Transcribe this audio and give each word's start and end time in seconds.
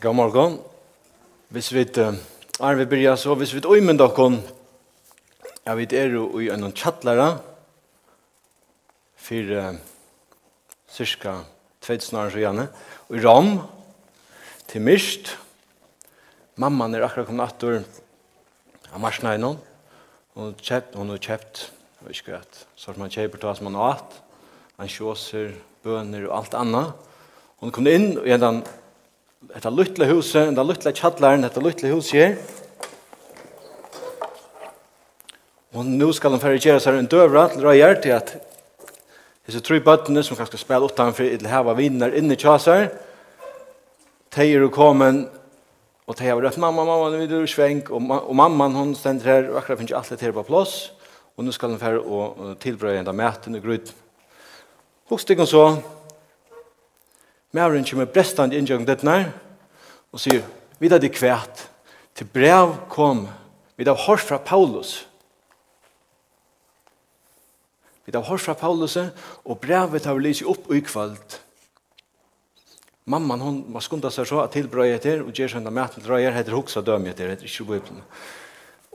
God 0.00 0.14
morgon. 0.16 0.54
Hvis 1.52 1.74
vi 1.74 1.82
uh, 2.00 2.14
er 2.60 2.74
vi 2.78 2.84
begynner, 2.88 3.18
så, 3.20 3.34
hvis 3.36 3.52
vi 3.52 3.60
øymen 3.68 3.98
dere, 4.00 4.28
jeg 5.66 5.76
vet 5.76 5.92
er 5.92 6.14
jo 6.14 6.38
i 6.40 6.48
en 6.48 6.72
tjattlæra, 6.72 7.34
for 9.16 9.52
uh, 9.58 9.76
cirka 10.88 11.34
2000 11.84 12.18
år 12.18 12.30
siden, 12.30 12.62
og 13.08 13.16
i 13.16 13.26
Rom, 13.26 13.52
til 14.68 14.80
Mist, 14.80 15.36
mamman 16.56 16.94
er 16.94 17.04
akkurat 17.04 17.28
kommet 17.28 17.52
etter 17.52 17.84
av 18.94 19.04
marsna 19.04 19.36
i 19.36 19.44
noen, 19.44 19.60
hun 20.32 20.48
har 20.48 20.58
kjøpt, 20.64 20.96
hun 20.96 21.12
har 21.12 21.24
kjøpt, 21.28 21.66
jeg 22.00 22.08
vet 22.08 22.24
ikke 22.24 22.38
rett, 22.38 22.66
så 22.72 22.96
man 22.96 23.12
kjøper 23.12 23.36
til 23.36 23.52
hva 23.52 23.58
som 23.58 23.68
man 23.68 23.82
har 23.82 23.98
hatt, 23.98 24.20
han 24.80 24.96
kjøser, 24.96 25.58
bøner 25.84 26.30
og 26.30 26.38
alt 26.40 26.62
annet, 26.64 27.08
hun 27.60 27.68
kom 27.68 27.92
inn, 27.92 28.14
og 28.16 28.24
gjennom 28.24 28.64
detta 29.40 29.70
lilla 29.70 30.04
huset, 30.04 30.54
den 30.54 30.66
lilla 30.66 30.92
kjallaren, 30.92 31.42
detta 31.46 31.60
lilla 31.60 31.94
huset 31.94 32.12
her. 32.20 32.36
Og 35.72 35.86
nu 35.86 36.10
skal 36.12 36.34
han 36.34 36.42
ferdigere 36.42 36.80
seg 36.82 36.98
en 36.98 37.08
døvra 37.08 37.46
til 37.48 37.64
røyer 37.64 38.00
til 38.02 38.12
at 38.16 38.34
disse 39.46 39.62
tre 39.64 39.78
bøttene 39.80 40.22
som 40.26 40.36
kanskje 40.36 40.60
spiller 40.60 40.90
utenfor 40.90 41.30
til 41.30 41.48
hava 41.48 41.72
vinner 41.78 42.12
inne 42.18 42.36
i 42.36 42.40
kjasar, 42.40 42.90
De 44.30 44.44
og 44.62 44.70
kommen, 44.70 45.24
og 46.06 46.18
de 46.18 46.24
har 46.24 46.36
røft, 46.38 46.58
mamma, 46.58 46.84
mamma, 46.84 47.08
nu 47.10 47.22
er 47.22 47.26
du 47.26 47.46
svenk, 47.46 47.90
og, 47.90 48.02
og 48.28 48.36
mamman 48.36 48.72
hun 48.72 48.94
stender 48.94 49.24
her, 49.24 49.48
og 49.50 49.56
akkurat 49.58 49.78
finner 49.78 49.90
ikke 49.90 50.12
alt 50.12 50.20
her 50.20 50.32
på 50.32 50.42
plass, 50.42 50.92
og 51.36 51.44
nu 51.44 51.52
skal 51.52 51.70
han 51.70 51.80
ferdig 51.80 52.04
og 52.06 52.56
tilbrøye 52.60 53.00
enda 53.00 53.12
mæten 53.12 53.54
og 53.58 53.62
grøyden. 53.62 53.96
Hukst 55.10 55.30
ikke 55.30 55.46
så, 55.46 55.80
Mæren 57.52 57.84
kommer 57.84 58.06
brestand 58.06 58.54
inngjøring 58.54 58.86
dette 58.86 59.16
og 60.10 60.18
sier, 60.22 60.42
vi 60.78 60.88
da 60.90 60.98
det 60.98 61.12
kvært, 61.14 61.68
til 62.14 62.26
brev 62.26 62.74
kom, 62.90 63.28
vi 63.76 63.86
da 63.86 63.94
hørt 63.94 64.22
fra 64.22 64.38
Paulus. 64.38 65.06
Vi 68.06 68.12
da 68.12 68.22
hørt 68.26 68.42
fra 68.42 68.54
Paulus, 68.58 68.96
og 69.44 69.60
brevet 69.62 70.04
har 70.04 70.18
vi 70.18 70.26
lyst 70.28 70.42
opp 70.42 70.66
og 70.68 70.76
ikvalt. 70.76 71.40
Mamman, 73.10 73.40
hon 73.42 73.60
var 73.74 73.82
skunda 73.82 74.10
seg 74.14 74.28
så 74.28 74.42
at 74.42 74.54
tilbrøy 74.54 74.92
etter, 74.94 75.22
og 75.24 75.34
gjør 75.34 75.54
sånn 75.54 75.66
at 75.66 75.74
maten 75.74 76.04
drøyer, 76.04 76.34
heter 76.34 76.54
hoksa 76.54 76.82
døm 76.86 77.08
etter, 77.10 77.30
heter 77.32 77.48
ikke 77.48 77.66
bøyblene. 77.70 78.04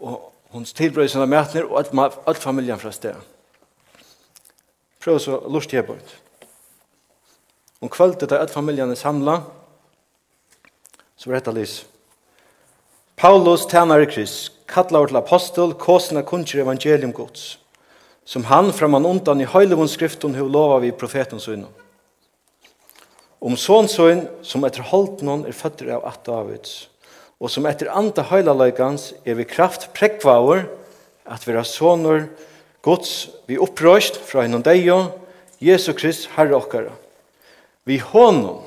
Og 0.04 0.30
hon 0.56 0.68
tilbrøy 0.68 1.08
sånn 1.12 1.26
at 1.26 1.32
mæten, 1.32 1.68
og 1.68 1.80
alt, 1.82 2.20
alt 2.28 2.44
familien 2.44 2.80
fra 2.80 2.94
sted. 2.96 3.18
Prøv 5.04 5.20
så 5.22 5.42
lort 5.52 5.74
jeg 5.74 5.86
bort. 5.88 6.16
Om 7.86 7.92
kvöldet 7.94 8.32
er 8.32 8.42
alle 8.42 8.50
familjan 8.50 8.90
er 8.90 8.98
samla, 8.98 9.44
så 11.22 11.30
var 11.30 11.38
dette 11.38 11.52
lys. 11.54 11.74
Paulus 13.14 13.68
tjener 13.70 14.02
i 14.02 14.08
kryss, 14.10 14.50
kallar 14.66 15.06
til 15.12 15.20
apostel, 15.20 15.76
kåsene 15.78 16.24
kunnskjer 16.26 16.64
evangelium 16.64 17.14
gods, 17.14 17.60
som 18.26 18.48
han 18.50 18.72
framan 18.74 19.06
undan 19.06 19.46
i 19.46 19.46
høylevun 19.52 19.92
skriften 19.92 20.34
hov 20.34 20.50
lova 20.50 20.82
vi 20.82 20.90
profeten 20.98 21.38
søgnom. 21.38 21.70
Om 23.38 23.54
sån 23.54 23.92
søgn, 23.94 24.26
som 24.42 24.66
etter 24.66 24.90
holdt 24.90 25.22
noen 25.22 25.46
er 25.46 25.54
føtter 25.54 25.94
av 26.00 26.10
at 26.10 26.26
Davids, 26.26 26.88
og 27.38 27.54
som 27.54 27.70
etter 27.70 27.94
anta 27.94 28.26
høylaløygans 28.32 29.12
er 29.30 29.38
vi 29.38 29.46
kraft 29.46 29.92
prekvaver 29.94 30.66
at 31.30 31.46
vi 31.46 31.54
er 31.54 31.70
sånner 31.70 32.32
gods 32.82 33.28
vi 33.46 33.62
opprøst 33.62 34.18
fra 34.26 34.50
hennom 34.50 34.66
deg 34.66 34.90
og 34.90 35.12
Jesu 35.62 35.92
Krist, 35.94 36.32
Herre 36.34 36.58
okkara. 36.58 37.05
Vi 37.86 37.98
honom 37.98 38.64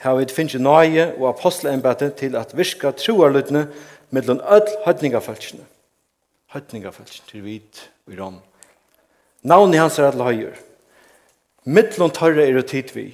har 0.00 0.16
vi 0.16 0.26
finnst 0.32 0.56
nøye 0.56 1.10
og 1.18 1.26
apostelembete 1.34 2.08
til 2.16 2.36
at 2.40 2.54
virka 2.56 2.94
troarlutne 2.96 3.66
mellom 4.10 4.40
öll 4.40 4.70
høytningafelskene. 4.86 5.66
Høytningafelskene 6.54 7.28
til 7.28 7.44
vit 7.44 7.82
og 8.08 8.16
rom. 8.16 8.38
Navnet 9.44 9.82
hans 9.82 9.98
er 9.98 10.08
alle 10.08 10.24
høyer. 10.24 10.56
Mittlån 11.68 12.16
tørre 12.16 12.48
er 12.48 12.56
og 12.56 12.66
tid 12.72 12.94
vi. 12.96 13.10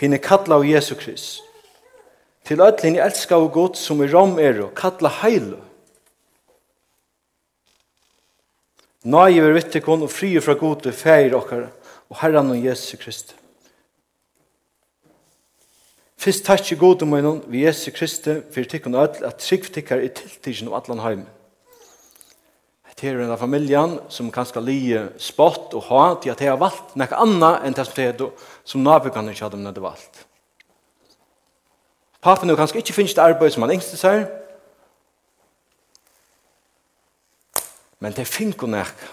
Hine 0.00 0.18
kalla 0.18 0.56
av 0.56 0.64
Jesu 0.64 0.94
Krist. 0.96 1.42
Til 2.48 2.64
öll 2.64 2.80
hine 2.80 3.04
elska 3.04 3.36
og 3.36 3.52
god 3.52 3.76
som 3.76 4.00
i 4.00 4.08
rom 4.08 4.38
er 4.40 4.62
og 4.64 4.72
kalla 4.78 5.12
heile. 5.20 5.60
Nøye 9.04 9.44
vi 9.44 9.52
vittekon 9.60 10.08
og 10.08 10.10
fri 10.10 10.32
fra 10.40 10.56
gode 10.56 10.92
feir 10.96 11.36
okkara 11.36 11.68
og 12.08 12.20
Herren 12.22 12.50
og 12.50 12.64
Jesu 12.64 12.96
Kristi. 13.00 13.34
Fyrst 16.18 16.46
takk 16.48 16.72
i 16.72 16.78
gode 16.78 17.06
munnen 17.06 17.44
vi 17.46 17.62
Jesu 17.62 17.92
Kristi 17.94 18.40
for 18.50 18.66
tikkun 18.66 18.96
og 18.98 19.04
öll 19.06 19.26
at 19.28 19.38
trygg 19.38 19.68
tikkar 19.74 20.02
i 20.02 20.08
tiltidgen 20.10 20.70
og 20.72 20.80
allan 20.80 21.04
heim. 21.04 21.26
Det 22.98 23.12
er 23.12 23.20
en 23.22 23.30
av 23.30 23.38
familjan 23.38 23.92
som 24.10 24.32
kanskje 24.34 24.58
lije 24.66 25.00
spott 25.22 25.74
og 25.78 25.84
ha 25.86 26.00
til 26.18 26.32
at 26.32 26.40
de 26.40 26.48
har 26.50 26.58
valgt 26.58 26.96
nek 26.98 27.12
anna 27.14 27.60
enn 27.62 27.76
det 27.76 27.84
som 27.86 28.16
de 28.18 28.30
som 28.66 28.82
nabukanne 28.82 29.30
ikke 29.30 29.44
hadde 29.46 29.60
nødde 29.62 29.84
valgt. 29.84 30.24
Papen 32.20 32.50
er 32.50 32.58
kanskje 32.58 32.82
ikke 32.82 32.96
finnes 32.96 33.14
det 33.14 33.22
arbeid 33.22 33.54
som 33.54 33.62
han 33.62 33.76
engste 33.76 33.96
seg, 34.00 34.26
men 38.02 38.12
det 38.18 38.26
finner 38.26 38.74
nek 38.74 39.06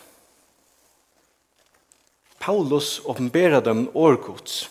Paulus 2.45 3.01
åpenberer 3.05 3.59
dem 3.59 3.87
årgods. 3.93 4.69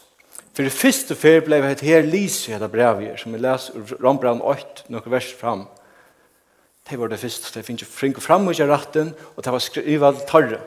For 0.54 0.62
det 0.62 0.72
første 0.72 1.16
fer 1.18 1.40
ble 1.42 1.58
det 1.58 1.82
her 1.82 2.04
lyset 2.06 2.52
i 2.52 2.54
dette 2.54 2.70
brevet, 2.70 3.16
som 3.18 3.34
vi 3.34 3.40
leser 3.42 3.74
ur 3.74 3.96
Rombrand 3.98 4.44
8, 4.46 4.84
noen 4.94 5.10
vers 5.10 5.32
fram. 5.34 5.64
Det 6.86 6.98
var 7.00 7.10
det 7.10 7.18
første, 7.18 7.50
det 7.50 7.64
finnes 7.66 7.82
jo 7.82 7.90
fringe 7.90 8.22
fram 8.22 8.46
og 8.46 8.54
ikke 8.54 8.68
retten, 8.70 9.10
og 9.34 9.42
det 9.42 9.54
var 9.56 9.64
skrivet 9.64 10.22
tarre. 10.30 10.60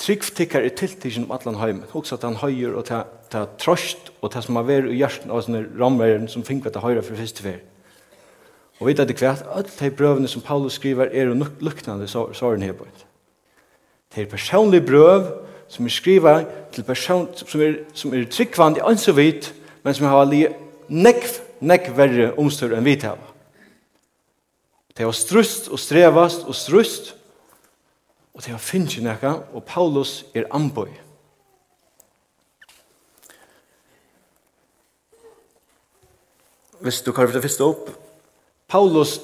Trygg 0.00 0.24
tikkar 0.38 0.64
er 0.64 0.72
tiltikken 0.76 1.26
om 1.26 1.36
atlan 1.36 1.60
heimen, 1.60 1.84
også 1.92 2.16
at 2.16 2.24
han 2.24 2.40
høyer 2.40 2.72
og 2.72 2.86
ta, 2.88 3.02
ta 3.32 3.44
trost, 3.60 4.12
og 4.22 4.32
ta 4.32 4.40
som 4.40 4.56
har 4.56 4.64
vært 4.68 4.88
i 4.88 4.96
hjertet 4.96 5.28
av 5.28 5.44
sånne 5.44 5.66
ramveren 5.76 6.28
som 6.32 6.44
finner 6.44 6.72
til 6.72 6.84
høyre 6.84 7.04
for 7.04 7.20
første 7.20 7.44
fer. 7.44 7.60
Og 8.80 8.88
vet 8.88 9.00
at 9.04 9.12
det 9.12 9.18
kvært, 9.20 9.44
alle 9.52 9.68
de 9.68 9.92
brøvene 9.92 10.28
som 10.28 10.44
Paulus 10.44 10.80
skriver 10.80 11.12
er 11.12 11.28
jo 11.28 11.36
luknande 11.60 12.08
såren 12.08 12.64
her 12.64 12.76
på. 12.76 12.88
Det 14.14 14.24
er 14.24 14.32
personlig 14.32 14.80
brøv, 14.86 15.45
som 15.68 15.86
er 15.86 15.94
skriva 15.94 16.34
til 16.72 16.84
person 16.86 17.26
som 17.36 17.62
er, 17.62 17.80
som 17.94 18.14
er 18.14 18.26
tryggvand 18.30 18.78
i 18.78 18.84
ans 18.86 19.08
og 19.08 19.16
vit, 19.18 19.52
men 19.84 19.94
som 19.94 20.08
har 20.10 20.26
li 20.28 20.44
nekv, 20.88 21.40
nekv 21.60 21.96
verre 21.96 22.32
omstør 22.38 22.76
enn 22.76 22.86
vit 22.86 23.06
hava. 23.06 23.32
Det 24.96 25.04
var 25.04 25.16
strust 25.16 25.68
og 25.68 25.80
strevast 25.80 26.46
og 26.48 26.56
strust, 26.56 27.12
og 28.34 28.44
det 28.44 28.52
var 28.52 28.62
finnje 28.62 29.02
nekka, 29.04 29.32
og 29.52 29.64
Paulus 29.64 30.24
er 30.34 30.48
amboi. 30.50 30.88
Hvis 36.80 37.00
du 37.02 37.12
kallar 37.12 37.32
det 37.32 37.42
fyrst 37.44 37.62
opp, 37.64 37.88
Paulus, 38.68 39.18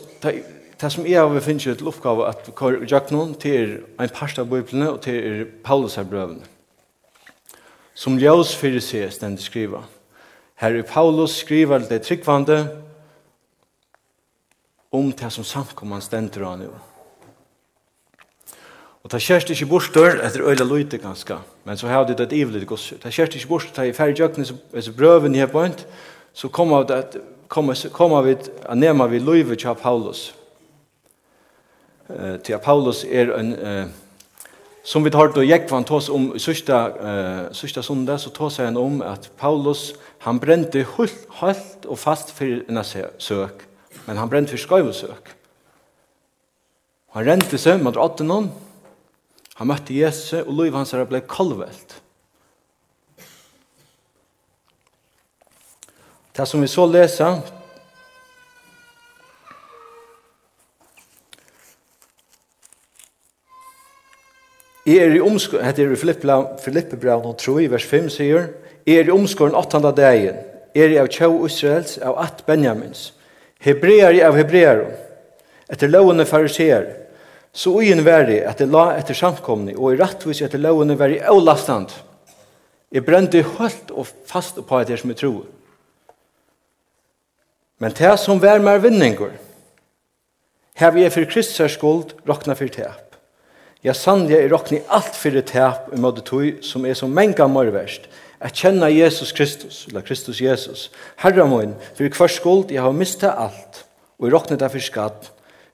det 0.82 0.90
som 0.90 1.06
jeg 1.06 1.22
har 1.22 1.44
finnet 1.44 1.78
til 1.78 1.88
oppgave 1.88 2.26
at 2.26 2.42
vi 2.46 2.52
kår 2.58 2.80
noen 3.14 3.36
til 3.38 3.84
en 4.00 4.10
parst 4.10 4.40
av 4.42 4.48
Bibelen 4.50 4.88
og 4.88 5.00
til 5.04 5.46
Paulus 5.62 5.94
her 5.94 6.04
brøvene. 6.04 6.42
Som 7.94 8.18
ljøs 8.18 8.54
fyrir 8.58 8.82
seg 8.82 9.12
den 9.20 9.38
skriva. 9.38 9.84
Her 10.58 10.74
er 10.74 10.82
Paulus 10.82 11.36
skriver 11.42 11.86
det 11.86 12.02
tryggvande 12.02 12.58
om 14.92 15.12
det 15.12 15.30
som 15.32 15.44
samkommer 15.44 16.02
stender 16.02 16.44
han 16.48 16.66
jo. 16.66 16.74
Og 19.02 19.10
ta 19.10 19.18
kjørst 19.18 19.50
ikke 19.50 19.70
bortstør 19.70 20.20
etter 20.22 20.44
øyla 20.46 20.66
løyte 20.66 20.98
ganske, 20.98 21.38
men 21.64 21.78
så 21.78 21.88
har 21.90 22.04
det 22.06 22.20
et 22.20 22.32
ivelig 22.32 22.66
gos. 22.66 22.92
Ta 23.02 23.10
kjørst 23.10 23.38
ikke 23.38 23.50
bortstør, 23.54 23.74
ta 23.74 23.86
i 23.86 23.94
færre 23.94 24.14
jøkken, 24.18 24.46
hvis 24.74 24.90
brøven 24.94 25.34
her 25.34 25.50
på 25.50 25.66
så 26.34 26.48
kommer 26.48 28.22
vi 28.22 28.36
at 28.36 28.78
nema 28.78 29.06
vi 29.06 29.18
løyve 29.18 29.56
kja 29.56 29.74
Paulus 29.74 30.32
eh 32.18 32.40
til 32.40 32.58
Paulus 32.58 33.04
er 33.04 33.32
en 33.38 33.52
eh 33.52 33.86
som 34.84 35.04
vi 35.04 35.10
har 35.14 35.28
då 35.28 35.42
Jekvan 35.42 35.84
tos 35.84 36.08
om 36.08 36.38
sista 36.38 36.88
eh 36.88 37.52
sista 37.52 37.82
söndag 37.82 38.18
så 38.18 38.30
tås 38.30 38.58
han 38.58 38.76
om 38.76 39.02
att 39.02 39.30
Paulus 39.36 39.94
han 40.18 40.38
brände 40.38 40.86
halt 41.28 41.84
och 41.84 41.98
fast 41.98 42.30
för 42.30 42.64
en 42.68 42.84
sök 43.18 43.62
men 44.04 44.16
han 44.16 44.28
brände 44.28 44.50
för 44.50 44.56
skövsök. 44.56 45.28
Han 47.12 47.24
rente 47.24 47.58
seg 47.58 47.82
mot 47.82 47.96
18 47.96 48.26
någon. 48.26 48.46
Han 49.54 49.68
møtte 49.68 49.94
Jesus, 49.94 50.46
og 50.46 50.54
liv 50.56 50.72
hans 50.72 50.94
ble 51.08 51.20
kolvelt. 51.28 51.98
Det 56.32 56.46
som 56.48 56.64
vi 56.64 56.70
så 56.72 56.86
leser, 56.88 57.42
Jeg 64.86 64.98
er 64.98 65.12
i 65.14 65.20
omskåren, 65.22 65.62
hette 65.62 65.84
er 65.84 65.92
i 65.94 65.98
Filippe 65.98 66.96
Braun, 66.98 67.28
og 67.28 67.36
tror 67.38 67.60
i 67.62 67.68
vers 67.70 67.84
5 67.86 68.08
sier, 68.10 68.48
jeg 68.82 68.98
er 68.98 69.10
i 69.10 69.14
omskåren 69.14 69.54
8. 69.54 69.78
dagen, 69.94 70.40
er 70.74 70.90
i 70.90 70.98
av 70.98 71.06
tjau 71.12 71.44
Israels, 71.46 72.00
av 72.02 72.18
at 72.18 72.42
Benjamins, 72.48 73.12
hebreer 73.62 74.18
i 74.18 74.24
av 74.26 74.34
hebreer, 74.34 74.82
etter 75.70 75.92
lovene 75.92 76.26
fariseer, 76.26 76.88
så 77.54 77.76
ugen 77.78 78.02
verre 78.02 78.40
at 78.48 78.58
det 78.58 78.72
la 78.72 78.96
etter 78.96 79.14
samkomne, 79.14 79.76
og 79.76 79.92
i 79.92 80.00
rattvis 80.00 80.42
etter 80.42 80.58
lovene 80.58 80.96
verre 80.98 81.20
avlastant. 81.30 81.94
Jeg 82.92 83.06
brente 83.06 83.44
hølt 83.58 83.92
og 83.94 84.10
fast 84.26 84.58
på 84.66 84.82
det 84.88 84.98
som 84.98 85.12
jeg 85.12 85.20
tror. 85.22 85.46
Men 87.78 87.94
det 87.98 88.16
som 88.18 88.42
vær 88.42 88.58
mer 88.58 88.82
vinninger, 88.82 89.38
her 90.74 90.90
vi 90.90 91.06
er 91.06 91.14
for 91.14 91.28
Kristus 91.30 91.76
skuld, 91.76 92.16
råkna 92.26 92.58
for 92.58 92.72
tep. 92.72 93.11
Ja, 93.82 93.90
sannlig 93.98 94.36
er 94.38 94.50
råkni 94.52 94.78
alt 94.94 95.16
fyrir 95.18 95.42
tæp 95.42 95.88
i 95.90 95.98
måte 95.98 96.22
tog 96.22 96.60
som 96.62 96.84
er 96.86 96.94
som 96.94 97.10
menga 97.10 97.48
morverst. 97.50 98.06
At 98.42 98.54
kjenna 98.58 98.86
Jesus 98.90 99.32
Kristus, 99.34 99.86
eller 99.88 100.04
Kristus 100.06 100.40
Jesus, 100.42 100.90
Herre 101.18 101.46
min, 101.50 101.74
fyrir 101.98 102.14
hver 102.14 102.30
skuld 102.30 102.70
jeg 102.70 102.82
har 102.82 102.94
mista 102.94 103.32
alt, 103.34 103.84
og 104.18 104.26
jeg 104.26 104.34
råkni 104.34 104.58
derfor 104.58 104.82
skatt, 104.82 105.30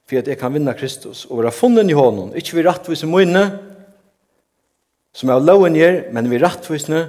fyrir 0.09 0.23
at 0.23 0.31
jeg 0.33 0.39
kan 0.41 0.53
vinna 0.53 0.73
Kristus, 0.77 1.27
og 1.29 1.43
være 1.43 1.53
funnet 1.53 1.89
i 1.89 1.97
hånden, 1.97 2.33
ikkje 2.37 2.57
vi 2.57 2.65
rattvise 2.65 3.09
moine, 3.09 3.43
som 5.13 5.29
er 5.29 5.37
av 5.37 5.45
loven 5.45 5.77
gjør, 5.77 5.99
men 6.13 6.29
vi 6.29 6.41
rattvisne, 6.41 7.03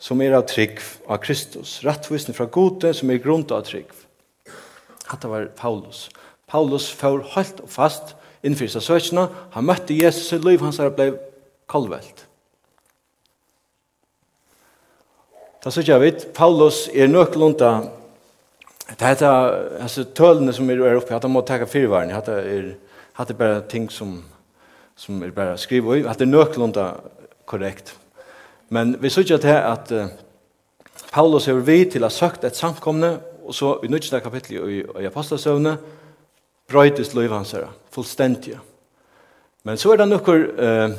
som 0.00 0.20
er 0.20 0.36
av 0.36 0.44
trygg 0.48 0.80
av 1.08 1.20
Kristus, 1.24 1.78
rattvisne 1.84 2.36
fra 2.36 2.48
gode, 2.52 2.92
som 2.96 3.12
er 3.12 3.20
grunnt 3.24 3.52
av 3.56 3.64
trygg. 3.68 3.88
Hatta 5.08 5.32
var 5.32 5.48
Paulus. 5.56 6.10
Paulus 6.48 6.90
får 6.92 7.22
helt 7.36 7.64
og 7.64 7.72
fast, 7.72 8.12
og 8.12 8.25
innfyrir 8.46 8.72
seg 8.72 8.84
søkene. 8.86 9.26
Han 9.56 9.66
møtte 9.66 9.96
Jesus 9.96 10.32
i 10.36 10.40
liv, 10.42 10.62
hans 10.62 10.78
her 10.82 10.92
ble 10.94 11.12
kolvelt. 11.70 12.24
Da 15.64 15.72
sier 15.74 15.88
jeg 15.88 16.02
vidt, 16.02 16.26
Paulus 16.34 16.84
er 16.94 17.10
nøklunda, 17.10 17.70
det 18.86 19.08
er 19.18 19.80
altså, 19.82 20.04
tølene 20.14 20.52
som 20.54 20.68
er 20.70 20.84
oppe, 20.94 21.10
at 21.16 21.24
han 21.26 21.32
må 21.34 21.42
takke 21.42 21.66
fyrvaren, 21.66 22.12
at 22.14 22.28
det 22.30 22.36
er, 22.52 22.68
at 23.18 23.26
det 23.26 23.34
er 23.34 23.40
bare 23.40 23.64
ting 23.66 23.88
som, 23.90 24.20
som 24.94 25.24
er 25.26 25.34
bare 25.34 25.58
skrivet 25.58 26.04
i, 26.04 26.04
at 26.06 26.20
det 26.20 26.28
er 26.28 26.30
nøklunda 26.30 26.84
korrekt. 27.50 27.96
Men 28.70 28.94
vi 29.02 29.10
sier 29.10 29.26
ikke 29.26 29.56
at, 29.58 29.90
at 29.90 31.10
Paulus 31.10 31.48
er 31.48 31.58
vi 31.66 31.80
til 31.90 32.06
å 32.06 32.10
ha 32.10 32.14
søkt 32.14 32.46
et 32.46 32.58
samkomne, 32.58 33.16
og 33.46 33.54
så 33.54 33.76
i 33.82 33.90
nødvendig 33.90 34.22
kapittel 34.22 34.56
i, 34.70 34.80
i 35.02 35.10
apostelsøvnet, 35.10 35.82
brøytis 36.68 37.14
liv 37.14 37.30
hans 37.32 37.52
her, 37.52 37.68
fullstendig. 37.94 38.58
Men 39.64 39.78
så 39.78 39.92
er 39.92 40.02
det 40.02 40.08
noen, 40.08 40.44
eh, 40.58 40.96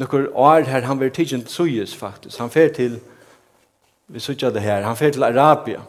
noen 0.00 0.26
år 0.34 0.68
her 0.68 0.88
han 0.88 1.00
vil 1.00 1.10
tidsen 1.10 1.46
suyes 1.46 1.94
faktisk. 1.96 2.38
Han 2.38 2.50
fer 2.50 2.68
til, 2.76 3.00
vi 4.08 4.20
sutja 4.20 4.50
det 4.50 4.62
her, 4.62 4.82
han 4.82 4.96
fer 4.96 5.10
til 5.10 5.24
Arabia. 5.24 5.80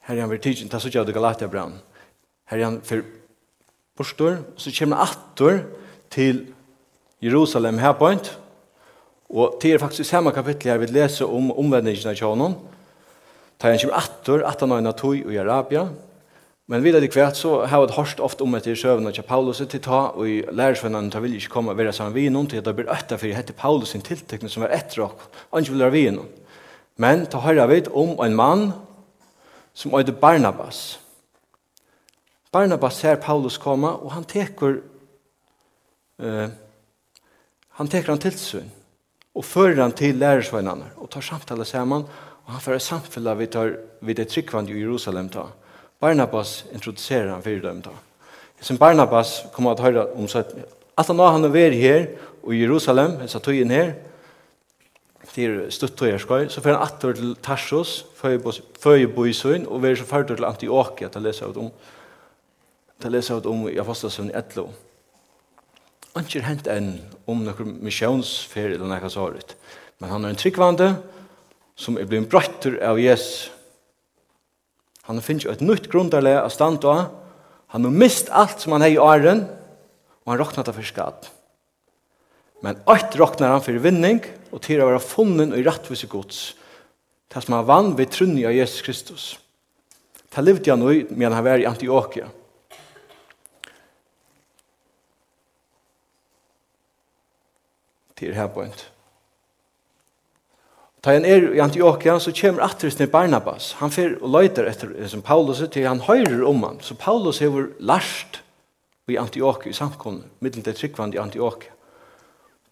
Her 0.00 0.16
er 0.16 0.20
han 0.20 0.30
vil 0.30 0.40
tidsin, 0.40 0.68
ta 0.68 0.78
sutja 0.78 1.04
det 1.04 1.14
Galatiabran. 1.14 1.78
Her 2.48 2.58
er 2.58 2.64
han 2.64 2.80
fer 2.82 3.02
bostor, 3.96 4.38
så 4.56 4.72
kommer 4.78 4.96
han 4.96 5.08
attur 5.08 5.58
til 6.10 6.46
Jerusalem 7.22 7.78
her 7.78 7.92
point. 7.92 8.38
Og 9.28 9.58
det 9.62 9.72
er 9.72 9.78
faktisk 9.78 10.08
samme 10.08 10.32
kapittel 10.32 10.70
her 10.70 10.78
vi 10.78 10.86
leser 10.86 11.28
om 11.28 11.50
omvendingen 11.52 12.08
av 12.08 12.16
kjønnen. 12.16 12.54
Ta 13.58 13.68
han 13.68 13.80
kommer 13.82 13.98
attor, 13.98 14.44
attan 14.46 14.72
og 14.72 14.78
en 14.78 14.86
atui 14.86 15.24
i 15.26 15.36
Arabia. 15.36 15.88
Men 16.70 16.82
vidare 16.82 17.00
det 17.00 17.08
kvärt 17.08 17.36
så 17.36 17.66
har 17.66 17.86
det 17.86 17.92
hörst 17.92 18.20
ofta 18.20 18.44
om 18.44 18.54
att 18.54 18.64
det 18.64 18.76
sjövn 18.76 19.06
och 19.06 19.26
Paulus 19.26 19.58
till 19.68 19.80
ta 19.80 20.08
och 20.08 20.28
i 20.28 20.42
lärsvännen 20.52 21.10
ta 21.10 21.20
vill 21.20 21.34
inte 21.34 21.46
komma 21.46 21.74
vara 21.74 21.92
som 21.92 22.12
vi 22.12 22.30
någon 22.30 22.46
till 22.46 22.68
att 22.68 22.76
blir 22.76 22.90
ötta 22.90 23.18
för 23.18 23.26
det 23.26 23.32
hette 23.32 23.52
Paulus 23.52 23.88
sin 23.88 24.00
tillteckning 24.00 24.50
som 24.50 24.62
är 24.62 24.68
ett 24.68 24.96
rock. 24.96 25.20
Ange 25.50 25.70
vill 25.70 25.90
vi 25.90 26.10
någon. 26.10 26.26
Men 26.96 27.26
ta 27.26 27.40
höra 27.40 27.66
vet 27.66 27.88
om 27.88 28.24
en 28.24 28.34
man 28.34 28.72
som 29.72 29.98
heter 29.98 30.12
Barnabas. 30.12 30.98
Barnabas 32.50 32.98
ser 32.98 33.16
Paulus 33.16 33.58
komma 33.58 33.94
och 33.94 34.12
han 34.12 34.24
teker 34.24 34.80
eh 36.22 36.48
han 37.68 37.88
teker 37.88 38.08
han 38.08 38.18
till 38.18 38.38
sig 38.38 38.64
och 39.32 39.44
för 39.44 39.76
han 39.76 39.92
till 39.92 40.18
lärsvännen 40.18 40.84
och 40.94 41.10
tar 41.10 41.20
samtal 41.20 41.64
samman 41.64 42.04
och 42.44 42.52
han 42.52 42.60
för 42.60 42.78
samtala 42.78 43.34
vid 43.34 43.50
tar 43.50 43.80
vid 44.00 44.18
ett 44.18 44.28
tryckvand 44.28 44.70
i 44.70 44.78
Jerusalem 44.78 45.28
tar 45.28 45.48
Barnabas 45.98 46.64
introducerar 46.72 47.28
han 47.28 47.42
fyrir 47.42 47.62
dem 47.62 47.80
då. 47.80 47.90
Som 48.60 48.76
Barnabas 48.76 49.44
kommer 49.52 49.72
att 49.72 49.80
höra 49.80 50.12
om 50.12 50.28
så 50.28 50.38
att 50.38 50.54
att 50.98 51.08
han 51.08 51.18
har 51.18 51.48
varit 51.48 51.82
här 51.82 52.08
i 52.52 52.56
Jerusalem, 52.56 53.28
så 53.28 53.38
tog 53.38 53.54
in 53.54 53.70
här 53.70 53.94
till 55.32 55.72
Stuttgartskoj, 55.72 56.48
så 56.50 56.60
får 56.60 56.70
han 56.70 56.82
attor 56.82 57.12
till 57.12 57.36
Tarsus, 57.36 58.04
Föjeboisøyn, 58.78 59.66
och 59.66 59.84
vi 59.84 59.90
är 59.90 59.96
så 59.96 60.04
färdigt 60.04 60.36
till 60.36 60.44
Antiochia 60.44 61.06
att 61.06 61.22
läsa 61.22 61.46
ut 61.46 61.56
om 61.56 61.70
att 63.04 63.12
läsa 63.12 63.36
ut 63.36 63.46
om 63.46 63.68
i 63.68 63.78
Apostasön 63.78 64.30
11. 64.30 64.68
Anker 66.12 66.40
hent 66.40 66.66
en 66.66 67.00
om 67.24 67.44
någon 67.44 67.78
missionsfärd 67.84 68.72
eller 68.72 68.86
något 68.86 69.12
sådant. 69.12 69.56
Men 69.98 70.10
han 70.10 70.24
är 70.24 70.28
en 70.28 70.36
tryggvande 70.36 70.94
som 71.74 71.98
är 71.98 72.04
blivit 72.04 72.30
brattur 72.30 72.82
av 72.82 73.00
Jesus 73.00 73.50
Han 75.08 75.22
finnes 75.24 75.46
jo 75.46 75.52
et 75.54 75.64
nytt 75.64 75.88
grundarle 75.88 76.34
av 76.36 76.52
stand 76.52 76.84
og 76.84 77.08
Han 77.72 77.84
har 77.84 77.92
mist 77.92 78.30
alt 78.32 78.60
som 78.60 78.72
han 78.72 78.84
har 78.84 78.92
i 78.92 79.00
åren, 79.00 79.42
og 80.24 80.32
han 80.32 80.38
råkner 80.40 80.64
det 80.64 80.72
for 80.76 80.88
skatt. 80.88 81.28
Men 82.64 82.80
alt 82.88 83.16
råkner 83.16 83.52
han 83.52 83.64
for 83.64 83.76
vinning, 83.76 84.22
og 84.52 84.62
til 84.64 84.80
å 84.80 84.88
være 84.88 85.04
funnen 85.04 85.52
og 85.52 85.60
i 85.60 85.66
rettvise 85.66 86.08
gods. 86.08 86.54
til 87.28 87.44
som 87.44 87.58
han 87.58 87.68
vann 87.68 87.96
ved 87.96 88.08
trunni 88.08 88.46
av 88.48 88.56
Jesus 88.56 88.82
Kristus. 88.82 89.38
Det 90.32 90.44
levde 90.44 90.70
han 90.70 90.80
nå, 90.80 90.92
men 91.10 91.32
han 91.32 91.44
var 91.44 91.60
i 91.60 91.68
Antioquia. 91.68 92.28
Til 98.16 98.34
her 98.34 98.48
på 98.48 98.64
en 98.64 98.72
tid. 98.72 98.97
Ta 101.02 101.14
han 101.14 101.24
er 101.24 101.52
i 101.54 101.60
Antiochia, 101.62 102.18
så 102.20 102.32
kommer 102.34 102.64
atter 102.66 103.06
Barnabas. 103.06 103.72
Han 103.78 103.92
fer 103.94 104.16
og 104.18 104.32
løyter 104.34 104.66
etter 104.66 104.94
som 105.06 105.22
Paulus, 105.22 105.62
til 105.70 105.86
han 105.86 106.02
høyrer 106.02 106.42
om 106.46 106.62
ham. 106.62 106.80
Så 106.82 106.94
Paulus 106.98 107.38
hever 107.38 107.70
larst 107.78 108.40
i 109.08 109.16
Antioquia, 109.16 109.70
i 109.70 109.76
samkomne, 109.76 110.26
middelen 110.40 110.64
til 110.64 110.74
tryggvand 110.74 111.14
i 111.14 111.22
Antiochia. 111.22 111.70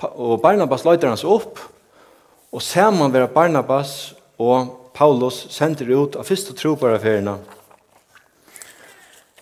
Og 0.02 0.40
Barnabas 0.42 0.84
løyter 0.84 1.08
hans 1.08 1.24
opp, 1.24 1.60
og 2.52 2.62
ser 2.62 2.90
man 2.90 3.14
være 3.14 3.30
Barnabas 3.32 4.14
og 4.38 4.90
Paulus 4.96 5.46
sender 5.52 5.88
ut 5.94 6.16
av 6.16 6.26
første 6.26 6.54
trobaraferina, 6.56 7.38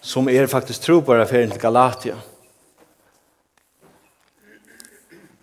som 0.05 0.29
er 0.29 0.47
faktisk 0.51 0.85
trobaraferien 0.85 1.51
til 1.51 1.63
Galatia. 1.63 2.15
Galatia 2.15 2.34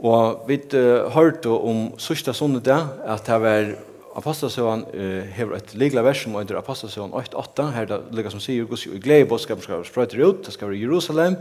Og 0.01 0.48
vi 0.50 0.58
uh, 0.74 1.12
hørte 1.13 1.51
om 1.53 1.91
sørste 2.01 2.34
sondag 2.34 2.88
at 3.05 3.27
det 3.27 3.39
var 3.43 3.72
Apostasøen 4.17 4.81
uh, 4.89 5.27
hever 5.36 5.60
et 5.60 5.74
ligla 5.77 6.01
vers 6.01 6.24
som 6.24 6.36
under 6.36 6.58
Apostasøen 6.58 7.13
8.8, 7.13 7.67
her 7.75 7.89
det 7.89 8.00
ligger 8.17 8.34
som 8.34 8.41
sier 8.41 8.65
Guds 8.65 8.88
i 8.89 9.00
glede 9.00 9.29
bådskap 9.29 9.62
skal 9.62 9.86
sprøyte 9.86 10.17
ut, 10.17 10.41
det 10.46 10.55
skal 10.55 10.72
være 10.72 10.81
Jerusalem, 10.81 11.38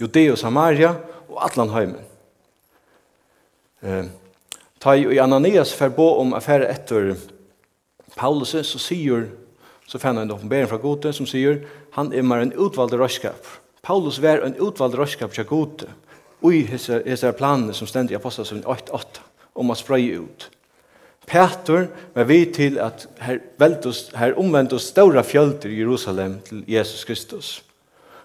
Judea 0.00 0.34
og 0.34 0.38
Samaria 0.38 0.92
og 1.30 1.40
Atlan 1.46 1.72
heimen. 1.72 2.04
Uh, 3.80 4.04
ta 4.78 4.94
i 4.98 5.18
Ananias 5.18 5.72
bo 5.96 6.18
om 6.20 6.36
affære 6.36 6.68
etter 6.68 7.14
Paulus, 8.12 8.52
så 8.52 8.78
sier, 8.78 9.30
så 9.88 9.98
fann 9.98 10.20
han 10.20 10.28
en 10.28 10.36
oppenbering 10.36 10.68
fra 10.68 10.76
Gode 10.76 11.16
som 11.16 11.26
sier, 11.26 11.64
han 11.96 12.12
er 12.12 12.22
mer 12.22 12.44
en 12.44 12.52
utvald 12.52 12.92
røyskap. 12.92 13.40
Paulus 13.82 14.20
var 14.20 14.44
en 14.44 14.58
utvald 14.60 14.94
røyskap 15.00 15.32
til 15.32 15.48
Gode. 15.48 15.88
Gode 15.88 16.11
i 16.50 16.62
hese 16.66 17.32
planene 17.32 17.74
som 17.74 17.86
ständigt 17.86 18.12
i 18.12 18.16
Apostelsøvn 18.16 18.64
8-8 18.64 19.22
om 19.54 19.70
å 19.70 19.76
sprøye 19.78 20.18
ut. 20.18 20.48
Peter 21.26 21.86
var 22.14 22.26
vi 22.26 22.44
til 22.50 22.78
at 22.82 23.06
her, 23.22 23.38
veldus, 23.58 24.08
her 24.18 24.34
omvendt 24.38 24.72
oss 24.74 24.88
større 24.90 25.22
fjølter 25.24 25.70
i 25.70 25.78
Jerusalem 25.78 26.40
til 26.48 26.64
Jesus 26.66 27.04
Kristus. 27.04 27.62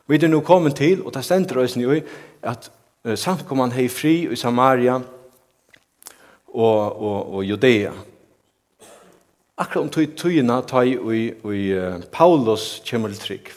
Vi 0.07 0.17
er 0.17 0.31
nå 0.31 0.39
kommet 0.41 0.79
til, 0.79 1.03
og 1.03 1.13
det 1.13 1.25
stender 1.25 1.61
oss 1.61 1.75
nå 1.77 1.99
i, 1.99 2.01
at 2.41 2.71
uh, 3.05 3.13
samkommene 3.13 3.75
har 3.75 3.89
fri 3.91 4.23
i 4.31 4.39
Samaria 4.39 4.97
og, 6.47 6.81
og, 7.01 7.35
og 7.35 7.43
Judea. 7.45 7.93
Akkurat 9.57 9.83
om 9.83 10.09
tøyene 10.17 10.61
tar 10.69 10.85
i, 10.85 10.97
i, 10.97 11.23
i 11.53 11.63
Paulus 12.13 12.77
kommer 12.89 13.13
til 13.13 13.23
trygg. 13.23 13.53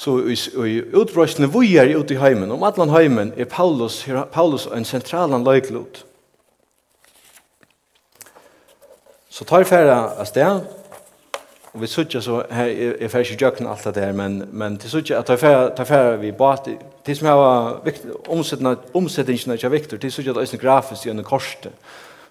Så 0.00 0.14
i, 0.18 0.36
i 0.68 0.80
utbrøsene 0.96 1.50
vi 1.52 1.74
er 1.76 1.90
ute 1.98 2.14
i 2.14 2.20
heimen, 2.20 2.52
om 2.52 2.62
alle 2.64 2.86
heimen 2.94 3.34
er 3.36 3.44
Paulus, 3.44 4.06
Paulus 4.32 4.64
en 4.66 4.84
sentralan 4.84 5.44
løyklot. 5.44 6.06
Så 9.28 9.44
tar 9.44 9.64
færa 9.68 9.98
av 10.16 10.24
sted, 10.24 10.64
og 11.72 11.82
vi 11.82 11.86
sutja 11.86 12.20
så, 12.24 12.40
her 12.50 12.72
er 12.96 13.12
færa 13.12 13.28
ikke 13.28 13.44
jøkken 13.44 13.68
alt 13.68 13.84
det 13.84 13.94
der, 13.94 14.12
men, 14.16 14.42
men 14.52 14.78
til 14.80 14.90
sutja 14.90 15.20
at 15.20 15.28
tar 15.28 15.36
færa, 15.36 15.68
tar 15.76 15.84
færa 15.84 16.16
vi 16.16 16.32
bat, 16.32 16.72
til 17.04 17.16
som 17.16 17.28
hava 17.28 17.50
omsettingene 18.96 19.60
ikke 19.60 19.70
viktor, 19.70 20.00
til 20.00 20.12
sutja 20.12 20.32
at 20.32 20.40
det 20.40 20.54
er 20.54 20.64
grafisk 20.64 21.04
gjennom 21.10 21.28
korset, 21.28 21.68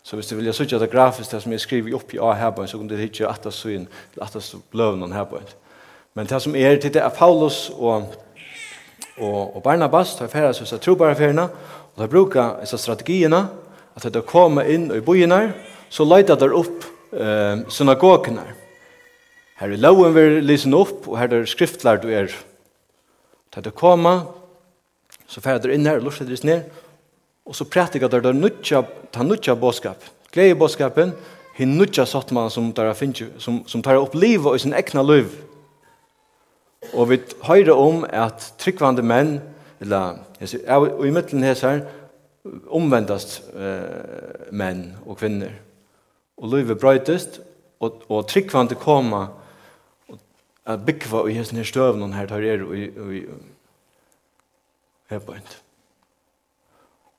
Så 0.03 0.15
hvis 0.15 0.27
du 0.27 0.35
vill 0.35 0.45
jag 0.45 0.79
det 0.79 0.91
grafisk, 0.91 1.31
det 1.31 1.41
som 1.41 1.51
jeg 1.51 1.59
skriver 1.59 1.95
upp 1.95 2.13
i 2.13 2.17
A 2.17 2.33
här 2.33 2.65
så 2.65 2.77
kommer 2.77 2.89
det 2.89 2.97
hit 2.97 3.19
ju 3.19 3.27
att 3.27 3.53
så 3.53 3.69
in 3.69 3.88
det 4.33 4.41
så 4.41 4.57
blöven 4.71 5.11
här 5.11 5.25
på. 5.25 5.39
Men 6.19 6.27
det 6.27 6.41
som 6.43 6.55
er 6.55 6.73
til 6.75 6.91
det 6.91 6.99
er 6.99 7.13
Paulus 7.15 7.69
og, 7.79 8.09
og, 9.15 9.55
og 9.55 9.61
Barnabas, 9.63 10.17
det 10.19 10.25
er 10.25 10.33
ferdig 10.33 10.57
som 10.57 10.67
er 10.75 10.81
trobare 10.83 11.15
ferdig, 11.15 11.45
og 11.95 12.01
tar 12.01 12.09
bruker 12.11 12.57
disse 12.59 12.75
strategiene, 12.81 13.39
at 13.95 14.07
de 14.11 14.23
kommer 14.27 14.67
inn 14.67 14.89
i 14.91 14.99
byen 14.99 15.31
så 15.88 16.03
leiter 16.03 16.35
de 16.35 16.51
opp 16.51 16.83
eh, 17.15 17.63
synagogene. 17.71 18.43
Her 19.63 19.71
er 19.71 19.79
loven 19.79 20.11
vi 20.17 20.27
lyser 20.43 20.75
opp, 20.75 21.07
og 21.07 21.17
her 21.21 21.39
er 21.39 21.47
skriftler 21.47 22.03
du 22.03 22.11
er. 22.11 22.35
Tar 23.55 23.63
de 23.63 23.71
kommer, 23.71 24.25
så 25.23 25.39
ferdig 25.39 25.69
de 25.69 25.79
inn 25.79 25.88
her, 25.88 26.03
og 26.03 26.09
lurer 26.09 26.19
seg 26.19 26.47
ned, 26.51 26.67
og 27.47 27.55
så 27.55 27.63
prætikar 27.63 28.11
de 28.11 28.35
nutja, 28.35 28.83
ta 29.15 29.23
nutja 29.23 29.55
bådskap, 29.55 30.03
glede 30.35 30.59
bådskapen, 30.59 31.15
hin 31.55 31.77
nutja 31.79 32.03
sottmann 32.03 32.51
som, 32.51 32.73
som, 33.39 33.63
som 33.63 33.81
tar 33.81 34.03
opp 34.03 34.19
livet 34.19 34.51
og 34.51 34.59
sin 34.59 34.75
egna 34.75 34.99
liv, 35.15 35.31
Og 36.93 37.09
vi 37.09 37.19
høyrer 37.43 37.75
om 37.75 38.05
at 38.07 38.53
tryggvande 38.59 39.03
menn, 39.03 39.39
eller 39.79 40.21
og 40.39 41.05
i 41.07 41.12
middelen 41.12 41.43
hesar, 41.43 41.83
omvendast 42.71 43.41
eh, 43.51 44.48
menn 44.55 44.86
og 45.05 45.19
kvinner. 45.19 45.51
Og 46.39 46.53
livet 46.55 46.79
brøytest, 46.79 47.41
og, 47.79 48.03
og 48.09 48.27
tryggvande 48.27 48.75
koma 48.79 49.27
og 50.09 50.19
at 50.69 50.83
byggva 50.86 51.25
i 51.27 51.36
hesten 51.38 51.59
her 51.59 51.67
støvnen 51.67 52.13
her 52.13 52.27
tar 52.29 52.43
er 52.43 52.63
og 52.63 52.75
i 52.77 53.21
hebøynd. 55.09 55.55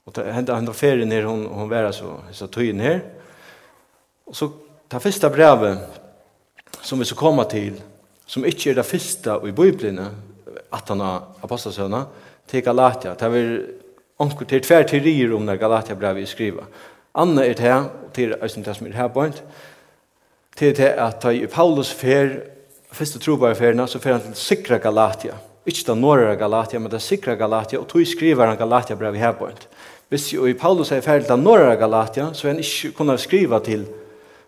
Og 0.06 0.16
det 0.16 0.32
hendte 0.34 0.56
henne 0.56 0.74
ferien 0.74 1.12
her, 1.12 1.26
hun, 1.28 1.46
hun 1.46 1.70
var 1.70 1.90
altså 1.90 2.16
hessa 2.28 2.48
tøyen 2.50 2.80
her. 2.80 3.00
Og 4.26 4.36
så, 4.36 4.50
ta 4.90 4.98
første 4.98 5.30
brevet 5.30 5.78
som 6.82 6.98
vi 6.98 7.06
så 7.06 7.14
kommer 7.18 7.44
til, 7.50 7.76
som 8.30 8.46
ikke 8.46 8.70
er 8.70 8.78
det 8.78 8.86
første 8.86 9.38
i 9.48 9.54
Bibelen, 9.54 9.98
at 10.70 10.88
han 10.88 11.02
har 11.02 11.26
apostelsøvna, 11.42 12.04
til 12.50 12.62
Galatia. 12.62 13.14
Det 13.14 13.26
er 13.26 13.58
onkel 14.18 14.46
til 14.46 14.62
tver 14.62 14.86
teorier 14.86 15.34
om 15.34 15.46
når 15.46 15.58
Galatia 15.58 15.94
brev 15.98 16.16
vi 16.18 16.26
skriva. 16.26 16.66
Anna 17.14 17.44
er 17.46 17.54
det 17.58 17.66
her, 17.66 17.88
til 18.14 18.34
Øystein 18.42 18.66
som 18.74 18.86
er 18.86 18.96
her 18.96 19.08
point, 19.08 19.42
til 20.56 20.76
det 20.76 20.92
at 20.98 21.24
i 21.30 21.46
Paulus 21.46 21.92
fer, 21.94 22.40
første 22.92 23.18
trobare 23.18 23.54
ferna, 23.54 23.86
så 23.86 23.98
fer 23.98 24.18
han 24.18 24.22
til 24.22 24.36
sikra 24.36 24.78
Galatia. 24.78 25.38
Ikke 25.66 25.86
den 25.86 26.00
norra 26.00 26.34
Galatia, 26.34 26.78
men 26.78 26.90
det 26.90 27.02
sikra 27.02 27.34
Galatia, 27.34 27.78
og 27.78 27.88
tog 27.88 28.06
skriver 28.06 28.46
han 28.46 28.58
Galatia 28.58 28.96
brev 28.96 29.12
vi 29.12 29.18
her 29.18 29.32
point. 29.32 29.68
Hvis 30.08 30.32
jo 30.34 30.46
i 30.46 30.54
Paulus 30.54 30.90
er 30.92 31.00
ferdig 31.00 31.26
til 31.26 31.38
norra 31.38 31.74
Galatia, 31.74 32.32
så 32.34 32.48
er 32.48 32.54
han 32.54 32.62
ikke 32.62 32.92
kunne 32.96 33.18
skriva 33.18 33.58
til 33.58 33.86
Galatia 33.86 33.99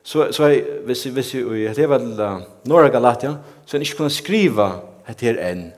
så 0.02 0.32
så 0.32 0.42
jag 0.42 0.64
visst 0.84 1.06
visst 1.06 1.34
ju 1.34 1.68
det 1.68 1.86
var 1.86 2.42
norra 2.62 2.88
Galatia 2.88 3.36
så 3.66 3.78
ni 3.78 3.84
skulle 3.84 4.10
skriva 4.10 4.72
att 5.04 5.20
här 5.20 5.36
en 5.36 5.72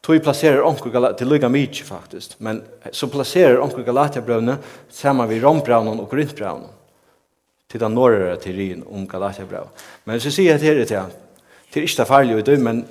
Tui 0.00 0.20
placerar 0.20 0.66
onkel 0.66 0.92
Galatia 0.92 1.18
till 1.18 1.28
lika 1.28 1.48
mycket 1.48 1.86
faktiskt 1.86 2.40
men 2.40 2.62
så 2.92 3.08
placerar 3.08 3.60
onkel 3.60 3.84
Galatia 3.84 4.22
brevne 4.22 4.56
samman 4.90 5.28
vid 5.28 5.42
Rombrevnen 5.42 6.00
och 6.00 6.10
Korintbrevnen 6.10 6.68
till 7.68 7.80
den 7.80 7.94
norra 7.94 8.36
teorin 8.36 8.84
om 8.90 9.06
Galatia 9.06 9.44
brev 9.46 9.64
men 10.04 10.20
så 10.20 10.30
ser 10.30 10.42
jag 10.42 10.58
här 10.58 10.74
det 10.74 10.90
här 10.90 11.04
till 11.70 11.82
inte 11.82 12.04
farligt 12.04 12.48
ut 12.48 12.60
men 12.60 12.84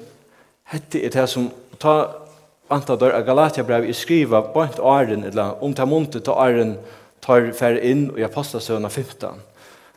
hette 0.64 1.06
är 1.06 1.10
det 1.10 1.28
som 1.28 1.50
ta 1.78 2.28
anta 2.68 2.96
dör 2.96 3.22
Galatia 3.22 3.64
brev 3.64 3.86
i 3.86 3.94
skriva 3.94 4.42
på 4.42 4.64
ett 4.64 4.80
arden 4.80 5.24
eller 5.24 5.64
om 5.64 5.74
ta 5.74 5.86
monte 5.86 6.20
ta 6.20 6.36
arden 6.36 6.78
tar 7.20 7.52
fär 7.52 7.80
in 7.80 8.10
och 8.10 8.20
jag 8.20 8.34
passar 8.34 8.60
söna 8.60 8.90
15 8.90 9.34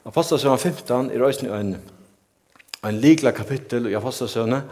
Apostelsøvn 0.07 0.59
15 0.59 1.11
er 1.11 1.23
også 1.23 1.47
en, 1.55 1.77
en 2.85 3.01
likla 3.01 3.31
kapittel 3.31 3.87
i 3.91 3.95
Apostelsøvn 3.95 4.63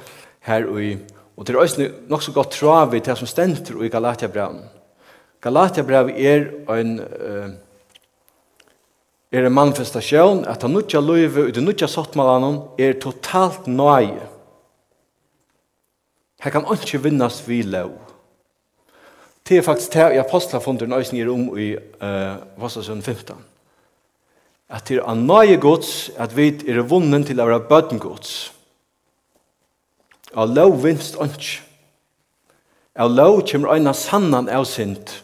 her 0.48 0.66
i, 0.78 0.96
og 1.36 1.46
det 1.46 1.54
er 1.54 1.60
også 1.60 1.90
nok 2.08 2.22
så 2.22 2.32
godt 2.32 2.50
travet 2.50 3.04
til 3.04 3.16
som 3.16 3.26
stenter 3.26 3.82
i 3.82 3.88
Galatiabrevet. 3.88 4.64
Galatiabrevet 5.40 6.26
er 6.26 6.76
en... 6.80 7.00
Uh, 7.00 7.50
er 9.32 9.44
en 9.44 9.52
manifestasjon 9.52 10.44
at 10.48 10.62
han 10.64 10.72
nødja 10.72 11.00
løyve 11.04 11.48
og 11.48 11.54
det 11.54 11.62
nødja 11.62 11.88
sottmalanen 11.90 12.62
er 12.80 12.96
totalt 13.00 13.66
nøye. 13.68 14.24
Her 16.40 16.54
kan 16.54 16.68
ikke 16.72 17.02
vinnas 17.02 17.42
vi 17.48 17.62
lov. 17.62 17.92
Det 19.48 19.58
er 19.58 19.62
faktisk 19.62 19.92
det 19.92 20.14
i 20.14 20.20
apostelfonderen 20.22 20.92
øyne 20.92 21.20
er 21.20 21.32
om 21.32 21.58
i 21.58 21.74
uh, 21.76 22.62
Vassasund 22.62 23.02
15 23.02 23.36
at 24.68 24.84
til 24.88 25.00
an 25.00 25.24
nøye 25.28 25.56
gods 25.60 26.10
at 26.20 26.34
vi 26.36 26.50
er 26.68 26.82
vunnen 26.84 27.24
til 27.24 27.40
å 27.40 27.48
være 27.48 27.68
bøten 27.70 28.00
gods. 28.02 28.52
Av 30.36 30.50
lov 30.52 30.82
vinst 30.84 31.16
ånds. 31.16 31.54
Av 32.98 33.10
lov 33.10 33.40
kommer 33.48 33.78
øyne 33.78 33.94
sannan 33.96 34.50
av 34.52 34.66
sint. 34.68 35.22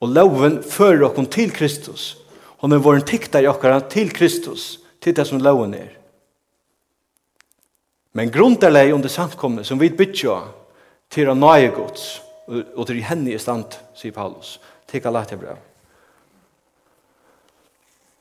Og 0.00 0.14
loven 0.16 0.62
fører 0.64 1.10
oss 1.10 1.28
til 1.28 1.52
Kristus. 1.52 2.16
Hon 2.60 2.72
er 2.72 2.80
våren 2.80 3.04
tiktar 3.04 3.44
i 3.44 3.48
okkara 3.48 3.80
til 3.92 4.12
Kristus, 4.12 4.78
til 5.00 5.16
det 5.16 5.26
som 5.28 5.40
loven 5.40 5.74
er. 5.76 5.92
Men 8.12 8.32
grunderleg 8.32 8.94
under 8.94 9.08
samkomne 9.08 9.64
som 9.64 9.78
vi 9.80 9.92
bytja 9.92 10.40
til 11.12 11.30
å 11.30 11.36
nøye 11.36 11.70
gods, 11.76 12.20
og 12.48 12.86
til 12.88 13.02
henne 13.06 13.32
i 13.32 13.38
stand, 13.38 13.76
sier 13.94 14.14
Paulus, 14.14 14.58
til 14.90 15.02
Galaterbrev. 15.04 15.69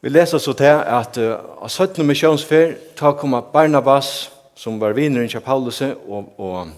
Vi 0.02 0.10
leser 0.10 0.40
så 0.40 0.54
til 0.56 0.80
at 0.88 1.18
av 1.20 1.68
17. 1.68 2.06
misjonsfer 2.08 2.78
ta 2.96 3.12
koma 3.20 3.42
Barnabas 3.44 4.30
som 4.56 4.78
var 4.80 4.94
vinneren 4.96 5.28
til 5.28 5.44
Paulus 5.44 5.82
og, 5.82 6.30
og, 6.40 6.70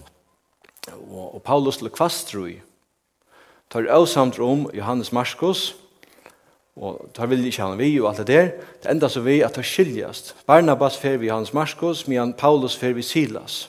og, 0.90 1.34
og 1.36 1.42
Paulus 1.46 1.78
til 1.78 1.90
Kvastrui 1.94 2.56
tar 3.70 3.86
avsamt 3.94 4.40
om 4.42 4.66
Johannes 4.74 5.12
Marskos 5.14 5.76
og 6.74 7.12
tar 7.14 7.30
vil 7.30 7.46
ikke 7.46 7.62
han 7.62 7.78
vi 7.78 7.92
og 8.00 8.08
alt 8.10 8.24
det 8.24 8.26
der 8.26 8.50
det 8.82 8.90
enda 8.90 9.08
så 9.08 9.22
vi 9.22 9.38
at 9.46 9.54
ta 9.54 9.62
skiljast. 9.62 10.34
Barnabas 10.46 10.98
fer 10.98 11.20
vi 11.22 11.30
Johannes 11.30 11.54
Marskos 11.54 12.08
men 12.08 12.34
Paulus 12.34 12.74
fer 12.76 12.92
vi 12.92 13.06
Silas. 13.06 13.68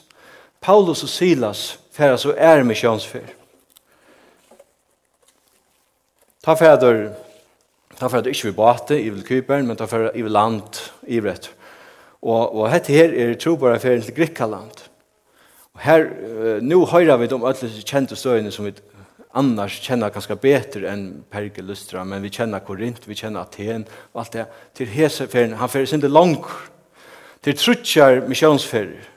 Paulus 0.60 1.02
og 1.06 1.08
Silas 1.08 1.78
fer 1.92 2.16
så 2.16 2.34
er 2.36 2.66
misjonsfer 2.66 3.30
Ta 6.44 6.54
fæder 6.54 7.14
Ta 7.98 8.08
for 8.08 8.18
at 8.18 8.26
ikke 8.26 8.50
vi 8.50 8.56
bate, 8.56 8.96
i 8.98 9.10
vil 9.10 9.44
men 9.48 9.76
ta 9.76 9.86
for 9.86 10.10
i 10.14 10.22
vil 10.22 10.32
land, 10.32 10.80
i 11.06 11.20
rett. 11.20 11.50
Og, 12.22 12.54
og 12.54 12.72
dette 12.72 12.92
her 12.92 13.12
er 13.12 13.34
trobara 13.36 13.78
ferien 13.78 14.02
til 14.02 14.14
Grikkaland. 14.14 14.86
Og 15.74 15.80
her, 15.84 16.06
uh, 16.06 16.62
nå 16.62 16.84
hører 16.86 17.16
vi 17.20 17.32
om 17.34 17.44
alle 17.44 17.70
kjente 17.84 18.16
støyene 18.16 18.52
som 18.54 18.66
vi 18.66 18.74
annars 19.34 19.80
kjenner 19.82 20.12
ganske 20.14 20.36
bedre 20.38 20.88
enn 20.92 21.06
Perge 21.30 21.62
Lustra, 21.66 22.04
men 22.06 22.22
vi 22.22 22.30
kjenner 22.32 22.62
Korint, 22.64 23.02
vi 23.06 23.16
kjenner 23.18 23.42
Aten, 23.42 23.86
og 24.12 24.22
alt 24.22 24.36
det. 24.36 24.46
Til 24.78 24.92
hese 24.94 25.26
ferien, 25.28 25.56
han 25.58 25.70
ferien 25.70 25.90
sin 25.90 26.04
det 26.04 26.12
langt. 26.12 26.46
Til 27.44 27.58
Trutjar 27.58 28.22
misjonsferier. 28.28 29.10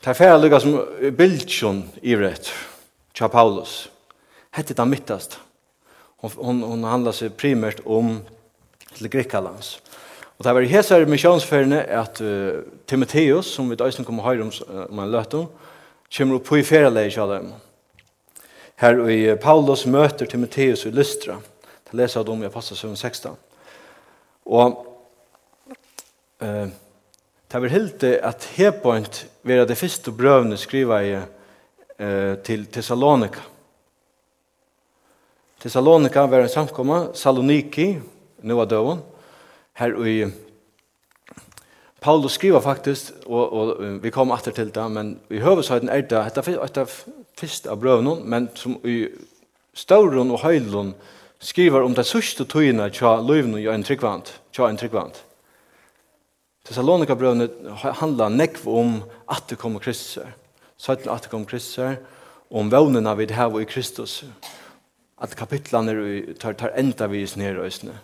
Ta 0.00 0.14
fer 0.16 0.38
lukka 0.40 0.60
som 0.62 0.78
bildsjon 1.16 1.82
i 2.08 2.14
rett, 2.16 2.46
tja 3.12 3.28
Paulus. 3.28 3.90
Hette 4.56 4.76
det 4.76 4.86
mittast. 4.88 5.36
Hon, 6.20 6.30
hon, 6.36 6.62
hon 6.62 6.84
handlar 6.84 7.12
sig 7.12 7.30
primärt 7.30 7.80
om 7.84 8.20
till 8.94 9.08
Greklands. 9.08 9.80
Og 10.40 10.44
det 10.44 10.52
var 10.52 10.62
här 10.62 10.82
så 10.82 10.94
är 10.94 11.06
missionsferdene 11.06 11.82
at 11.84 12.20
uh, 12.20 12.60
Timoteus 12.86 13.46
som 13.46 13.68
vi 13.68 13.76
då 13.76 13.90
kommer 13.90 14.22
höra 14.22 14.42
om, 14.42 14.50
om 14.90 14.98
han 14.98 15.10
løtt 15.10 15.34
om, 15.34 15.46
kommer 16.16 16.34
upp 16.34 16.52
i 16.52 16.62
ferieleg 16.62 17.06
i 17.06 17.10
Kjallheim. 17.10 17.52
Her 18.76 19.10
i 19.10 19.36
Paulus 19.36 19.86
møter 19.86 20.26
Timoteus 20.26 20.86
i 20.86 20.90
Lystra. 20.90 21.36
Det 21.90 21.98
leser 21.98 22.20
jeg 22.20 22.32
om 22.32 22.42
i 22.42 22.46
Apostel 22.48 22.96
16. 22.96 23.36
Og 24.46 24.78
eh, 26.40 26.72
det 27.52 27.60
var 27.60 27.74
helt 27.74 28.00
det 28.00 28.14
at 28.24 28.48
Hepoint 28.56 29.26
var 29.42 29.66
det 29.68 29.76
første 29.76 30.10
brøvene 30.10 30.56
skriva 30.56 31.02
i 31.04 31.12
eh, 31.18 32.34
til 32.46 32.64
Thessalonika. 32.72 33.44
Thessalonika 35.60 36.26
var 36.26 36.40
en 36.40 36.48
samkomma, 36.48 37.10
Saloniki, 37.14 37.98
nu 38.40 38.54
var 38.56 38.64
døven, 38.64 39.02
her 39.76 39.92
i 40.06 40.30
Paulus 42.00 42.38
skriver 42.38 42.60
faktisk, 42.64 43.12
og, 43.26 43.52
og 43.52 43.82
vi 44.00 44.10
kom 44.10 44.32
atter 44.32 44.54
til 44.56 44.70
det, 44.72 44.86
men 44.90 45.18
i 45.28 45.42
høvesøyden 45.44 45.92
er 45.92 46.00
det, 46.00 46.22
dette 46.32 46.54
er 46.56 46.72
det 46.78 46.86
fyrst 47.36 47.68
av 47.68 47.76
brøvnen, 47.82 48.22
men 48.24 48.48
som 48.56 48.78
i 48.88 49.10
stauron 49.76 50.32
og 50.32 50.40
høylen 50.46 50.94
skriver 51.44 51.84
om 51.84 51.92
det 51.96 52.06
sørste 52.08 52.46
tøyene 52.48 52.88
tja 52.96 53.18
løyvene 53.20 53.60
i 53.60 53.68
en 53.68 53.84
tryggvant, 53.84 54.32
tja 54.56 54.64
en 54.68 54.80
tryggvant. 54.80 55.20
Thessalonika 56.64 57.18
brøvene 57.20 57.50
handler 58.00 58.32
nekv 58.32 58.64
om 58.64 59.02
at 59.28 59.44
det 59.52 59.60
kommer 59.60 59.84
Kristus, 59.84 60.24
søyden 60.80 61.12
at 61.12 61.28
det 61.28 61.34
kommer 61.34 61.52
Kristus, 61.52 62.00
om 62.48 62.72
vevnene 62.72 63.12
vi 63.20 63.28
har 63.36 63.60
i 63.60 63.68
Kristus, 63.68 64.22
Kristus, 64.22 64.40
at 65.20 65.36
kapitlene 65.36 65.94
tar, 66.40 66.56
tar 66.56 66.72
enda 66.76 67.08
vis 67.10 67.36
ned 67.36 67.54
i 67.54 67.58
røysene. 67.58 67.96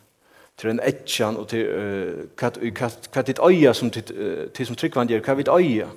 Til 0.57 0.73
en 0.73 0.81
etjan 0.85 1.37
og 1.37 1.49
til 1.53 1.69
uh, 1.69 2.25
hva, 2.37 2.51
hva, 3.13 3.23
ditt 3.25 3.41
øya 3.45 3.75
som 3.77 3.91
til, 3.93 4.09
uh, 4.17 4.47
til 4.57 4.69
som 4.69 4.77
tryggvann 4.77 5.09
gjør, 5.11 5.25
hva 5.25 5.37
ditt 5.41 5.53
øya. 5.53 5.89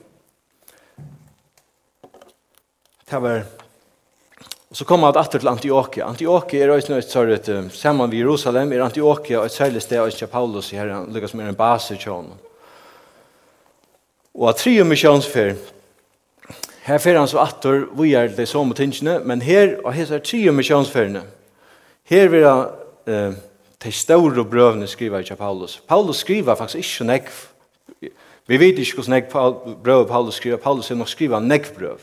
Det 3.10 3.22
var 3.24 3.48
Og 4.70 4.78
så 4.78 4.86
kommer 4.86 5.10
han 5.10 5.18
atter 5.18 5.42
til 5.42 5.50
Antioquia. 5.50 6.06
Antioquia 6.06 6.66
er 6.66 6.72
også 6.76 6.94
nødt 6.94 7.08
til 7.10 7.32
at 7.34 7.48
uh, 7.50 7.72
sammen 7.74 8.10
med 8.10 8.20
Jerusalem 8.20 8.74
er 8.74 8.84
Antioquia 8.86 9.42
et 9.46 9.52
særlig 9.52 9.82
sted 9.82 10.00
også 10.00 10.28
Paulus 10.28 10.74
i 10.74 10.78
herren, 10.78 11.10
lykkes 11.14 11.34
med 11.34 11.50
en 11.50 11.56
base 11.56 11.96
i 11.96 11.98
kjønnen. 11.98 12.38
Og 14.36 14.50
at 14.50 14.56
tre 14.62 14.84
misjonsfer 14.84 15.56
Her 16.90 16.98
fer 16.98 17.20
han 17.20 17.30
så 17.30 17.38
atter, 17.44 17.84
vi 18.00 18.16
er 18.18 18.32
det 18.34 18.48
som 18.50 18.72
tingene, 18.74 19.20
men 19.22 19.44
her, 19.46 19.76
og 19.84 19.94
her 19.94 20.10
er 20.16 20.24
tre 20.26 20.50
misjonsferdene. 20.52 21.22
Her 22.10 22.32
vil 22.34 22.48
han, 22.48 22.64
eh, 23.06 23.36
til 23.80 23.94
store 23.94 24.46
brøvene 24.46 24.88
skriver 24.88 25.22
ikke 25.22 25.36
Paulus. 25.36 25.84
Paulus 25.88 26.24
skriver 26.26 26.56
faktisk 26.56 26.82
ikke 26.82 27.12
nekv. 27.12 27.36
Vi 28.48 28.60
vet 28.60 28.80
ikke 28.80 28.96
hvordan 28.96 29.14
nekv 29.14 29.30
brøv 29.84 30.08
Paulus 30.08 30.36
skriver. 30.42 30.58
Paulus 30.58 30.92
er 30.92 30.96
nok 30.96 31.10
skriver 31.10 31.40
nekv 31.40 31.76
brøv. 31.78 32.00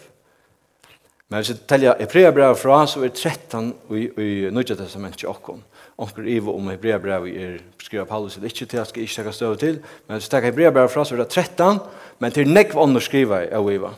Men 1.28 1.36
hvis 1.36 1.48
jeg 1.48 1.58
teller 1.68 1.94
Hebrea 1.98 2.30
brev 2.30 2.56
fra, 2.56 2.86
så 2.86 3.00
er 3.00 3.08
det 3.08 3.12
13 3.12 3.74
i, 3.90 4.08
i 4.22 4.50
Nødja 4.50 4.74
Testament 4.74 5.18
til 5.18 5.28
åkken. 5.28 5.64
Onker 5.98 6.22
Ivo 6.22 6.54
om 6.56 6.70
Hebrea 6.70 6.98
brev 6.98 7.26
er 7.26 7.58
skriver 7.82 8.04
Paulus 8.04 8.34
det 8.34 8.42
er 8.42 8.44
ikke 8.44 8.56
til, 8.56 8.64
at 8.64 8.74
jeg 8.74 8.86
skal 8.86 9.02
ikke 9.02 9.14
takke 9.14 9.32
støv 9.32 9.56
til. 9.56 9.80
Men 10.06 10.14
hvis 10.14 10.24
jeg 10.24 10.30
teller 10.30 10.50
Hebrea 10.50 10.70
brev 10.70 10.88
fra, 10.88 11.04
så 11.04 11.14
er 11.14 11.18
det 11.18 11.28
13, 11.28 11.78
men 12.18 12.32
til 12.32 12.48
nekv 12.48 12.78
ånder 12.78 13.00
skriver 13.00 13.38
jeg 13.38 13.52
av 13.52 13.72
Ivo. 13.72 13.90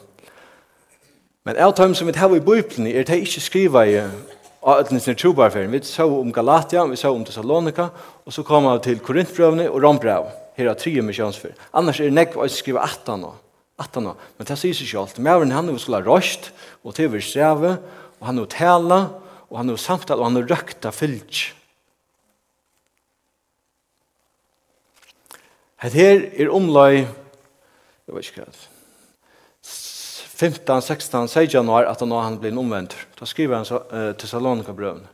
Men 1.48 1.56
av 1.64 1.72
dem 1.74 1.94
som 1.94 2.06
vi 2.06 2.12
har 2.12 2.34
i 2.36 2.42
Bibelen 2.44 2.90
er 2.92 3.06
det 3.08 3.22
ikke 3.24 3.40
skriva 3.40 3.86
i 3.88 3.94
av 4.60 4.82
etnisne 4.82 5.14
trobarferien. 5.16 5.72
Vi 5.72 5.80
så 5.88 6.04
om 6.04 6.28
Galatia, 6.32 6.82
vi 6.84 6.98
så 7.00 7.08
om 7.14 7.24
Thessalonika, 7.24 7.86
og 8.26 8.34
så 8.36 8.44
kommer 8.44 8.76
vi 8.76 8.82
til 8.84 9.00
Korintbrøvene 9.00 9.70
og 9.70 9.80
Rombrev. 9.80 10.28
Her 10.60 10.68
er 10.68 10.76
tre 10.76 10.92
misjonsfer. 11.00 11.56
Annars 11.72 12.02
er 12.02 12.10
det 12.10 12.18
nekk 12.18 12.36
å 12.36 12.50
skriva 12.52 12.84
18 12.84 13.24
nå. 13.24 13.32
18 13.80 14.12
år. 14.12 14.20
Men 14.36 14.52
det 14.52 14.58
sier 14.60 14.76
seg 14.76 14.90
ikke 14.90 15.00
alt. 15.06 15.24
Mævren 15.24 15.56
han 15.56 15.72
er 15.72 15.80
skulle 15.80 16.02
ha 16.02 16.10
røst, 16.10 16.52
og 16.84 16.98
til 17.00 17.12
vi 17.16 17.24
streve, 17.24 17.78
og 18.20 18.28
han 18.28 18.44
er 18.44 18.52
tala, 18.52 19.02
og 19.48 19.62
han 19.62 19.72
er 19.72 19.80
samtale, 19.80 20.20
og 20.20 20.28
han 20.28 20.42
er 20.42 20.48
røkta 20.52 20.92
fyllt. 20.92 21.46
Het 25.80 25.96
her 25.96 26.26
er 26.28 26.52
omlai, 26.52 27.06
jeg 27.06 28.18
vet 28.18 28.34
ikke 28.34 28.44
hva, 28.44 28.68
15, 30.38 30.82
16, 30.82 31.28
16 31.28 31.50
januar 31.50 31.88
at 31.90 32.00
han, 32.00 32.12
han 32.14 32.38
blir 32.38 32.58
omvendt. 32.58 32.94
Da 33.18 33.26
skriver 33.26 33.58
han 33.58 33.66
så, 33.66 33.80
uh, 33.90 34.12
til 34.14 34.30
Salonika-brøven. 34.30 35.06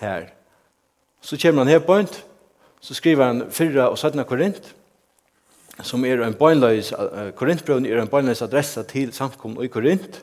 Her. 0.00 0.30
Så 1.20 1.36
kommer 1.36 1.64
han 1.64 1.72
her 1.72 1.82
bøynt. 1.84 2.24
Så 2.80 2.94
skriver 2.94 3.26
han 3.26 3.44
4 3.50 3.88
og 3.90 3.98
17 3.98 4.24
Korint. 4.24 4.74
Som 5.82 6.04
er 6.04 6.24
en 6.24 6.34
bøgnløys, 6.34 6.92
uh, 6.92 7.30
Korintbrøven 7.36 7.86
er 7.86 8.00
en 8.00 8.08
bøgnløys 8.08 8.42
adressa 8.42 8.82
til 8.82 9.12
samkommet 9.12 9.64
i 9.64 9.72
Korint. 9.72 10.22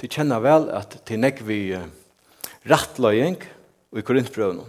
De 0.00 0.08
kjenner 0.08 0.44
vel 0.44 0.68
at 0.70 1.00
til 1.08 1.20
nekk 1.24 1.40
vi 1.48 1.62
uh, 1.76 1.88
rattløying 2.68 3.40
i 3.96 4.04
Korintbrøven. 4.04 4.66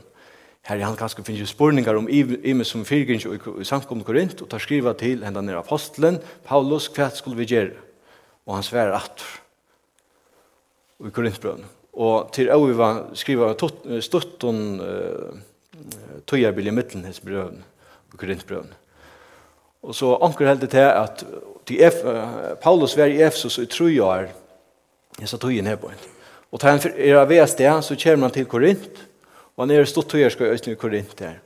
Her 0.69 0.77
er 0.77 0.85
han 0.85 0.97
kanskje 0.97 1.23
finnes 1.25 1.49
spurningar 1.49 1.97
om 1.97 2.05
Ime 2.09 2.65
som 2.67 2.83
fyrgrins 2.85 3.23
i 3.25 3.65
samkommet 3.65 4.05
Korint, 4.05 4.41
og 4.43 4.51
tar 4.51 4.61
skriva 4.61 4.93
til 4.93 5.23
henne 5.25 5.41
nere 5.41 5.63
apostelen, 5.63 6.19
Paulus, 6.45 6.85
hva 6.93 7.07
skulle 7.09 7.39
vi 7.39 7.47
gjøre? 7.49 7.73
Og 8.45 8.53
han 8.53 8.65
sverer 8.67 8.93
atter. 8.93 9.25
I 11.01 11.09
Korintbrøn. 11.15 11.65
Og 11.97 12.29
til 12.35 12.51
å 12.53 12.59
vi 12.67 12.77
var 12.77 13.01
skriva 13.17 13.49
stutton 14.03 14.61
uh, 14.83 15.41
tøyerbil 16.29 16.69
i 16.69 16.75
midten 16.75 17.07
hans 17.07 17.21
brøn, 17.23 17.63
i 18.13 18.21
Korintbrøn. 18.21 18.69
Og 19.81 19.95
så 19.95 20.13
anker 20.21 20.51
heldig 20.51 20.69
til 20.69 20.85
at 20.85 21.25
til 21.65 21.81
F, 21.89 22.03
uh, 22.05 22.53
Paulus 22.61 22.97
var 22.99 23.09
i 23.09 23.23
Efsos 23.25 23.57
i 23.57 23.65
tru 23.65 23.89
år, 24.05 24.29
jeg 25.17 25.33
sa 25.33 25.41
tøyen 25.41 25.65
her 25.65 25.81
på 25.81 25.89
en. 25.89 26.09
Og 26.51 26.61
til 26.61 26.69
han 26.69 26.89
er 26.93 27.23
av 27.23 27.37
sted, 27.49 27.81
så 27.81 27.97
kommer 28.03 28.29
han 28.29 28.37
til 28.37 28.45
Korint, 28.45 29.08
Og 29.59 29.65
han 29.65 29.75
er 29.75 29.89
stått 29.91 30.13
tøyer 30.13 30.31
skal 30.31 30.55
i 30.55 30.75
Korint 30.79 31.19
her. 31.19 31.41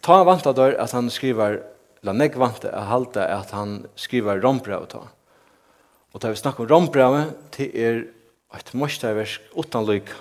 Ta 0.00 0.22
vanta 0.24 0.54
der 0.56 0.78
at 0.80 0.94
han 0.96 1.10
skriver, 1.12 1.58
la 2.00 2.14
nek 2.16 2.38
vant 2.40 2.64
at 2.64 2.86
halda 2.88 3.26
at 3.28 3.52
han 3.52 3.82
skriver 3.92 4.40
rombrev 4.40 4.86
ta. 4.88 5.02
Og 6.16 6.22
da 6.22 6.30
vi 6.32 6.40
snakker 6.40 6.64
om 6.64 6.70
rombrevet, 6.70 7.34
det 7.58 7.68
er 7.76 8.00
et 8.56 8.72
morsdagsversk 8.72 9.52
utan 9.60 9.84
lyk. 9.84 10.14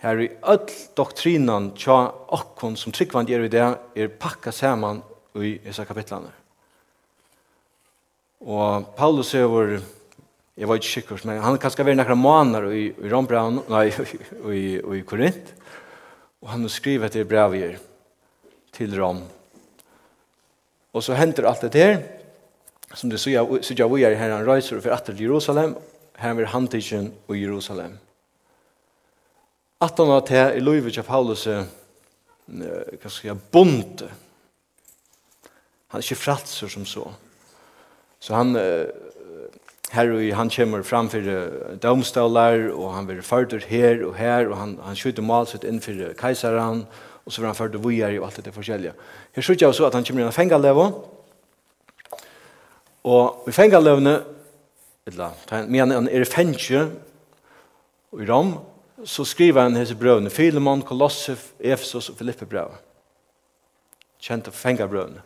Her 0.00 0.24
i 0.24 0.30
öll 0.48 0.72
doktrinan 0.96 1.74
tja 1.76 1.98
okkon 2.32 2.80
som 2.80 2.96
tryggvand 2.96 3.28
gjør 3.28 3.44
i 3.44 3.52
det, 3.52 3.68
er 3.92 4.08
pakka 4.08 4.56
saman 4.56 5.04
i 5.36 5.58
disse 5.60 5.84
kapitlene. 5.84 6.32
Og 8.40 8.88
Paulus 8.96 9.34
er 9.36 9.44
vår, 9.52 9.76
jeg 10.56 10.68
var 10.72 10.80
ikke 10.80 10.94
sikker, 10.94 11.24
men 11.28 11.44
han 11.44 11.60
kan 11.60 11.76
skal 11.76 11.84
være 11.84 12.00
nekra 12.00 12.16
måneder 12.16 12.72
i, 12.72 12.86
i 12.88 13.12
Rombraun, 13.12 13.60
nei, 13.68 13.90
i, 13.92 14.20
i, 14.48 14.62
i 14.80 15.04
Korint. 15.04 15.59
Og 16.40 16.48
han 16.48 16.62
har 16.62 16.68
skrivit 16.68 17.12
det 17.12 17.20
i 17.20 17.28
brevier 17.28 17.78
till 18.72 18.96
Rom. 18.96 19.22
Och 20.92 21.04
så 21.04 21.12
händer 21.12 21.42
allt 21.42 21.60
det 21.60 21.74
her, 21.74 22.02
som 22.94 23.10
det 23.10 23.18
så 23.18 23.30
jag 23.30 23.94
vi 23.94 24.02
er 24.02 24.14
här 24.14 24.30
han 24.30 24.46
reiser 24.46 24.80
för 24.80 24.90
att 24.90 25.06
till 25.06 25.20
Jerusalem 25.20 25.74
här 26.14 26.34
vid 26.34 26.46
hantigen 26.46 27.12
i 27.28 27.34
Jerusalem. 27.34 27.98
Att 29.78 29.98
han 29.98 30.08
har 30.08 30.20
til 30.20 30.56
i 30.56 30.60
Louis 30.60 30.98
av 30.98 31.02
Paulus 31.02 31.46
hva 32.50 33.08
skal 33.08 33.28
jeg, 33.28 33.38
bonte. 33.52 34.08
Han 35.90 36.00
er 36.00 36.04
ikke 36.04 36.18
fratser 36.18 36.68
som 36.68 36.86
så. 36.86 37.06
Så 38.18 38.34
han 38.34 38.56
her 39.90 40.10
og 40.14 40.36
han 40.36 40.50
kommer 40.50 40.82
framfor 40.86 41.26
domstolar, 41.82 42.68
og 42.70 42.94
han 42.94 43.06
blir 43.06 43.22
ført 43.26 43.54
her 43.66 44.04
og 44.06 44.14
her, 44.14 44.46
og 44.46 44.56
han, 44.56 44.76
han 44.86 44.96
skjuter 44.96 45.24
malset 45.26 45.64
inn 45.66 45.80
for 45.82 46.12
kejseren, 46.18 46.84
og 47.24 47.32
så 47.32 47.40
blir 47.40 47.50
han 47.50 47.58
ført 47.58 47.74
og 47.74 47.84
vujer 47.84 48.18
og 48.20 48.28
alt 48.28 48.44
det 48.44 48.54
forskjellige. 48.54 48.92
Her 49.34 49.42
skjuter 49.42 49.66
jeg 49.66 49.74
også 49.74 49.88
at 49.88 49.96
han 49.98 50.06
kommer 50.06 50.22
inn 50.22 50.30
i 50.30 50.36
fengalevo, 50.36 50.84
og 53.10 53.48
i 53.48 53.54
fengalevene, 53.54 54.20
eller, 55.10 55.64
men 55.66 55.96
han 55.96 56.08
er 56.08 56.22
i 56.22 56.28
fengje, 56.28 56.84
og 58.12 58.22
i 58.22 58.28
rom, 58.28 58.52
så 59.04 59.24
skriver 59.24 59.62
han 59.62 59.78
hese 59.78 59.96
brøvene, 59.96 60.30
Filemon, 60.30 60.82
Kolossif, 60.82 61.50
Efesos 61.58 62.10
og 62.12 62.18
Filippe 62.18 62.46
brøv. 62.46 62.76
av 64.30 64.52
fengabrøvene. 64.52 65.22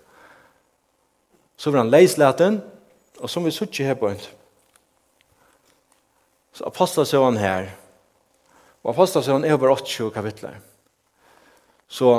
Så 1.57 1.71
var 1.71 1.79
han 1.79 1.91
leislaten, 1.91 2.63
og 3.21 3.31
som 3.31 3.45
vi 3.45 3.51
suttje 3.51 3.85
her 3.85 3.95
på 3.95 4.09
en, 4.09 4.21
Så 6.55 6.67
apostelsøvann 6.69 7.39
her, 7.41 7.73
og 8.85 8.93
apostelsøvann 8.93 9.45
er 9.45 9.57
over 9.57 9.75
80 9.75 10.13
kapitler. 10.15 10.61
Så 11.89 12.13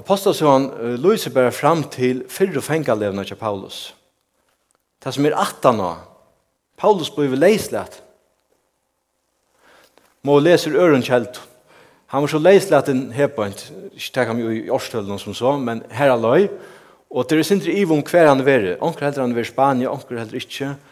apostelsøvann 0.00 0.70
uh, 0.70 0.94
lyser 0.96 1.34
bare 1.34 1.52
fram 1.52 1.84
til 1.92 2.24
fyrre 2.28 2.62
fengalevene 2.64 3.24
til 3.28 3.36
Paulus. 3.36 3.90
Det 5.04 5.12
som 5.14 5.26
er 5.26 5.36
18 5.36 5.76
nå, 5.76 5.92
Paulus 6.78 7.10
blir 7.12 7.36
leislet. 7.36 8.00
Må 10.22 10.38
leser 10.38 10.78
øren 10.78 11.02
kjelt. 11.02 11.40
Han 12.12 12.22
var 12.22 12.30
så 12.30 12.38
leislet 12.38 12.88
en 12.88 13.06
hepant, 13.12 13.66
ikke 13.92 14.12
tek 14.14 14.30
ham 14.30 14.40
jo 14.40 14.50
i 14.52 14.70
årstølen 14.70 15.20
som 15.20 15.34
så, 15.34 15.56
men 15.58 15.82
her 15.90 16.12
er 16.12 16.20
løy, 16.20 16.48
og 17.12 17.28
det 17.28 17.38
er 17.38 17.46
sindri 17.46 17.76
ivom 17.80 18.02
hver 18.04 18.28
han 18.28 18.40
er. 18.40 18.76
Onker 18.80 19.06
heller 19.06 19.24
han 19.24 19.36
er 19.36 19.40
i 19.42 19.48
Spania, 19.48 19.92
onker 19.92 20.20
heller 20.20 20.38
ikke, 20.38 20.72
og 20.72 20.91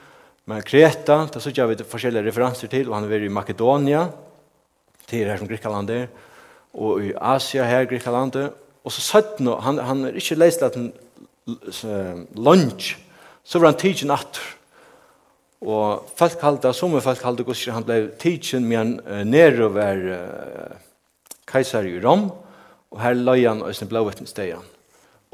Men 0.51 0.65
Kreta, 0.67 1.23
det 1.31 1.43
så 1.43 1.53
vi 1.55 1.77
forskjellige 1.87 2.27
referanser 2.27 2.71
til, 2.71 2.89
og 2.89 2.99
han 2.99 3.07
er 3.07 3.23
i 3.23 3.31
Makedonia, 3.31 4.09
til 5.07 5.29
her 5.31 5.39
som 5.39 5.49
Grikaland 5.49 5.91
er, 5.95 6.09
og 6.75 7.05
i 7.05 7.13
Asia 7.15 7.67
her, 7.67 7.87
Grikaland 7.91 8.37
er, 8.37 8.49
og 8.85 8.93
så 8.93 9.03
satt 9.05 9.39
nå, 9.43 9.59
han, 9.63 9.79
han 9.79 10.09
er 10.09 10.19
ikke 10.19 10.39
leist 10.39 10.63
at 10.67 10.79
han 10.79 10.91
lunch, 12.35 12.97
så 13.45 13.59
var 13.59 13.73
han 13.73 13.79
tidsen 13.79 14.11
natt, 14.11 14.41
Og 15.61 16.07
folk 16.17 16.41
halda, 16.41 16.73
som 16.73 16.95
er 16.97 17.03
folk 17.05 17.21
halda, 17.21 17.45
gos 17.45 17.67
han 17.69 17.85
ble 17.85 17.99
tidsen, 18.17 18.65
men 18.65 18.95
han 19.05 19.27
uh, 19.27 19.27
nere 19.29 19.67
var 19.69 19.99
uh, 20.09 20.79
keiser 21.45 21.85
i 21.85 21.99
Rom, 22.01 22.31
og 22.91 23.03
her 23.03 23.19
løy 23.19 23.45
han 23.45 23.61
og 23.61 23.75
sin 23.77 23.91
blåvetten 23.91 24.29
steg 24.29 24.55
han, 24.55 24.71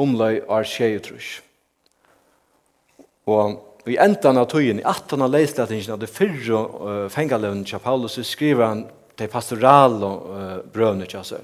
omløy 0.02 0.40
er 0.42 0.66
tjejutrus. 0.66 1.28
Og 3.30 3.54
i 3.86 3.98
endan 4.02 4.40
av 4.40 4.48
tøyen, 4.50 4.80
i 4.80 4.84
18 4.84 5.22
av 5.22 5.30
leisletingen 5.30 5.94
av 5.94 6.00
det 6.02 6.10
fyrre 6.10 6.62
uh, 6.62 7.04
fengalevn 7.12 7.64
til 7.66 7.82
Paulus, 7.82 8.16
så 8.18 8.24
skriver 8.26 8.66
han 8.66 8.82
til 9.16 9.30
pastoral 9.30 10.00
og 10.02 10.26
uh, 10.32 10.56
brøvne 10.72 11.06
til 11.06 11.20
oss. 11.20 11.34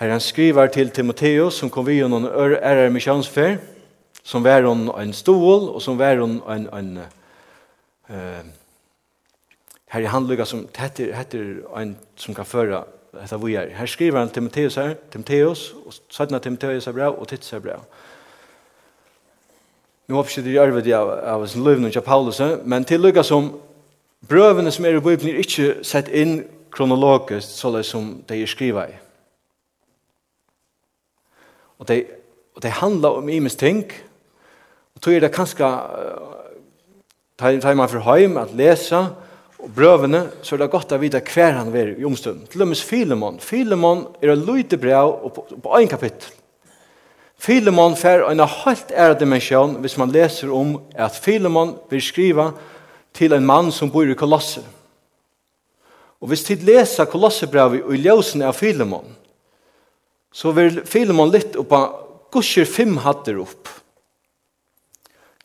Her 0.00 0.14
han 0.14 0.22
skriver 0.22 0.70
til 0.72 0.92
Timoteus, 0.94 1.58
som 1.58 1.70
kom 1.70 1.88
vid 1.88 2.06
noen 2.08 2.28
ærer 2.30 2.92
misjonsfer, 2.94 3.58
som 4.22 4.44
var 4.44 4.62
hon 4.68 4.88
en 4.94 5.12
stol, 5.16 5.68
og 5.74 5.82
som 5.82 5.98
var 5.98 6.22
hon 6.22 6.38
en, 6.48 6.68
en 6.70 6.92
uh, 8.08 8.46
her 9.90 10.06
i 10.06 10.12
handlugga 10.12 10.46
som 10.46 10.68
heter, 10.78 11.10
heter 11.18 11.64
en 11.76 11.96
som 12.16 12.34
kan 12.34 12.46
føre 12.46 12.84
dette 13.10 13.38
vi 13.42 13.56
er. 13.58 13.72
Her 13.74 13.90
skriver 13.90 14.20
han 14.22 14.30
Timoteus 14.30 14.78
her, 14.78 14.94
Timoteus, 15.10 15.72
og 15.84 15.94
sådana 16.08 16.38
Timoteus 16.38 16.86
er 16.86 16.94
bra, 16.94 17.10
og 17.10 17.28
Tits 17.28 17.52
er 17.52 17.64
bra. 17.64 17.80
Nu 20.10 20.16
hoppas 20.16 20.36
jag 20.36 20.46
det 20.46 20.50
jag 20.50 20.66
vi 20.72 20.80
det 20.80 20.94
av 21.32 21.46
sin 21.46 21.64
liv 21.64 21.80
nu 21.80 21.90
Paulus. 22.00 22.40
Men 22.64 22.84
till 22.84 23.00
lukka 23.00 23.22
som 23.22 23.60
brövene 24.20 24.70
som 24.70 24.84
är 24.84 24.94
i 24.94 25.00
Bibeln 25.00 25.28
är 25.28 25.36
inte 25.36 25.84
sett 25.84 26.08
in 26.08 26.44
kronologiskt 26.72 27.50
så 27.50 27.82
som 27.82 28.22
de 28.26 28.42
är 28.42 28.46
skriva 28.46 28.88
i. 28.88 28.92
Och 31.78 31.86
det, 31.86 32.06
och 32.54 32.60
det 32.60 32.68
handlar 32.68 33.10
om 33.10 33.28
imes 33.28 33.56
ting. 33.56 33.84
Och 34.94 35.00
då 35.00 35.12
är 35.12 35.20
det 35.20 35.28
kanske 35.28 35.64
uh, 35.64 35.80
tar 37.36 37.74
man 37.74 37.88
för 37.88 37.98
hem 37.98 38.36
att 38.36 38.54
läsa 38.54 39.06
och 39.56 39.70
brövene 39.70 40.28
så 40.42 40.54
är 40.54 40.58
det 40.58 40.66
gott 40.66 40.92
att 40.92 41.00
vita 41.00 41.20
kvar 41.20 41.52
han 41.52 41.72
var 41.72 42.00
i 42.00 42.04
omstund. 42.04 42.48
Till 42.48 42.62
och 42.62 42.68
med 42.68 42.76
Filemon. 42.76 43.38
Filemon 43.38 44.06
är 44.20 44.28
en 44.28 44.44
lite 44.44 44.76
brev 44.76 45.04
och 45.04 45.34
på, 45.34 45.42
på 45.62 45.78
en 45.78 45.86
kapitel. 45.86 46.39
Filemon 47.40 47.96
fer 47.96 48.26
en 48.28 48.42
helt 48.44 48.90
ære 48.92 49.16
dimensjon 49.22 49.78
hvis 49.80 49.96
man 49.96 50.12
leser 50.12 50.50
om 50.52 50.74
at 50.92 51.16
Filemon 51.16 51.78
vil 51.88 52.02
skriva 52.04 52.50
til 53.16 53.32
en 53.32 53.46
mann 53.46 53.70
som 53.72 53.90
bor 53.90 54.04
i 54.04 54.16
Kolosse. 54.18 54.60
Og 56.20 56.28
hvis 56.28 56.44
tid 56.44 56.66
leser 56.68 57.08
Kolossebrevet 57.08 57.86
og 57.88 57.96
ljøsene 57.96 58.44
av 58.44 58.58
Filemon, 58.58 59.16
så 60.32 60.52
vil 60.52 60.82
Filemon 60.86 61.32
litt 61.32 61.56
oppa 61.58 61.86
gusher 62.30 62.68
fem 62.68 62.98
hatter 63.00 63.40
opp. 63.40 63.72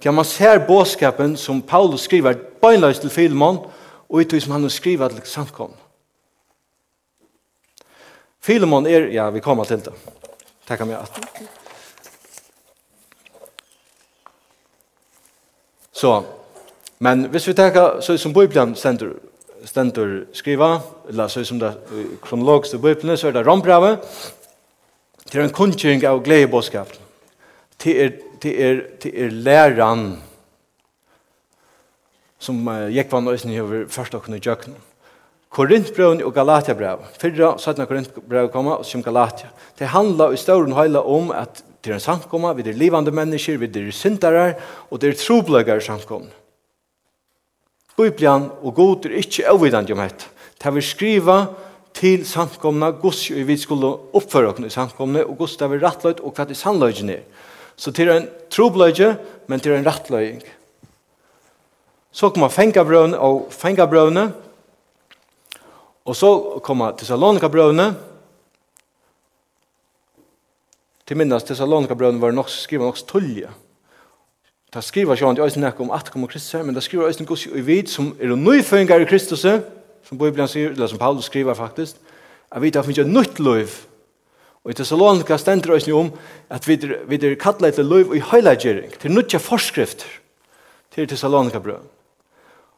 Kan 0.03 0.19
man 0.19 0.27
ser 0.27 0.65
båskapen 0.67 1.37
som 1.39 1.63
Paulus 1.63 2.05
skriver 2.05 2.35
beinleis 2.61 2.99
til 2.99 3.09
Filemon, 3.09 3.63
og 4.09 4.21
i 4.21 4.39
som 4.39 4.51
han 4.51 4.67
har 4.67 4.69
skrivet 4.69 5.15
til 5.15 5.25
samkom. 5.25 5.71
Filemon 8.43 8.85
er, 8.85 9.07
ja, 9.09 9.29
vi 9.29 9.39
kommer 9.41 9.63
til 9.65 9.81
det. 9.81 9.95
Takk 10.67 10.83
om 10.85 10.91
jeg. 10.91 11.63
Så, 15.95 16.23
men 16.99 17.29
hvis 17.31 17.47
vi 17.47 17.53
tenker, 17.55 18.01
så 18.01 18.17
som 18.19 18.33
Bibelen 18.35 18.75
stender, 18.75 19.13
stender 19.63 20.25
skriva, 20.35 20.79
eller 21.09 21.27
så 21.31 21.43
som 21.47 21.59
det 21.59 21.71
kronologiske 22.23 22.77
Bibelen, 22.83 23.17
så 23.17 23.27
er 23.27 23.37
det 23.37 23.45
rombrevet, 23.47 23.99
til 25.31 25.41
en 25.41 25.53
kunnskjøring 25.55 26.03
av 26.05 26.19
gledebåskap, 26.23 26.91
til 27.79 28.01
er, 28.01 28.11
til 28.41 28.61
er, 28.61 28.81
til 29.01 29.15
er 29.23 29.31
læreren, 29.47 30.03
som 32.39 32.67
uh, 32.67 32.91
Jekvann 32.95 33.27
og 33.27 33.33
Øysen 33.33 33.55
har 33.55 33.87
først 33.89 34.15
å 34.15 34.21
kunne 34.21 34.41
gjøkne. 34.43 34.75
Korintbrevet 35.55 36.25
og 36.27 36.33
Galatia-brevet. 36.35 37.15
Fyrra, 37.21 37.53
17 37.57 37.87
Korintbrevet 37.87 38.51
kommer, 38.51 38.83
og 38.83 38.85
som 38.85 39.03
Galatia. 39.03 39.47
Det 39.79 39.87
handler 39.95 40.35
i 40.35 40.37
større 40.37 40.75
høyla 40.75 40.99
om 41.07 41.31
at 41.31 41.63
Det 41.85 41.91
er 41.91 41.99
en 41.99 42.01
samkomma, 42.01 42.55
vi 42.57 42.63
er 42.65 42.73
livande 42.73 43.11
mennesker, 43.13 43.59
vi 43.61 43.67
er 43.69 43.91
syndarar, 43.93 44.55
og 44.89 44.97
det 45.01 45.11
er 45.11 45.19
troblegar 45.21 45.83
samkomna. 45.85 46.31
Bibelen 47.95 48.47
og 48.63 48.73
god 48.73 49.05
er 49.05 49.19
ikke 49.21 49.45
avvidande 49.47 49.93
om 49.93 50.01
dette. 50.01 50.25
Det 50.57 50.73
vi 50.73 50.81
skriva 50.81 51.35
til 51.93 52.25
samkomna, 52.25 52.89
gods 52.89 53.27
jo 53.29 53.43
vi 53.45 53.57
skulle 53.61 53.91
oppføre 54.17 54.49
oss 54.49 54.65
i 54.65 54.73
samkomna, 54.73 55.27
og 55.29 55.37
gods 55.37 55.59
det 55.61 55.69
vi 55.71 55.79
rattløyt 55.83 56.23
og 56.25 56.33
hva 56.33 56.47
det 56.49 56.57
sannløyden 56.57 57.13
er. 57.13 57.21
Så 57.77 57.93
det 57.93 58.07
er 58.07 58.15
en 58.15 58.27
trobløyde, 58.49 59.13
men 59.47 59.61
det 59.61 59.71
er 59.71 59.77
en 59.77 59.85
rattløying. 59.85 60.41
Så 62.11 62.31
kommer 62.33 62.49
fengabrøvene 62.49 63.19
og 63.21 63.45
fengabrøvene, 63.53 64.25
og 66.05 66.15
så 66.17 66.59
kommer 66.65 66.97
Thessalonikabrøvene, 66.97 67.87
og 67.93 68.14
Til 71.05 71.17
minnast 71.17 71.45
Thessalonikabrøven 71.45 72.21
var 72.21 72.33
nok 72.33 72.49
skriva 72.49 72.87
nok 72.87 72.97
tullje. 73.07 73.51
Da 74.73 74.81
skriva 74.81 75.15
sjón 75.15 75.37
til 75.37 75.45
eisen 75.45 75.61
nekk 75.61 75.79
om 75.79 75.91
at 75.93 76.09
kommer 76.11 76.27
Kristus, 76.27 76.57
men 76.65 76.73
da 76.75 76.81
skriva 76.81 77.05
eisen 77.07 77.27
Guds 77.29 77.45
i 77.45 77.61
vid 77.61 77.91
som 77.93 78.09
er 78.19 78.33
nøyføyngar 78.33 79.05
i 79.05 79.09
Kristus, 79.09 79.45
som 79.45 80.17
Bibelen 80.17 80.49
sier, 80.49 80.73
eller 80.73 80.89
som 80.89 80.99
Paulus 80.99 81.29
skriver 81.29 81.53
faktisk, 81.53 82.01
at 82.51 82.61
vi 82.61 82.73
tar 82.73 82.83
finnes 82.83 83.07
nytt 83.07 83.39
løyv. 83.39 83.77
Og 84.65 84.73
i 84.73 84.75
Thessalonika 84.75 85.37
stender 85.37 85.75
eisen 85.75 85.93
om 85.93 86.11
at 86.49 86.67
vi 86.67 86.73
er, 86.73 86.97
vi 87.05 87.21
er 87.21 87.37
kattlet 87.37 87.75
etter 87.75 87.85
løyv 87.85 88.15
i 88.17 88.25
høylagjering, 88.25 88.97
til 88.99 89.13
nødja 89.13 89.39
forskrifter 89.39 90.09
til 90.95 91.07
Thessalonikabrøven. 91.07 91.91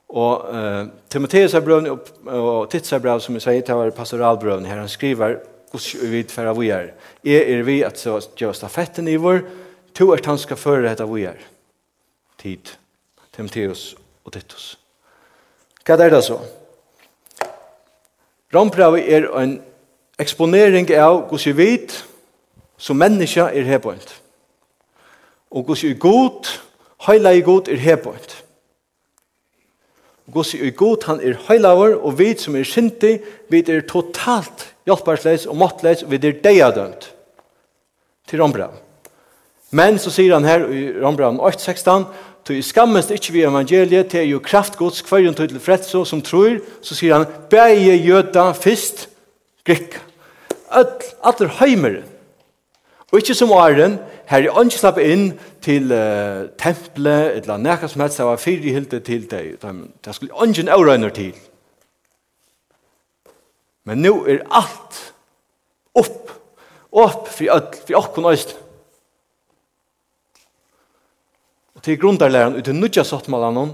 Og 0.07 0.47
uh, 0.51 0.87
Timotheus 1.09 1.53
er 1.53 1.63
brøvn 1.63 1.87
og, 1.91 2.11
og 2.27 2.69
Tits 2.71 2.91
er 2.91 2.99
brøvn, 3.03 3.23
som 3.23 3.35
vi 3.35 3.43
sier, 3.43 3.63
det 3.63 3.75
var 3.75 3.95
pastoralbrøvn 3.95 4.67
her, 4.67 4.83
han 4.83 4.91
skriver 4.91 5.39
hvordan 5.71 6.01
vi 6.01 6.17
vet 6.17 6.31
for 6.31 6.53
vi 6.59 6.69
er. 6.69 6.91
Jeg 7.23 7.51
er 7.51 7.63
vi 7.63 7.81
at 7.81 7.99
så 7.99 8.19
gjør 8.35 8.53
stafetten 8.53 9.07
i 9.07 9.15
vår, 9.15 9.41
to 9.95 10.11
er 10.13 10.21
han 10.25 10.37
skal 10.37 10.57
føre 10.57 10.89
dette 10.89 11.07
vi 11.09 11.23
er. 11.23 11.39
Tid, 12.37 12.75
Timotheus 13.35 13.95
og 14.25 14.33
Titus. 14.33 14.77
Hva 15.85 15.95
er 15.97 16.09
det 16.11 16.23
så? 16.23 16.39
Rombravet 18.53 19.13
er 19.13 19.27
en 19.39 19.61
eksponering 20.19 20.89
av 20.95 21.27
hvordan 21.27 21.57
vi 21.57 21.57
vet 21.57 22.05
som 22.77 22.97
mennesker 22.97 23.49
er 23.51 23.67
hebøynt. 23.67 24.21
Og 25.51 25.63
hvordan 25.63 25.89
vi 25.89 25.99
god, 25.99 26.51
heilig 27.07 27.43
god 27.43 27.67
er 27.67 27.81
hebøynt. 27.81 28.43
Gossi 30.33 30.59
ui 30.61 30.71
god, 30.75 31.05
han 31.05 31.21
er 31.23 31.37
heilaver, 31.47 31.95
og 31.95 32.19
vi 32.19 32.33
som 32.37 32.55
er 32.55 32.63
sinti, 32.67 33.17
vi 33.49 33.63
er 33.63 33.81
totalt 33.87 34.73
hjelparsleis 34.87 35.45
og 35.47 35.57
måttleis, 35.59 36.03
og 36.03 36.11
vi 36.11 36.19
er 36.21 36.41
deadømt 36.43 37.11
til 38.27 38.41
Rombrav. 38.41 38.73
Men 39.75 39.99
så 39.99 40.11
sier 40.13 40.37
han 40.37 40.47
her 40.47 40.63
i 40.71 40.87
Rombrav 41.01 41.37
8.16, 41.43 42.07
«Tu 42.47 42.53
i 42.55 42.63
skammest 42.63 43.11
ikkje 43.11 43.33
vi 43.35 43.43
evangeliet, 43.43 44.07
til 44.07 44.29
jo 44.29 44.39
kraftgods 44.39 45.01
kvarjon 45.03 45.35
tøy 45.35 45.49
til 45.49 45.59
fredso 45.59 46.05
som 46.07 46.21
tror», 46.23 46.61
så 46.81 46.95
sier 46.95 47.17
han, 47.17 47.27
«Beie 47.51 47.97
jøda 47.99 48.53
fyrst, 48.55 49.09
grikka». 49.67 49.99
allur 50.71 51.51
heimeren. 51.59 52.05
Og 53.11 53.21
ikkje 53.21 53.35
som 53.39 53.51
åren, 53.55 53.99
her 54.27 54.43
er 54.43 54.63
ikke 54.63 54.79
slapp 54.79 54.97
inn 54.99 55.29
til 55.63 55.91
uh, 55.95 56.47
tempelet, 56.59 57.37
eller 57.39 57.59
nekka 57.63 57.87
som 57.87 58.03
helst, 58.03 58.19
det 58.19 58.27
var 58.27 58.41
fyrihildet 58.41 59.03
til 59.03 59.27
deg, 59.31 59.55
Det 60.03 60.15
skulle 60.15 60.43
ingen 60.43 60.67
avrøyner 60.67 61.09
til. 61.09 61.33
Men 63.87 64.03
nu 64.03 64.25
er 64.27 64.43
alt 64.51 64.97
opp, 65.95 66.31
opp 66.91 67.27
for 67.31 67.51
alt, 67.53 67.77
for 67.87 67.99
åkken 68.01 68.27
øyne. 68.27 68.63
Og 71.77 71.83
til 71.85 71.99
grunnarlæren 72.01 72.57
ut 72.57 72.67
i 72.67 72.73
nødja 72.75 73.05
sattmalanen, 73.07 73.71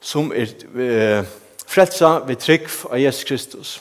som 0.00 0.32
er 0.34 0.50
uh, 0.74 1.26
frelsa 1.68 2.18
ved 2.26 2.40
trygg 2.42 2.66
av 2.90 2.98
Jesus 2.98 3.28
Kristus. 3.28 3.72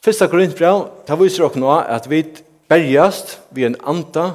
Fyrsta 0.00 0.26
Korintbrev, 0.32 0.86
det 1.06 1.18
viser 1.20 1.44
dere 1.44 1.60
nå 1.60 1.74
at 1.78 2.08
vi 2.10 2.24
bergjast 2.70 3.36
ved 3.52 3.68
en 3.68 3.80
anda 3.84 4.30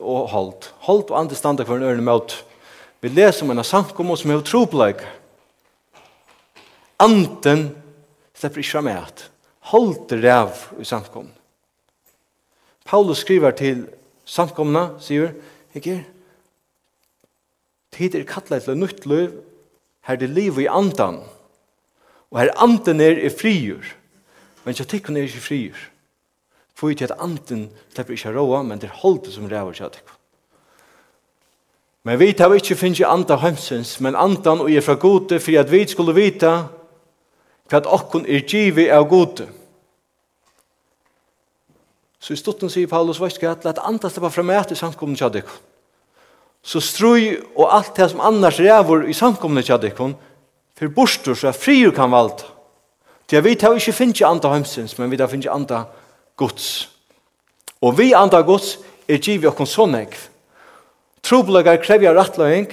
og 0.00 0.30
holdt. 0.32 0.70
Holdt 0.88 1.12
og 1.12 1.20
anda 1.20 1.36
standa 1.38 1.66
hver 1.68 1.78
en 1.78 1.90
ørne 1.92 2.06
møte. 2.06 2.40
Vi 3.04 3.12
leser 3.12 3.44
om 3.44 3.52
en 3.52 3.66
samkommer 3.66 4.18
som 4.18 4.32
er 4.32 4.40
utropelegger 4.40 5.17
anden 7.00 7.74
slipper 8.34 8.58
ikke 8.58 8.70
fram 8.70 8.86
at 8.86 9.30
Hold 9.68 10.08
det 10.08 10.24
av 10.24 10.54
i 10.80 10.84
samkomne. 10.84 11.34
Paulus 12.88 13.20
skriver 13.20 13.52
til 13.52 13.82
samkomne, 14.24 14.94
sier, 15.04 15.34
ikke, 15.76 15.98
tid 17.92 18.14
er 18.16 18.24
kattlet 18.28 18.64
til 18.64 18.78
nytt 18.80 19.04
liv, 19.04 19.34
her 20.08 20.16
det 20.16 20.30
liv 20.32 20.60
i 20.62 20.70
andan, 20.72 21.20
og 22.30 22.40
her 22.40 22.54
anden 22.62 23.00
er 23.04 23.20
i 23.26 23.28
frigjør, 23.28 23.92
men 24.64 24.72
ikke 24.72 24.88
tikkene 24.88 25.20
er 25.20 25.28
ikke 25.28 25.44
frigjør. 25.44 25.84
For 26.78 26.88
ikke 26.88 27.10
at 27.10 27.18
anden 27.20 27.68
slipper 27.92 28.14
ikke 28.16 28.32
råa, 28.32 28.62
men 28.62 28.80
det 28.80 28.88
er 28.88 29.00
holdt 29.02 29.28
som 29.34 29.50
ræver 29.50 29.76
seg 29.76 29.92
til. 29.92 30.16
Men 32.08 32.20
vi 32.20 32.32
tar 32.32 32.54
ikke 32.54 32.76
finnes 32.78 33.00
i 33.02 33.04
anda 33.04 33.36
heimsins, 33.36 33.98
men 34.00 34.16
antan 34.16 34.62
og 34.64 34.70
er 34.72 34.80
fra 34.80 34.94
gode, 34.94 35.40
for 35.40 35.60
at 35.60 35.72
vi 35.72 35.84
skulle 35.88 36.14
vite, 36.14 36.77
hva 37.68 37.80
okkun 37.84 38.26
er 38.26 38.44
givi 38.48 38.88
av 38.90 39.06
gode. 39.08 39.46
Så 42.18 42.34
i 42.34 42.40
stutten 42.40 42.70
sier 42.72 42.90
Paulus, 42.90 43.20
veist 43.20 43.40
galt, 43.40 43.66
at 43.68 43.80
andas 43.84 44.16
det 44.16 44.22
var 44.24 44.32
fremmet 44.34 44.72
i 44.72 44.78
samkomne 44.78 45.16
tjadikon. 45.16 45.64
Så 46.64 46.82
strøy 46.82 47.36
og 47.54 47.68
alt 47.70 47.94
det 47.96 48.08
som 48.10 48.22
annars 48.24 48.58
rævur 48.60 49.06
i 49.08 49.14
samkomne 49.14 49.62
tjadikon, 49.62 50.16
for 50.78 50.94
bostur 50.94 51.36
så 51.38 51.50
er 51.50 51.56
frier 51.56 51.94
kan 51.94 52.10
valda. 52.10 52.48
Det 53.28 53.38
er 53.38 53.44
vi 53.44 53.54
tar 53.60 53.76
ikke 53.76 53.92
finnes 53.92 54.22
andre 54.24 54.50
hømsins, 54.56 54.96
men 54.98 55.10
vi 55.10 55.18
tar 55.20 55.30
finnes 55.30 55.50
andre 55.52 55.84
gods. 56.36 56.88
Og 57.84 57.98
vi 57.98 58.10
andre 58.16 58.42
gods 58.42 58.78
er 59.08 59.20
givi 59.22 59.46
okkun 59.46 59.68
sånnek. 59.68 60.16
Trobelagar 61.22 61.78
krevja 61.82 62.14
rattløying, 62.16 62.72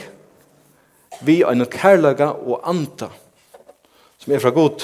vi 1.22 1.42
er 1.44 1.52
en 1.52 1.66
kærlaga 1.70 2.32
og 2.34 2.64
anda 2.68 3.12
gods 3.12 3.25
som 4.26 4.34
er 4.34 4.42
fra 4.42 4.50
god. 4.50 4.82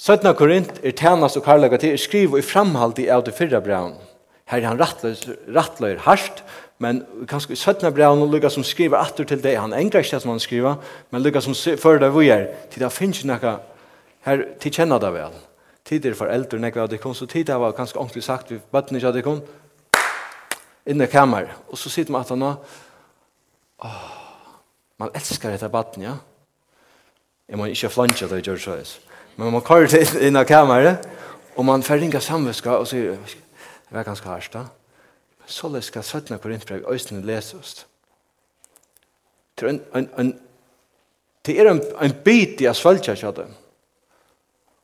Søtna 0.00 0.32
Korint 0.32 0.78
er 0.80 0.94
tænast 0.96 1.36
og 1.36 1.44
karlaga 1.44 1.76
til 1.76 1.92
er 1.92 2.00
skriv 2.00 2.32
og 2.32 2.40
i 2.40 2.46
framhald 2.46 2.98
i 2.98 3.10
av 3.12 3.26
det 3.26 3.34
fyrra 3.36 3.60
braun. 3.60 3.98
Her 4.48 4.62
er 4.62 4.70
han 4.70 4.80
rattløyr 4.80 6.00
hardt, 6.06 6.40
men 6.80 7.02
kanskje 7.28 7.58
søtna 7.60 7.90
braun 7.92 8.22
og 8.24 8.32
lukka 8.32 8.48
som 8.48 8.64
skriver 8.64 8.96
atter 8.96 9.28
til 9.28 9.42
det, 9.42 9.58
han 9.60 9.76
engra 9.76 10.00
ikke 10.00 10.16
det 10.16 10.22
som 10.22 10.32
han 10.32 10.40
skriver, 10.40 10.78
men 11.10 11.22
lukka 11.22 11.42
som 11.44 11.54
fyrir 11.54 12.00
det 12.00 12.08
vi 12.14 12.30
er, 12.32 12.46
til 12.72 12.82
det 12.82 12.92
finnes 12.92 13.20
nekka, 13.28 13.58
her 14.24 14.44
til 14.60 14.72
kjenna 14.72 14.98
det 14.98 15.12
vel. 15.12 15.36
Tid 15.84 16.06
er 16.06 16.16
foreldre 16.16 16.58
nekka 16.58 16.86
av 16.86 16.88
det 16.88 17.02
kom, 17.02 17.12
så 17.14 17.28
tid 17.28 17.52
er 17.52 17.60
var 17.60 17.76
ganske 17.76 17.98
ordentlig 18.00 18.24
sagt, 18.24 18.50
vi 18.50 18.62
bøtten 18.72 18.96
ikke 18.96 19.12
av 19.12 19.18
det 19.18 19.24
kom, 19.26 19.44
inne 20.88 21.04
i 21.04 21.12
kammer, 21.12 21.52
og 21.68 21.76
så 21.76 21.92
sitter 21.92 22.16
man 22.16 22.24
at 22.24 22.32
han, 22.32 22.48
åh, 23.84 24.19
Man 25.00 25.14
elskar 25.16 25.54
dette 25.54 25.68
baden, 25.72 26.04
ja. 26.04 26.18
Jeg 27.48 27.58
må 27.58 27.66
ikke 27.70 27.88
flanja 27.90 28.28
det 28.28 28.44
George 28.44 28.84
så. 28.84 29.00
Men 29.36 29.52
man 29.52 29.64
kører 29.64 29.88
til 29.88 30.18
inn 30.26 30.36
av 30.36 30.44
kameret, 30.44 31.06
og 31.56 31.64
man 31.64 31.82
får 31.82 32.02
ringa 32.02 32.20
samviska, 32.20 32.76
og 32.76 32.88
sier, 32.90 33.16
det 33.16 33.96
var 33.96 34.04
ganske 34.04 34.28
hardt 34.28 34.52
da. 34.52 34.66
Så 35.50 35.70
det 35.72 35.82
skal 35.84 36.04
søttene 36.04 36.38
korintbrev, 36.38 36.84
lese 37.24 37.56
oss. 37.56 37.86
Det 39.58 39.66
er 39.66 39.72
en, 39.72 39.82
en, 39.94 40.08
en 40.18 40.38
Det 41.46 41.56
er 41.60 41.70
en, 41.70 41.80
en 41.80 42.12
bit 42.24 42.60
i 42.60 42.66
asfaltja 42.68 43.14
kjadde. 43.16 43.46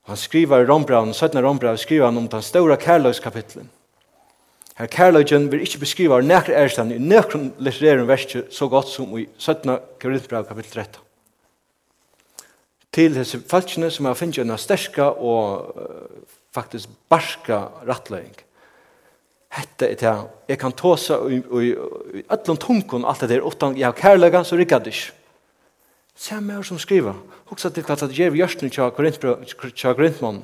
Han 0.09 0.17
skriver 0.17 0.63
i 0.63 0.67
Rombraun, 0.67 1.13
17. 1.15 1.45
Rombraun, 1.45 1.79
skriver 1.79 2.07
han 2.07 2.17
om 2.17 2.29
den 2.29 2.43
store 2.43 2.77
kærløyskapitlen. 2.77 3.69
Her 4.77 4.87
kærløgjen 4.93 5.49
vil 5.49 5.63
ikke 5.65 5.81
beskriva 5.81 6.19
nekre 6.21 6.53
ærestan 6.53 6.91
i 6.93 6.99
nekron 7.01 7.49
litteræren 7.65 8.09
verset 8.09 8.53
så 8.53 8.69
godt 8.69 8.91
som 8.93 9.15
i 9.17 9.25
17. 9.39 9.79
Korinthbrev 10.03 10.45
kapittel 10.45 10.83
13. 10.83 11.01
Til 12.93 13.15
disse 13.17 13.41
falskene 13.49 13.89
som 13.91 14.05
har 14.05 14.19
finnet 14.19 14.45
en 14.45 14.59
sterske 14.61 15.05
og 15.05 15.73
uh, 15.77 16.37
faktisk 16.53 16.93
barska 17.09 17.63
rattløying. 17.89 18.37
Hette 19.57 19.89
er 19.89 19.97
det, 19.97 20.15
jeg 20.49 20.61
kan 20.61 20.77
ta 20.77 20.93
seg 21.01 21.25
i, 21.33 21.41
i 21.41 22.23
ötlom 22.29 23.05
alt 23.09 23.21
det 23.21 23.31
der, 23.33 23.41
utan 23.41 23.77
jeg 23.77 23.87
har 23.87 23.97
kærløgjen 23.97 24.45
så 24.45 24.57
rikker 24.61 24.85
det 24.85 24.93
ikke. 24.93 25.13
Se 26.17 26.37
meg 26.41 26.65
som 26.65 26.79
skriver. 26.79 27.17
hoksa 27.49 27.71
til 27.71 27.85
hva 27.85 27.97
det 27.97 28.17
gjør 28.17 28.31
vi 28.31 28.39
gjørsten 28.43 28.71
tja 28.71 28.91
korintmannen, 28.91 30.43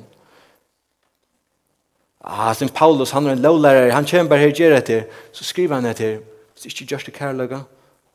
Ah, 2.23 2.53
sin 2.53 2.69
Paulus, 2.69 3.11
han 3.11 3.27
er 3.27 3.31
en 3.35 3.41
lovlærer, 3.41 3.91
han 3.91 4.05
kommer 4.07 4.29
bare 4.29 4.39
her 4.39 4.53
og 4.53 4.55
gjør 4.55 4.77
etter. 4.77 5.03
Så 5.35 5.43
skriver 5.43 5.75
han 5.75 5.85
etter, 5.85 6.21
hvis 6.53 6.65
ikke 6.65 6.93
gjørs 6.93 7.03
det 7.03 7.13
kærløyga, 7.13 7.59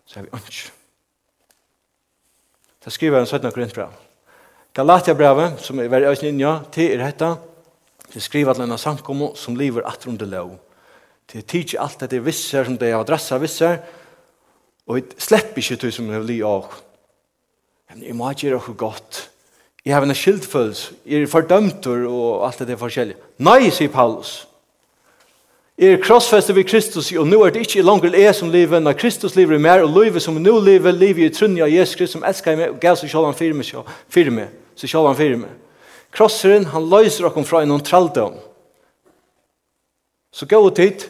så 0.06 0.20
er 0.20 0.24
vi 0.24 0.32
ønsk. 0.32 0.72
Da 2.84 2.90
skriver 2.90 3.18
han 3.18 3.26
17. 3.26 3.52
Korintbrev. 3.52 3.92
Galatia-brevet, 4.74 5.60
som 5.60 5.78
er 5.78 5.90
veldig 5.92 6.08
øyne 6.08 6.28
innja, 6.28 6.54
til 6.72 6.94
er 6.94 7.04
dette, 7.04 7.34
det 8.14 8.22
skriver 8.22 8.54
at 8.54 8.60
denne 8.62 8.78
samkommo 8.78 9.34
som 9.36 9.56
lever 9.56 9.84
atter 9.84 10.08
under 10.08 10.26
lov. 10.26 10.54
Det 11.28 11.42
er 11.42 11.48
tidsi 11.48 11.76
alt 11.76 12.02
etter 12.02 12.24
visser 12.24 12.64
som 12.64 12.78
det 12.80 12.88
er 12.88 12.96
adressa 12.96 13.36
visser, 13.38 13.82
og 14.88 14.96
vi 14.96 15.02
slipper 15.20 15.60
ikke 15.60 15.76
til 15.76 15.92
som 15.92 16.08
vi 16.08 16.16
har 16.16 16.24
li 16.24 16.38
av. 16.40 16.70
Men 17.90 18.06
jeg 18.06 18.16
må 18.16 18.30
ikke 18.30 18.46
gjøre 18.46 18.62
noe 18.62 18.80
godt, 18.80 19.18
Jeg 19.88 19.96
har 19.96 20.04
en 20.04 20.14
skyldfølelse. 20.14 20.92
Jeg 21.06 21.22
er 21.22 21.26
fordømt 21.26 21.86
og 21.86 22.46
alt 22.46 22.58
det 22.60 22.74
er 22.74 22.76
forskjellig. 22.76 23.14
Nei, 23.40 23.70
sier 23.72 23.88
Paulus. 23.88 24.42
Jeg 25.78 25.94
er 25.94 26.02
krossfester 26.02 26.52
ved 26.52 26.66
Kristus, 26.68 27.08
og 27.16 27.24
nå 27.26 27.38
er 27.46 27.54
det 27.54 27.62
ikke 27.64 27.86
langer 27.86 28.12
jeg 28.18 28.34
som 28.34 28.50
lever, 28.52 28.82
når 28.84 28.98
Kristus 29.00 29.36
lever 29.36 29.56
i 29.56 29.62
meg, 29.62 29.80
og 29.86 29.94
livet 29.94 30.20
som 30.22 30.36
nå 30.36 30.58
lever, 30.60 30.92
lever 30.92 31.24
i 31.24 31.32
trunja 31.32 31.64
av 31.64 31.72
Jesus 31.72 31.96
Kristus, 31.96 32.18
som 32.18 32.28
elsker 32.28 32.58
meg, 32.58 32.74
og 32.74 32.80
gav 32.82 32.98
seg 33.00 33.14
selv 33.14 33.30
han 33.30 33.38
fyrir 33.38 33.56
meg, 33.56 34.52
så 34.76 34.90
selv 34.90 35.08
han 35.08 35.16
fyrir 35.16 35.40
meg. 35.40 35.56
Krosseren, 36.12 36.68
han 36.74 36.88
løser 36.90 37.24
dere 37.24 37.44
fra 37.48 37.62
en 37.62 37.80
tralldom. 37.80 38.36
Så 40.34 40.46
gå 40.50 40.60
det 40.68 40.76
tid, 40.76 41.08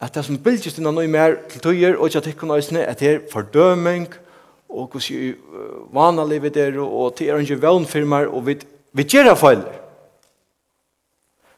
at 0.00 0.14
det 0.14 0.24
som 0.24 0.38
bildes 0.38 0.78
dina 0.78 0.94
nå 0.94 1.04
i 1.04 1.10
mer 1.10 1.36
til 1.50 1.66
tøyer, 1.68 1.98
og 1.98 2.08
ikke 2.08 2.22
at 2.22 2.30
det 2.30 2.38
kan 2.38 2.56
øsne, 2.56 2.86
at 2.86 3.00
det 3.00 3.10
er 3.10 3.26
fordøming, 3.32 4.08
og 4.08 4.25
og 4.68 4.92
hos 4.92 5.10
jo 5.10 5.34
vana 5.94 6.24
livet 6.26 6.56
er, 6.60 6.78
og 6.80 7.14
til 7.16 7.30
er 7.30 7.42
ikke 7.42 7.62
vannfirmer, 7.62 8.28
og 8.28 8.46
vi, 8.46 8.58
vi 8.92 9.04
gjør 9.06 9.30
det 9.30 9.38
feil. 9.40 9.64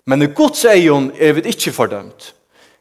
Men 0.08 0.24
i 0.24 0.30
Guds 0.32 0.64
egen 0.64 1.10
er 1.20 1.34
vi 1.36 1.48
ikke 1.50 1.74
fordømt. 1.76 2.30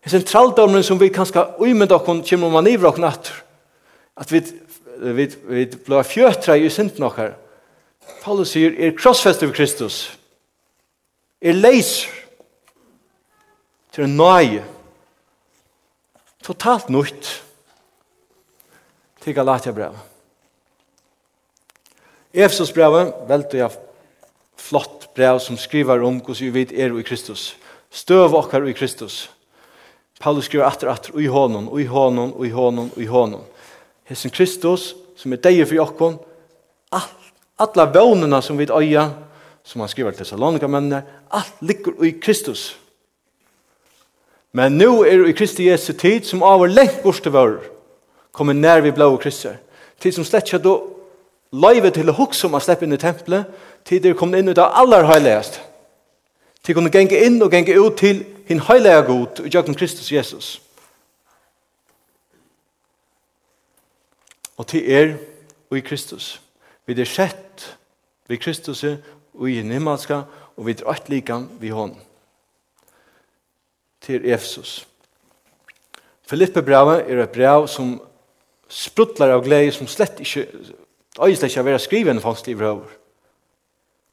Det 0.07 0.13
er 0.13 0.13
en 0.13 0.21
sentraldommen 0.21 0.83
som 0.87 0.99
vi 1.01 1.09
kanskje 1.11 1.43
uimende 1.59 1.95
okken 1.97 2.21
kommer 2.23 2.47
om 2.47 2.55
man 2.55 2.69
ivra 2.71 2.93
okken 2.93 3.07
etter. 3.09 3.41
At 4.17 4.31
vi, 4.31 4.39
vi, 5.03 5.25
vi 5.49 5.65
blir 5.67 6.07
fjøtra 6.07 6.55
i 6.55 6.69
synden 6.71 7.03
okker. 7.09 7.35
Paulus 8.23 8.53
sier, 8.55 8.71
er 8.79 8.95
krossfest 8.95 9.43
over 9.43 9.57
Kristus. 9.57 9.99
Er 11.43 11.59
leiser. 11.59 12.13
Til 13.91 14.05
en 14.05 14.15
nøye. 14.15 14.63
Totalt 16.45 16.87
nøyt. 16.93 17.33
Til 19.25 19.35
Galatia 19.35 19.75
brevet. 19.75 20.06
Efesos 22.37 22.69
brevet, 22.73 23.15
veldig 23.25 23.63
av 23.65 23.77
flott 24.61 25.07
brev 25.17 25.39
som 25.41 25.57
skriver 25.57 26.03
om 26.05 26.19
hvordan 26.21 26.45
vi 26.45 26.53
vet 26.53 26.73
er 26.73 26.93
i 26.93 27.05
Kristus. 27.05 27.55
Støv 27.89 28.35
okkar 28.37 28.67
i 28.69 28.75
Kristus. 28.77 29.29
Paulus 30.21 30.45
skriver 30.45 30.67
atter 30.67 30.91
atter, 30.91 31.15
ui 31.17 31.25
honom, 31.25 31.69
ui 31.73 31.85
honom, 31.89 32.33
ui 32.37 32.49
honom, 32.53 32.91
ui 32.97 33.05
honom. 33.09 33.41
Hesen 34.05 34.33
Kristus, 34.33 34.91
som 35.17 35.33
er 35.33 35.41
deg 35.41 35.63
for 35.65 35.81
okkon, 35.81 36.19
alla 37.57 37.85
vånena 37.89 38.41
som 38.41 38.57
vi 38.57 38.67
øya, 38.69 39.09
som 39.63 39.81
han 39.81 39.89
skriver 39.89 40.13
til 40.13 40.25
Salonika 40.25 40.67
mennene, 40.67 41.03
alt 41.33 41.61
ligger 41.61 42.03
i 42.05 42.11
Kristus. 42.21 42.77
Men 44.53 44.77
nu 44.77 45.01
er 45.03 45.25
i 45.25 45.33
Kristi 45.33 45.67
Jesu 45.69 45.93
tid, 45.93 46.25
som 46.25 46.43
av 46.43 46.67
lengt 46.69 47.01
borste 47.03 47.33
vår, 47.33 47.59
kommer 48.31 48.53
nær 48.53 48.85
vi 48.85 48.93
blå 48.93 49.09
Kristus. 49.17 49.57
Tid 49.99 50.13
som 50.13 50.25
slett 50.25 50.53
ikke 50.53 50.77
løyve 51.51 51.91
til 51.95 52.09
å 52.09 52.15
hukse 52.17 52.47
om 52.47 52.57
å 52.57 52.61
slippe 52.63 52.85
inn 52.85 52.95
i 52.95 53.01
tempelet, 53.01 53.47
til 53.87 54.01
dere 54.03 54.17
kom 54.19 54.35
inn 54.35 54.49
ut 54.49 54.59
av 54.59 54.75
aller 54.81 55.07
høyligast. 55.07 55.61
Til 56.63 56.75
kunne 56.75 56.91
genge 56.91 57.19
inn 57.23 57.39
og 57.41 57.51
genge 57.51 57.77
ut 57.79 57.99
til 57.99 58.25
hin 58.47 58.63
høylige 58.63 59.03
god, 59.07 59.43
og 59.43 59.53
gjøkken 59.53 59.77
Kristus 59.77 60.11
Jesus. 60.11 60.57
Og 64.57 64.67
til 64.67 64.91
er 64.91 65.13
og 65.69 65.77
i 65.77 65.85
Kristus. 65.85 66.41
Vi 66.85 66.95
er 66.95 67.05
sett 67.05 67.77
vi 68.27 68.35
Kristus 68.35 68.83
og 68.83 69.49
i 69.49 69.61
himmelska, 69.61 70.21
og 70.57 70.65
vi 70.65 70.75
er 70.75 70.89
alt 70.89 71.09
likam 71.09 71.47
vi 71.59 71.69
hånden. 71.69 72.01
Til 74.01 74.25
Efesus. 74.25 74.87
Filippe 76.27 76.61
brevet 76.61 77.07
er 77.07 77.23
et 77.23 77.31
brev 77.31 77.67
som 77.71 77.95
sprutlar 78.67 79.31
av 79.31 79.45
glede 79.45 79.71
som 79.71 79.87
slett 79.87 80.19
ikke 80.19 80.47
Det 81.17 81.43
er 81.43 81.49
ikke 81.49 81.61
å 81.61 81.65
være 81.65 81.81
skrivet 81.81 82.13
en 82.13 82.21
fangstlig 82.21 82.53
i 82.53 82.57
brøver. 82.59 82.89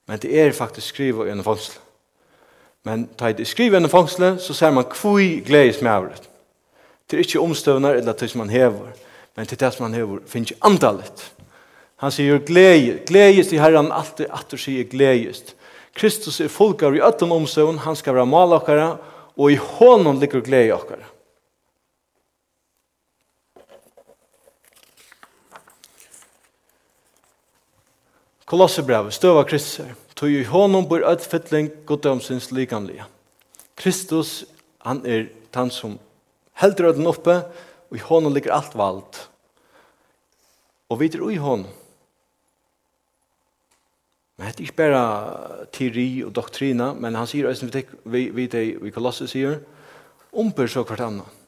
Men 0.08 0.20
det 0.20 0.30
er 0.40 0.52
faktisk 0.52 0.94
skrivet 0.94 1.30
en 1.32 1.44
fangstlig. 1.44 1.80
Men 2.84 3.06
ta 3.16 3.32
det 3.32 3.46
skrivet 3.48 3.80
en 3.80 3.88
fangstlig, 3.88 4.34
så 4.40 4.54
ser 4.54 4.72
man 4.72 4.84
kvui 4.84 5.40
gledes 5.44 5.80
med 5.80 5.92
avret. 5.92 6.28
Det 7.10 7.16
er 7.16 7.24
ikke 7.24 7.40
omstøvner 7.40 7.96
eller 8.00 8.12
det 8.12 8.30
som 8.30 8.38
man 8.38 8.52
hever, 8.52 8.92
men 9.36 9.46
til 9.46 9.60
det 9.60 9.72
som 9.72 9.84
man 9.84 9.94
hever 9.94 10.20
finnes 10.28 10.50
ikke 10.50 10.64
antallet. 10.64 11.24
Han 11.96 12.12
sier 12.12 12.40
glede, 12.44 12.98
gledes 13.06 13.52
i 13.52 13.60
herren 13.60 13.92
alltid, 13.92 14.26
at 14.32 14.50
du 14.50 14.60
sier 14.60 14.84
gledes. 14.84 15.54
Kristus 15.94 16.40
er 16.40 16.52
folkar 16.52 16.96
i 16.96 17.02
øtten 17.04 17.32
omstøvn, 17.32 17.78
han 17.84 17.96
skal 17.96 18.16
være 18.18 18.26
malakere, 18.26 18.96
og 19.36 19.52
i 19.52 19.56
hånden 19.56 20.20
ligger 20.20 20.44
glede 20.44 20.68
i 20.68 20.74
okkara. 20.74 21.08
Kolossebrevet, 28.44 29.14
støva 29.16 29.44
Kristus, 29.48 29.87
tog 30.14 30.30
i 30.30 30.44
honom 30.44 30.85
bor 30.88 31.04
öll 31.04 31.20
fytling 31.20 31.70
goddomsins 31.88 32.50
likamlige. 32.52 33.07
Kristus, 33.76 34.44
han 34.85 35.00
er 35.07 35.30
han 35.54 35.70
som 35.70 35.98
heldur 36.61 36.92
den 36.92 37.07
oppe, 37.07 37.40
og 37.90 37.96
i 37.96 38.02
honom 38.04 38.35
ligger 38.35 38.54
alt 38.54 38.74
vald. 38.76 39.22
Og 40.90 41.00
vi 41.00 41.09
er 41.09 41.30
i 41.30 41.40
honom. 41.40 41.70
Men 44.37 44.50
det 44.50 44.59
er 44.59 44.66
ikke 44.66 44.83
bare 44.83 45.66
teori 45.72 46.24
og 46.26 46.35
doktrina, 46.35 46.92
men 46.92 47.14
han 47.14 47.26
sier, 47.30 47.46
vi, 48.04 48.28
vi, 48.35 48.46
vi, 48.46 48.64
vi 48.83 48.90
kolosser 48.90 49.30
sier, 49.30 49.61
omper 50.35 50.66
så 50.66 50.83
hvert 50.83 51.00
annan. 51.07 51.40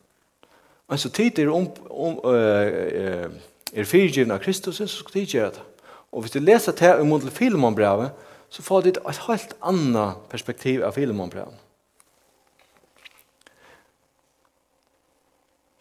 Men 0.86 0.98
så 1.02 1.10
tid 1.10 1.38
er, 1.42 1.50
um, 1.50 1.66
um, 1.90 2.20
uh, 2.22 3.26
er 3.74 3.88
fyrgivna 3.90 4.38
av 4.38 4.44
Kristus, 4.44 4.78
så 4.78 4.86
skal 4.86 5.18
tid 5.18 5.34
gjøre 5.34 5.56
det. 5.58 5.64
Og 6.16 6.24
hvis 6.24 6.32
du 6.32 6.40
leser 6.40 6.72
det 6.72 6.94
i 6.96 7.04
måten 7.04 7.28
Filemonbrevet, 7.28 8.14
så 8.48 8.62
får 8.64 8.82
du 8.82 8.88
et 8.88 9.22
helt 9.26 9.50
annet 9.60 10.22
perspektiv 10.32 10.80
av 10.86 10.94
Filemonbrevet. 10.96 11.58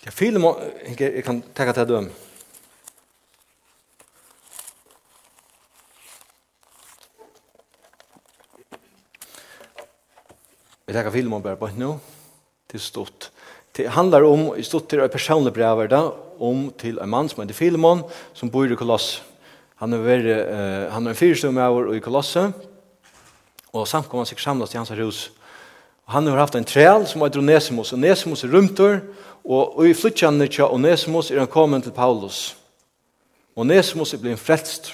Ja, 0.04 0.12
Filemon, 0.12 0.60
jeg 1.00 1.24
kan 1.26 1.40
tenke 1.56 1.74
til 1.74 1.88
dem. 1.90 2.10
Vi 10.86 10.94
tenker 10.94 11.16
Filemon 11.16 11.42
bare 11.42 11.58
på 11.58 11.72
nå, 11.80 11.96
til 12.70 12.84
stort. 12.84 13.32
Det 13.76 13.88
handlar 13.96 14.28
om, 14.28 14.52
i 14.54 14.68
stort 14.68 14.92
til 14.92 15.02
en 15.02 15.10
personlig 15.10 15.56
brev, 15.56 15.88
om 16.38 16.68
til 16.78 17.00
en 17.00 17.10
mann 17.10 17.32
som 17.32 17.42
heter 17.42 17.58
Filemon, 17.58 18.04
som 18.36 18.52
bor 18.52 18.68
i 18.68 18.78
Koloss. 18.78 19.24
Han 19.82 19.94
er 19.94 20.04
veri, 20.04 20.36
uh, 20.36 20.92
han 20.94 21.08
er 21.08 21.18
fyrstum 21.18 21.58
av 21.60 21.94
i 21.96 22.02
Kolosse, 22.04 22.48
og 23.76 23.88
samkom 23.88 24.22
han 24.22 24.30
seg 24.30 24.40
samlas 24.40 24.74
i 24.74 24.80
hans 24.80 24.94
hus. 24.96 25.22
Og 26.06 26.14
han 26.16 26.28
har 26.30 26.40
haft 26.40 26.56
en 26.56 26.68
træl 26.68 27.08
som 27.10 27.24
heter 27.26 27.42
Onesimus, 27.42 27.92
og 27.92 28.00
Onesimus 28.00 28.44
er 28.46 28.54
rumtur, 28.54 29.00
og 29.46 29.82
i 29.86 29.94
flytjande 29.94 30.48
tja 30.50 30.70
Onesimus 30.74 31.32
er 31.32 31.44
han 31.44 31.52
kommet 31.52 31.84
til 31.86 31.94
Paulus. 31.94 32.56
Onesimus 33.56 34.14
er 34.14 34.22
blivin 34.22 34.42
frelst. 34.42 34.94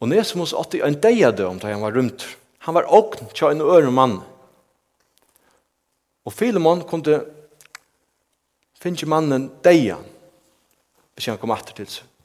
Onesimus 0.00 0.52
åtti 0.52 0.80
en 0.84 1.00
deade 1.02 1.46
om 1.46 1.58
da 1.58 1.72
han 1.72 1.82
var 1.82 1.96
rumtur. 1.96 2.36
Han 2.66 2.74
var 2.74 2.90
åkn 2.94 3.30
tja 3.34 3.50
en 3.50 3.64
øre 3.64 3.90
mann. 3.90 4.20
Og 6.28 6.32
Filemon 6.32 6.84
kunde 6.86 7.22
finne 8.78 9.08
mannen 9.08 9.48
deia, 9.64 9.96
hvis 11.16 11.30
han 11.30 11.40
kom 11.40 11.54
atter 11.54 11.74
til 11.74 11.88
seg 11.88 12.17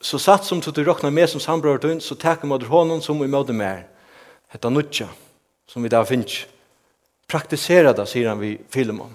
så 0.00 0.18
satt 0.18 0.44
som 0.44 0.60
du 0.60 0.84
råkna 0.84 1.10
med 1.10 1.28
som 1.28 1.40
sambrøvertun, 1.40 2.00
så 2.00 2.14
takker 2.14 2.48
man 2.48 2.62
honom 2.62 3.02
som 3.02 3.20
i 3.24 3.28
måte 3.28 3.52
mer. 3.52 3.84
Hetta 4.48 4.70
nutja, 4.70 5.08
som 5.68 5.82
vi 5.82 5.88
da 5.88 6.04
finnes. 6.04 6.46
Praktisera 7.28 7.92
det, 7.92 8.08
sier 8.08 8.28
han 8.28 8.40
vi 8.40 8.56
filmen. 8.72 9.12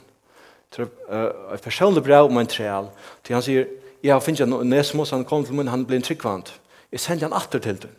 Et 0.78 1.63
personlig 1.63 2.04
brev 2.04 2.30
om 2.30 2.38
en 2.38 2.48
treal, 2.48 2.89
til 3.24 3.36
han 3.36 3.43
sier, 3.43 3.67
ja, 4.04 4.19
finnes 4.19 4.43
jeg 4.43 4.67
Nesmos, 4.67 5.12
han 5.12 5.26
kom 5.26 5.45
til 5.45 5.56
mun, 5.58 5.71
han 5.71 5.86
blir 5.88 5.98
en 5.98 6.06
tryggvand. 6.06 6.52
Jeg 6.91 7.02
sender 7.02 7.28
han 7.28 7.38
atter 7.38 7.60
til 7.60 7.80
den. 7.82 7.95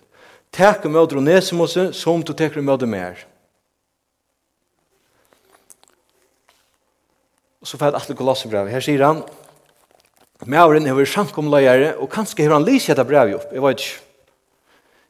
Takk 0.55 0.85
med 0.87 1.01
og 1.01 1.22
Nesmos 1.25 1.75
som 1.96 2.22
du 2.22 2.33
takker 2.33 2.62
med 2.62 2.87
mer. 2.87 3.27
Og 7.61 7.66
så 7.66 7.77
får 7.77 7.87
jeg 7.87 7.94
et 7.96 8.01
atter 8.01 8.14
kolossebrev. 8.14 8.68
Her 8.70 8.85
sier 8.85 9.03
han, 9.03 9.25
Mauren 10.44 10.83
Mævren 10.83 10.87
hefur 10.87 11.05
samkomleiare, 11.05 11.96
og 11.96 12.11
kanskje 12.11 12.44
hefur 12.44 12.59
han 12.59 12.66
lysi 12.66 12.92
etter 12.92 13.05
brevi 13.09 13.35
opp, 13.35 13.49
jeg 13.53 13.62
vet 13.62 13.81
ikke. 13.81 14.03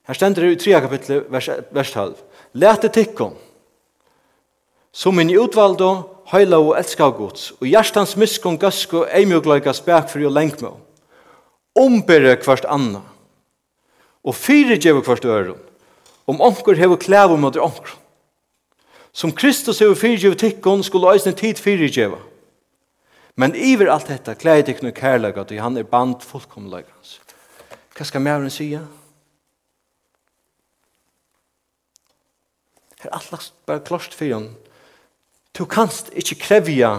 Her 0.07 0.15
stender 0.15 0.43
det 0.43 0.53
i 0.55 0.71
3 0.71 0.81
kapitlet, 0.81 1.25
vers, 1.31 1.49
vers 1.75 1.91
12. 1.91 2.15
Læte 2.55 2.89
tikkum, 2.89 3.35
som 4.93 5.15
min 5.19 5.33
utvaldo, 5.35 6.23
høyla 6.31 6.61
og 6.63 6.77
elska 6.79 7.05
av 7.05 7.17
gods, 7.19 7.51
og 7.59 7.67
hjertans 7.67 8.15
miskon 8.17 8.59
gasko 8.59 9.03
eimjogleika 9.11 9.75
spek 9.75 10.09
for 10.13 10.23
jo 10.23 10.31
lengmo. 10.31 10.77
Ombere 11.77 12.37
kvart 12.41 12.65
anna, 12.71 13.03
og 14.25 14.35
fyre 14.35 14.79
djevo 14.79 15.03
kvart 15.03 15.27
øron, 15.27 15.59
om 16.27 16.41
onkur 16.41 16.79
hefur 16.79 17.03
klævo 17.03 17.37
mot 17.37 17.57
onkur. 17.57 17.99
Som 19.13 19.33
Kristus 19.33 19.83
hever 19.83 19.99
fyre 19.99 20.23
djevo 20.23 20.39
tikkon, 20.39 20.87
skulle 20.87 21.13
eisen 21.13 21.35
tid 21.35 21.59
fyre 21.59 21.91
djevo. 21.91 22.23
Men 23.37 23.55
iver 23.55 23.91
alt 23.93 24.09
detta 24.09 24.35
klæði 24.35 24.71
teknu 24.71 24.93
kærlega, 24.97 25.45
og 25.45 25.59
han 25.61 25.77
er 25.77 25.89
band 25.89 26.23
fullkomleikans. 26.25 27.19
Hva 27.97 28.05
skal 28.05 28.25
mæren 28.25 28.51
sige? 28.51 28.81
Her 33.03 33.13
alt 33.13 33.33
lagt 33.33 33.53
bare 33.69 33.85
klost 33.85 34.17
for 34.17 34.33
han. 34.33 34.49
Du 35.53 35.65
kanst 35.65 36.09
ikkje 36.17 36.41
krevja 36.41 36.95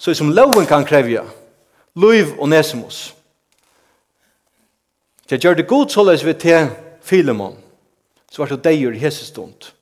så 0.00 0.14
som 0.14 0.32
loven 0.32 0.66
kan 0.66 0.84
krevja. 0.84 1.26
Luiv 1.94 2.32
og 2.38 2.48
nesimus. 2.48 3.14
Jeg 5.30 5.42
gjør 5.44 5.58
det 5.58 5.68
god 5.68 5.90
såleis 5.92 6.24
vi 6.24 6.32
til 6.34 6.70
Filemon. 7.02 7.58
Så 8.30 8.42
var 8.42 8.48
det 8.48 8.64
deir 8.64 8.94
i 8.94 9.02
hese 9.02 9.26
stund. 9.26 9.72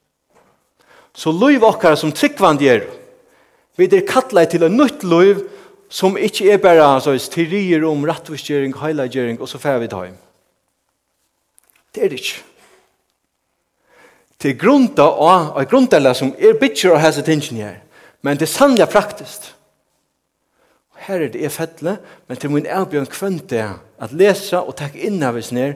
Så 1.15 1.31
luiv 1.31 1.63
okkar 1.65 1.95
som 1.95 2.13
tryggvand 2.13 2.61
gjer. 2.65 2.89
Vi 3.77 3.87
er 3.87 4.07
kallet 4.09 4.51
til 4.51 4.67
en 4.67 4.77
nytt 4.77 5.05
luiv 5.05 5.45
som 5.89 6.17
ikke 6.21 6.53
er 6.53 6.61
bare 6.61 7.01
så, 7.01 7.15
teorier 7.33 7.85
om 7.89 8.05
rettvisgjering, 8.05 8.75
heilagjering, 8.77 9.41
og 9.41 9.49
så 9.49 9.59
fer 9.59 9.79
vi 9.79 9.87
det 9.87 10.13
Det 11.95 12.05
er 12.05 12.09
det 12.09 12.21
ikke. 12.21 12.43
Det 14.43 14.51
er 14.51 14.59
grunta 14.59 15.03
av, 15.03 15.57
og 15.57 15.67
grunndeler 15.67 16.15
som 16.15 16.35
er 16.39 16.59
bitcher 16.61 16.95
og 16.95 17.01
hese 17.03 17.23
tingene 17.23 17.65
her, 17.65 17.79
men 18.23 18.37
det 18.37 18.47
er 18.47 18.53
sannlig 18.53 18.89
praktisk. 18.89 19.55
Og 20.95 20.99
her 21.09 21.25
er 21.25 21.29
det 21.29 21.45
er 21.45 21.51
fettle, 21.51 21.97
men 22.29 22.37
til 22.37 22.51
min 22.51 22.67
erbjørn 22.67 23.07
kvønt 23.07 23.51
det 23.51 23.65
at 23.99 24.13
lesa 24.13 24.61
og 24.61 24.77
takk 24.79 24.95
inn 24.95 25.23
av 25.23 25.37
oss 25.37 25.51
ned, 25.51 25.75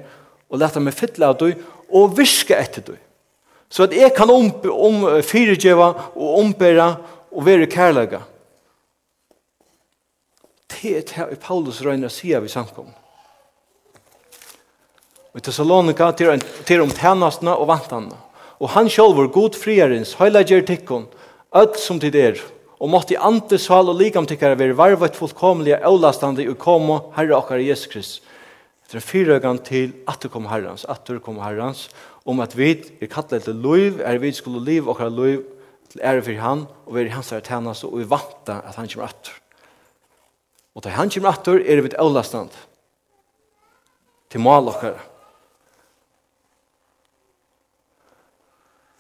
og 0.51 0.61
leta 0.61 0.81
meg 0.81 0.95
fettle 0.95 1.27
av 1.27 1.39
deg, 1.41 1.59
og 1.91 2.15
virke 2.17 2.55
etter 2.55 2.85
deg. 2.87 3.01
Så 3.73 3.87
at 3.87 3.97
jeg 3.97 4.13
kan 4.15 4.31
om, 4.31 4.51
om 4.71 5.07
fyrirgjeva 5.25 5.89
og 6.13 6.39
ombera 6.39 6.91
og 7.33 7.47
være 7.47 7.67
kærlega. 7.73 8.21
Det 10.73 10.97
er 10.97 11.29
det 11.29 11.39
Paulus 11.41 11.83
røyner 11.85 12.09
sier 12.13 12.41
vi 12.41 12.49
samkommer. 12.49 12.95
Og 15.33 15.41
i 15.41 15.45
Thessalonika 15.45 16.11
til, 16.13 16.83
om 16.83 16.91
tænastene 16.91 17.55
og 17.57 17.69
vantene. 17.69 18.17
Og 18.61 18.71
han 18.71 18.91
selv 18.91 19.17
var 19.17 19.31
god 19.33 19.57
frierens, 19.59 20.15
høylager 20.15 20.63
tikkun, 20.67 21.09
ødt 21.57 21.81
som 21.81 22.01
tid 22.01 22.15
er, 22.15 22.37
og 22.83 22.91
måtte 22.91 23.15
i 23.15 23.21
ante 23.21 23.59
sal 23.59 23.91
og 23.91 23.99
likam 23.99 24.27
tikkere 24.27 24.59
være 24.59 24.77
varvet 24.77 25.17
fullkomlige 25.17 25.81
avlastande 25.87 26.47
og 26.51 26.59
komo 26.59 26.99
herre 27.17 27.37
okkar 27.39 27.63
Jesus 27.63 27.91
Krist. 27.91 28.23
Etter 28.85 29.01
en 29.01 29.07
fyrøgan 29.09 29.61
til 29.65 29.95
at 30.11 30.23
du 30.23 30.29
kom 30.29 30.47
herrens, 30.51 30.85
at 30.85 31.07
du 31.09 31.19
kom 31.19 31.41
herrens, 31.41 31.89
om 32.27 32.43
at 32.45 32.57
vi 32.59 32.75
er 33.01 33.11
kattlet 33.11 33.47
til 33.47 33.55
loiv, 33.55 34.03
er 34.05 34.19
vi 34.19 34.33
skulle 34.37 34.65
liv 34.65 34.91
okkar 34.91 35.09
loiv 35.09 35.47
til 35.91 36.03
ære 36.03 36.23
for 36.27 36.43
han, 36.43 36.67
og 36.87 36.95
vi 36.95 37.07
er 37.07 37.15
hans 37.17 37.31
herre 37.31 37.47
tænast, 37.47 37.85
og 37.85 37.99
vi 37.99 38.11
vanta 38.11 38.61
at 38.67 38.77
han 38.77 38.89
kommer 38.89 39.09
atter. 39.09 39.42
Og 40.75 40.83
til 40.83 40.95
han 40.97 41.11
kommer 41.13 41.33
atter 41.33 41.61
er 41.61 41.79
det 41.79 41.85
vidt 41.89 41.99
avlastand 42.01 42.53
til 44.33 44.41
malokkere. 44.41 45.01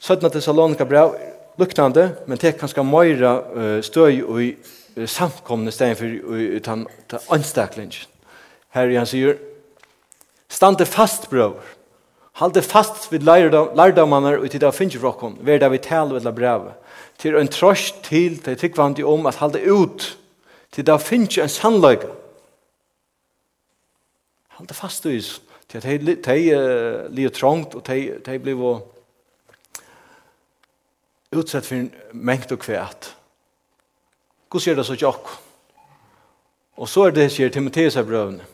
Sødna 0.02 0.28
til 0.28 0.42
Salonika 0.42 0.84
brev 0.84 1.14
luktande, 1.58 2.16
men 2.26 2.38
det 2.38 2.48
er 2.48 2.58
kanskje 2.58 2.84
meira 2.84 3.36
støy 3.84 4.22
og 4.26 5.06
samkomne 5.08 5.72
stein 5.72 5.96
for 5.96 6.10
utan 6.58 6.86
anstaklinjen. 7.30 8.08
Her 8.72 8.88
han 8.96 9.08
sier, 9.08 9.36
stande 10.48 10.86
fast 10.88 11.28
brøver, 11.30 11.60
halde 12.40 12.62
fast 12.64 13.10
vid 13.12 13.24
lærdommanar 13.28 14.40
og 14.40 14.48
tid 14.50 14.64
av 14.64 14.72
finnkjefrokken, 14.76 15.36
verda 15.44 15.68
vi 15.68 15.80
tal 15.84 16.12
ved 16.14 16.24
la 16.24 16.32
brevet, 16.32 16.72
til 17.20 17.36
en 17.36 17.48
trost 17.52 18.02
til 18.08 18.38
til 18.42 18.56
tryggvandi 18.58 19.04
om 19.04 19.28
at 19.28 19.40
halde 19.40 19.60
ut 19.68 20.08
til 20.72 20.86
det 20.86 21.00
finnes 21.00 21.38
en 21.38 21.48
sannleik. 21.48 22.06
Han 24.56 24.66
er 24.68 24.74
fast 24.74 25.06
i 25.06 25.18
oss, 25.18 25.42
til 25.68 25.78
at 25.78 26.06
de, 26.06 26.16
de 27.16 27.26
uh, 27.26 27.32
trångt, 27.32 27.74
og 27.74 27.86
de, 27.86 28.18
de 28.26 28.38
blir 28.38 28.54
uh, 28.54 28.80
utsett 31.32 31.66
for 31.66 31.76
en 31.76 31.92
mengt 32.12 32.52
og 32.52 32.58
kvæt. 32.58 33.16
Hvor 34.50 34.60
ser 34.60 34.76
det 34.76 34.86
så 34.86 34.96
tjokk. 34.96 35.28
Og 36.76 36.88
så 36.88 37.06
er 37.08 37.14
det 37.16 37.30
sier 37.32 37.52
Timotheus 37.52 37.96
av 37.96 38.08
brøvene. 38.08 38.44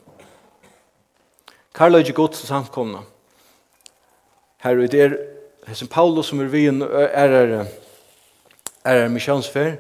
Karla 1.75 1.99
ikke 2.03 2.17
godt 2.19 2.39
til 2.39 2.49
samkomna. 2.51 3.05
Her 4.63 4.79
er 4.79 4.91
det 4.91 5.03
er 5.03 5.85
Paulus 5.91 6.27
som 6.27 6.41
er 6.41 6.51
vi 6.51 6.67
en 6.67 6.83
er 6.83 7.67
er 8.85 9.09
misjonsfer, 9.09 9.77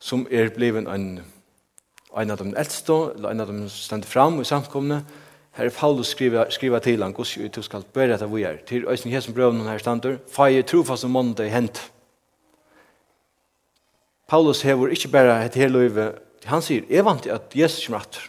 som 0.00 0.26
er 0.30 0.50
blevet 0.54 0.88
en, 0.88 1.08
en 2.16 2.30
av 2.30 2.38
de 2.38 2.52
eldste, 2.56 2.98
eller 3.16 3.30
en 3.30 3.40
av 3.40 3.50
de 3.52 3.70
stendte 3.72 4.08
fram 4.08 4.40
i 4.40 4.46
samkomne, 4.46 5.02
Her 5.58 5.66
er 5.66 5.74
Paulus 5.74 6.12
skriva, 6.14 6.44
skriva 6.54 6.78
til 6.78 7.02
han, 7.02 7.12
gos 7.12 7.32
jo 7.34 7.48
du 7.50 7.64
skal 7.66 7.82
bære 7.82 8.14
etter 8.14 8.28
vi 8.30 8.44
er. 8.46 8.60
Til 8.66 8.84
Øystein 8.86 9.10
Hesen 9.10 9.34
brøvnen 9.34 9.66
her 9.66 9.80
stander, 9.82 10.20
feie 10.30 10.62
trofast 10.62 11.04
om 11.04 11.10
måned 11.10 11.34
det 11.40 11.50
hent. 11.50 11.80
Paulus 14.28 14.62
hever 14.62 14.94
ikke 14.94 15.10
bare 15.10 15.44
et 15.44 15.58
her 15.58 15.68
løyve, 15.68 16.12
han 16.44 16.62
sier, 16.62 16.84
jeg 16.88 17.04
vant 17.04 17.26
at 17.26 17.56
Jesus 17.56 17.86
kommer 17.86 18.04
atter. 18.04 18.28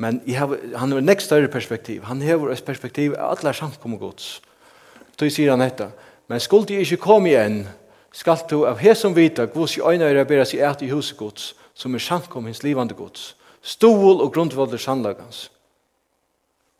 Men 0.00 0.22
jeg 0.26 0.38
har, 0.40 0.56
han 0.76 0.92
har 0.92 1.00
nekst 1.04 1.28
større 1.28 1.48
perspektiv. 1.48 2.02
Han 2.08 2.22
hever 2.24 2.50
et 2.50 2.64
perspektiv 2.64 3.14
av 3.14 3.36
alle 3.36 3.54
samkommer 3.54 4.00
gods. 4.00 4.40
Så 5.14 5.28
sier 5.30 5.52
han 5.52 5.62
dette, 5.62 5.92
men 6.26 6.40
skulle 6.40 6.66
de 6.66 6.80
ikke 6.80 7.04
komme 7.04 7.30
igjen, 7.30 7.66
skal 8.12 8.42
du 8.50 8.64
av 8.66 8.80
hesum 8.82 9.14
vita 9.14 9.46
gos 9.46 9.76
i 9.78 9.82
øyne 9.84 10.08
er 10.08 10.24
bera 10.24 10.44
seg 10.44 10.62
et 10.66 10.82
i 10.82 10.90
huset 10.90 11.16
gods, 11.18 11.54
som 11.74 11.94
er 11.94 12.02
samkom 12.02 12.48
hins 12.48 12.62
livande 12.64 12.94
gods, 12.94 13.34
stol 13.62 14.20
og 14.20 14.32
grundvalder 14.34 14.78
sannlagans. 14.78 15.48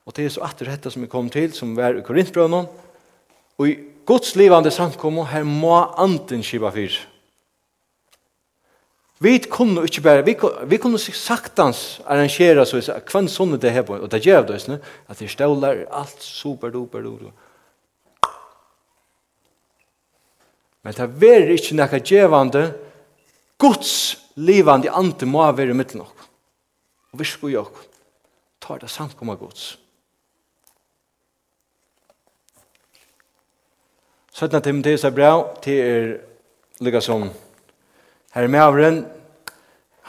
Og 0.06 0.16
det 0.16 0.26
er 0.26 0.34
så 0.34 0.42
atter 0.42 0.66
dette 0.66 0.90
som 0.90 1.02
vi 1.02 1.10
kom 1.10 1.30
til, 1.30 1.52
som 1.54 1.76
var 1.76 1.94
i 1.94 2.02
Korintbrønnen, 2.02 2.66
og 3.60 3.68
i 3.68 3.78
gods 4.06 4.34
livande 4.36 4.72
samkom, 4.74 5.22
her 5.30 5.44
må 5.46 5.76
anden 6.00 6.42
skiva 6.42 6.72
fyr. 6.74 6.96
Vi 9.20 9.36
kunne 9.52 9.84
ikke 9.84 10.00
bare, 10.00 10.24
vi 10.24 10.34
vi 10.66 10.78
kunne 10.80 10.98
saktans 10.98 12.00
arrangera 12.06 12.64
så, 12.64 12.80
hvem 12.80 13.28
sånn 13.28 13.58
det 13.60 13.70
her 13.70 13.84
på, 13.84 13.98
og 14.00 14.10
det 14.10 14.24
gjør 14.24 14.46
det, 14.48 14.80
at 15.08 15.18
det 15.18 15.28
stålar 15.28 15.84
alt 15.92 16.22
super, 16.24 16.72
duper, 16.72 17.04
duper, 17.04 17.28
duper, 17.28 17.49
Men 20.84 20.96
det 20.96 21.32
er 21.34 21.52
ikke 21.52 21.76
noe 21.76 22.00
djevande, 22.00 22.64
Guds 23.60 23.92
livande 24.40 24.88
ante 24.88 25.28
må 25.28 25.44
være 25.52 25.76
mitt 25.76 25.92
nok. 25.94 26.26
Og 27.12 27.20
vi 27.20 27.26
skal 27.28 27.52
i 27.52 27.58
ok, 27.60 27.76
tar 28.62 28.80
det 28.80 28.88
samkomma 28.90 29.36
Guds. 29.36 29.74
Søtna 34.32 34.62
Timotheus 34.64 35.04
er 35.04 35.12
bra, 35.12 35.32
til 35.60 35.80
er 35.84 36.12
lykke 36.80 37.02
som 37.04 37.26
her 38.32 38.46
med 38.48 38.62
avren, 38.64 39.02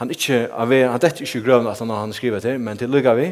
han 0.00 0.10
ikke, 0.10 0.46
han 0.48 1.02
dette 1.02 1.26
ikke 1.26 1.42
grøvn 1.44 1.68
at 1.68 1.78
han 1.78 1.90
har 1.92 2.14
skrivet 2.16 2.42
det, 2.42 2.54
men 2.60 2.78
til 2.78 2.88
lykka 2.90 3.12
vi, 3.18 3.28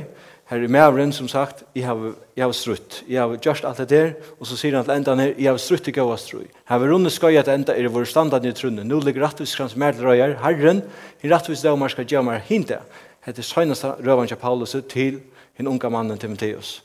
Her 0.51 0.65
er 0.65 0.69
mævren 0.69 1.13
som 1.15 1.29
sagt, 1.31 1.63
jeg 1.75 1.87
har, 1.87 2.15
jeg 2.37 2.45
har 2.45 2.53
strutt. 2.53 3.05
Jeg 3.09 3.21
har 3.23 3.37
gjort 3.37 3.65
alt 3.65 3.79
det 3.79 3.91
der, 3.91 4.09
og 4.41 4.49
så 4.51 4.57
sier 4.59 4.75
han 4.75 4.85
til 4.85 4.97
enda 4.97 5.15
her, 5.15 5.35
jeg 5.39 5.47
har 5.53 5.61
strutt 5.63 5.87
i 5.87 5.95
gaua 5.95 6.17
strøy. 6.19 6.49
Her 6.67 6.81
vil 6.83 6.91
runde 6.91 7.11
skøy 7.11 7.39
at 7.39 7.49
enda 7.49 7.77
er 7.79 7.87
vår 7.87 8.09
standard 8.11 8.45
i 8.45 8.51
trunne. 8.53 8.83
Nå 8.83 8.99
ligger 9.05 9.29
rettviskrans 9.29 9.77
mer 9.79 9.95
til 9.95 10.09
røyer. 10.09 10.35
Herren, 10.43 10.83
i 11.23 11.31
rettvis 11.31 11.63
dømer 11.63 11.93
skal 11.95 12.09
gjøre 12.11 12.27
meg 12.27 12.43
hinte. 12.49 12.81
Hette 13.23 13.45
søgneste 13.47 13.93
røven 14.03 14.27
til 14.27 14.41
Paulus 14.43 14.75
til 14.91 15.21
den 15.57 15.71
unge 15.71 15.91
mannen 15.91 16.19
Timotheus. 16.19 16.81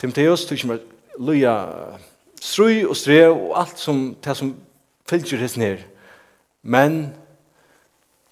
Timotheus 0.00 0.44
tog 0.44 0.66
meg 0.68 0.84
løya 1.16 1.54
strøy 2.40 2.84
og 2.84 2.96
strøy 3.00 3.30
og 3.30 3.56
alt 3.62 3.80
som, 3.80 4.10
det 4.20 4.36
som 4.36 4.52
fylgjer 5.08 5.40
hans 5.40 5.56
ned. 5.56 5.88
Men 6.62 7.14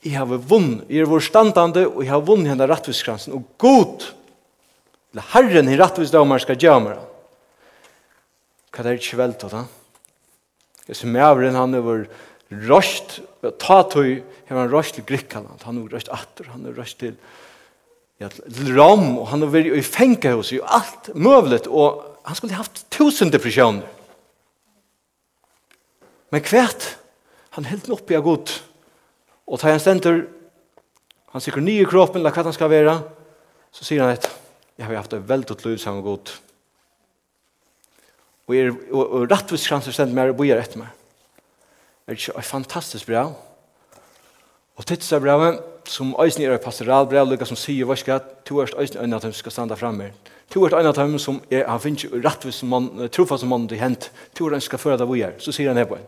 jeg 0.08 0.18
har 0.18 0.28
vunn, 0.50 0.82
jeg 0.88 1.04
er 1.04 1.10
vår 1.10 1.24
standande, 1.24 1.84
og 1.88 2.02
jeg 2.04 2.12
har 2.12 2.24
vunn 2.24 2.46
henne 2.48 2.68
rattviskransen, 2.68 3.34
og 3.36 3.44
god, 3.60 4.06
eller 5.12 5.26
herren 5.34 5.70
i 5.72 5.76
rattvisdamer 5.78 6.42
skal 6.42 6.58
gjøre 6.60 6.84
meg. 6.84 7.02
Hva 8.72 8.84
er 8.84 8.88
det 8.92 9.02
ikke 9.02 9.20
vel 9.20 9.34
til 9.40 9.52
da? 9.52 9.64
Jeg 10.88 10.96
som 10.96 11.16
er 11.16 11.44
han 11.56 11.76
er 11.76 11.84
vår 11.84 12.06
røst, 12.68 13.20
ta 13.60 13.82
tog, 13.84 14.22
han 14.48 14.60
er 14.62 14.72
røst 14.72 14.96
til 14.96 15.04
Grikkaland, 15.04 15.60
han 15.64 15.82
er 15.82 15.92
røst 15.92 16.08
atter, 16.14 16.48
han 16.54 16.64
er 16.66 16.76
røst 16.78 16.98
til 17.02 17.16
ja, 18.18 18.30
Rom, 18.74 19.18
og 19.18 19.28
han 19.32 19.44
er 19.44 19.52
vært 19.52 19.76
i 19.76 19.84
fenga 19.84 20.32
hos, 20.38 20.52
og 20.56 20.72
alt 20.78 21.10
møvlet, 21.14 21.68
og 21.68 22.04
han 22.24 22.38
skulle 22.38 22.58
haft 22.58 22.86
tusen 22.94 23.30
depresjoner. 23.32 23.86
Men 26.32 26.44
kvært, 26.44 26.96
han 27.56 27.68
helt 27.68 27.88
oppi 27.92 28.16
av 28.16 28.24
god, 28.26 28.50
Og 29.48 29.60
tar 29.60 29.72
han 29.72 29.80
stendur, 29.80 30.26
han 31.32 31.44
sikker 31.44 31.64
nye 31.64 31.86
kroppen, 31.88 32.22
la 32.24 32.32
hva 32.32 32.44
han 32.44 32.56
skal 32.56 32.70
være, 32.72 32.98
så 33.72 33.86
sier 33.86 34.04
han 34.04 34.14
et, 34.14 34.28
jeg 34.78 34.86
har 34.86 35.00
haft 35.00 35.12
det 35.16 35.24
veldig 35.28 35.56
liv 35.64 35.80
sammen 35.80 36.04
godt. 36.04 36.34
Og, 38.48 38.54
er, 38.56 38.70
og, 38.92 39.02
og 39.02 39.26
rettvis 39.28 39.66
kranser 39.68 39.92
stendur 39.92 40.16
meg 40.16 40.32
og 40.32 40.38
bojer 40.40 40.60
etter 40.60 40.80
meg. 40.80 40.94
Det 42.08 42.14
er 42.14 42.20
ikke 42.20 42.48
fantastisk 42.48 43.10
bra. 43.10 43.26
Og 44.78 44.86
tids 44.86 45.10
er 45.12 45.20
brevet, 45.20 45.58
som 45.88 46.14
eisen 46.22 46.44
er 46.44 46.60
pastoral 46.62 47.08
bra, 47.10 47.24
lukka 47.26 47.48
som 47.48 47.58
sier, 47.58 47.88
hva 47.88 47.96
skal 47.98 48.22
to 48.46 48.60
er 48.62 48.72
eisen 48.80 49.02
øyne 49.02 49.18
at 49.18 49.26
de 49.26 49.32
skal 49.36 49.52
standa 49.52 49.76
framme. 49.76 50.12
To 50.54 50.62
er 50.64 50.76
øyne 50.78 50.92
at 50.92 51.00
de 51.00 51.20
som 51.20 51.42
er, 51.50 51.66
han 51.68 51.80
finner 51.82 52.06
ikke 52.06 52.22
rettvis 52.24 52.62
mann, 52.62 52.88
trofast 53.12 53.44
mann 53.48 53.66
til 53.68 53.80
hent, 53.82 54.10
to 54.36 54.46
er 54.46 54.56
øyne 54.56 54.64
skal 54.64 54.80
føre 54.80 55.00
det 55.00 55.08
vi. 55.10 55.24
Så 55.44 55.52
sier 55.52 55.72
han 55.72 55.80
her 55.80 55.88
på 55.90 55.98
en. 55.98 56.06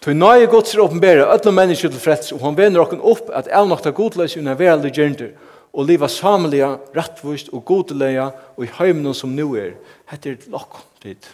Tøy 0.00 0.14
nøye 0.16 0.46
gods 0.48 0.72
er 0.72 0.80
åpenbæra 0.80 1.26
ødla 1.34 1.52
mennesker 1.52 1.90
til 1.92 2.00
freds, 2.00 2.30
og 2.32 2.40
han 2.40 2.56
vener 2.56 2.80
okken 2.80 3.02
opp 3.04 3.28
at 3.36 3.50
avnokta 3.52 3.92
godleis 3.92 4.38
unna 4.40 4.54
veraldig 4.56 4.94
gjernder, 4.96 5.34
og 5.76 5.86
liva 5.90 6.08
samlega, 6.08 6.70
rettvist 6.96 7.52
og 7.52 7.66
godleia, 7.68 8.30
og 8.56 8.64
i 8.64 8.70
heimnum 8.78 9.14
som 9.14 9.36
nu 9.36 9.52
er. 9.60 9.74
Hette 10.08 10.32
er 10.32 10.48
lokk 10.50 10.80
tid. 11.04 11.28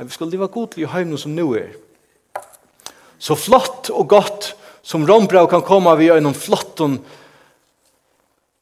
Vi 0.00 0.16
skal 0.16 0.32
liva 0.32 0.48
godleia 0.48 0.88
i 0.88 0.92
heimnum 0.96 1.20
som 1.20 1.36
nu 1.36 1.50
er. 1.60 1.76
Så 3.20 3.36
flott 3.36 3.92
og 3.92 4.08
godt 4.08 4.54
som 4.84 5.04
rombrau 5.08 5.44
kan 5.48 5.62
komme 5.64 5.92
vi 6.00 6.08
gjennom 6.08 6.34
flotton, 6.36 6.98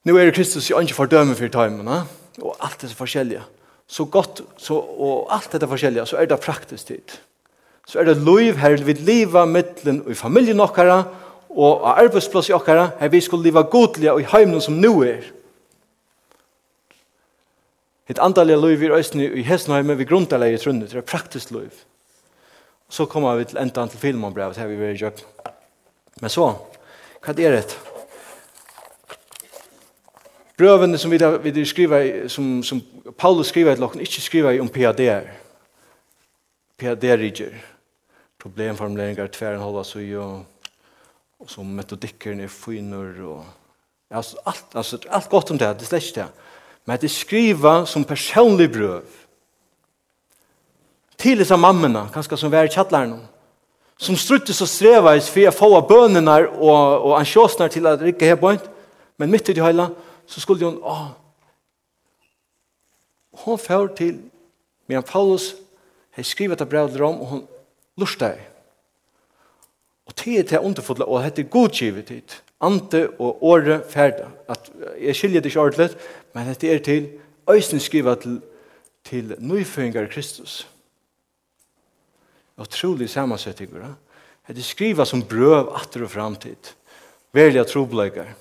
nu 0.02 0.18
er 0.18 0.34
Kristus 0.34 0.70
i 0.70 0.74
ikke 0.74 0.98
fordømme 0.98 1.38
for 1.38 1.46
taimen, 1.54 1.86
og 1.86 2.56
alt 2.58 2.82
er 2.82 2.90
så 2.90 2.98
forskjellige. 2.98 3.42
Så 3.86 4.04
godt, 4.10 4.42
så, 4.58 4.74
og 4.74 5.28
alt 5.30 5.52
dette 5.52 5.68
forskjellige, 5.70 6.06
så 6.10 6.18
er 6.18 6.26
det 6.26 6.40
praktisk 6.42 6.90
tid 6.90 7.20
så 7.86 7.98
er 7.98 8.08
det 8.08 8.22
liv 8.22 8.56
her 8.56 8.76
vi 8.84 8.94
liva 8.94 9.44
mittlen 9.46 10.02
i 10.10 10.14
familien 10.14 10.60
okkara 10.62 11.02
og 11.52 11.84
av 11.84 11.98
arbeidsplass 12.06 12.48
i 12.48 12.56
okkara 12.56 12.90
her 13.00 13.12
vi 13.12 13.20
skulle 13.20 13.44
liva 13.44 13.64
og 13.66 14.20
i 14.20 14.28
heimen 14.32 14.60
som 14.60 14.74
nu 14.74 15.02
er. 15.02 15.24
Et 18.08 18.18
andalega 18.18 18.60
liv 18.60 18.82
i 18.82 18.90
røysni 18.90 19.28
i 19.40 19.42
hesnheimen 19.42 19.98
vi 19.98 20.04
grundalega 20.04 20.56
i 20.56 20.60
trunnet, 20.60 20.90
det 20.90 20.98
er 20.98 21.06
praktisk 21.06 21.50
liv. 21.50 21.70
Så 22.88 23.06
kommer 23.06 23.36
vi 23.36 23.44
til 23.44 23.58
endan 23.58 23.88
til 23.88 23.98
filmonbrevet 23.98 24.56
her 24.56 24.66
vi 24.68 24.76
vil 24.76 24.98
gjøre. 24.98 25.24
Men 26.20 26.30
så, 26.30 26.50
hva 27.24 27.32
er 27.32 27.56
det? 27.56 27.78
Brøvene 30.58 30.98
som 30.98 31.10
vi, 31.10 31.18
vi 31.50 31.64
skriver, 31.64 32.28
som, 32.28 32.62
som 32.62 32.82
Paulus 33.18 33.48
skriver 33.48 33.72
i 33.72 33.80
lokken, 33.80 34.00
ikke 34.00 34.20
skriver 34.20 34.60
om 34.60 34.68
PADR. 34.68 35.30
PADR-riger 36.78 37.71
problemformuleringar 38.43 39.26
tvär 39.26 39.53
en 39.53 39.61
halva 39.61 39.84
så 39.84 40.01
ju 40.01 40.18
och 41.38 41.51
som 41.51 41.74
metodiker 41.76 42.40
är 42.40 42.49
finor 42.49 43.22
och 43.22 43.45
alltså 44.11 44.36
allt 44.45 44.76
alltså 44.76 44.99
allt 45.11 45.30
gott 45.30 45.51
om 45.51 45.59
det 45.59 45.74
det 45.78 45.84
släcker 45.84 46.22
det 46.22 46.28
men 46.84 46.99
det 47.01 47.09
skriva 47.09 47.86
som 47.86 48.05
personlig 48.05 48.72
bröv 48.72 49.03
till 51.16 51.38
dessa 51.38 51.57
mammorna 51.57 52.09
kanske 52.12 52.36
som 52.36 52.51
var 52.51 52.64
i 52.64 53.14
som 53.97 54.16
struttes 54.16 54.61
och 54.61 54.68
strevades 54.68 55.30
för 55.30 55.49
att 55.49 55.55
få 55.55 55.80
bönerna 55.80 56.49
och, 56.49 57.07
och 57.07 57.18
ansjåsnar 57.18 57.68
till 57.68 57.86
att 57.86 58.01
rycka 58.01 58.26
här 58.26 58.36
på 58.36 58.57
men 59.16 59.30
mitt 59.30 59.49
i 59.49 59.53
det 59.53 59.64
hela 59.64 59.90
så 60.26 60.40
skulle 60.40 60.64
hon 60.64 60.82
åh, 60.82 61.09
hon 63.32 63.59
får 63.59 63.88
till 63.88 64.18
medan 64.86 65.03
Paulus 65.03 65.55
har 66.14 66.22
skrivit 66.22 66.61
ett 66.61 66.68
brev 66.68 67.03
om 67.03 67.20
och 67.20 67.26
hon 67.26 67.47
lustar. 67.97 68.38
Og 70.07 70.14
det 70.24 70.38
er 70.38 70.43
til 70.43 70.59
underfodlet, 70.59 71.09
og 71.09 71.24
dette 71.24 71.43
er 71.43 71.51
godgivet 71.51 72.07
tid. 72.07 72.38
Ante 72.62 73.09
og 73.18 73.45
året 73.45 73.84
ferdig. 73.90 74.26
At, 74.49 74.70
jeg 75.01 75.16
skiljer 75.16 75.40
det 75.40 75.51
ikke 75.51 75.61
ordentlig, 75.61 75.90
men 76.34 76.55
det 76.61 76.72
er 76.74 76.78
til 76.78 77.09
øysen 77.51 77.80
skriva 77.80 78.14
til, 78.14 78.40
til 79.05 79.34
nøyføringer 79.38 80.07
Kristus. 80.07 80.68
Utrolig 82.59 83.11
sammansettinger. 83.11 83.95
Det 84.49 84.59
er 84.59 84.66
skriva 84.66 85.05
som 85.05 85.22
brøv 85.22 85.72
atter 85.74 86.05
og 86.05 86.11
framtid. 86.11 86.74
Velja 87.32 87.64
trobleikar. 87.64 88.34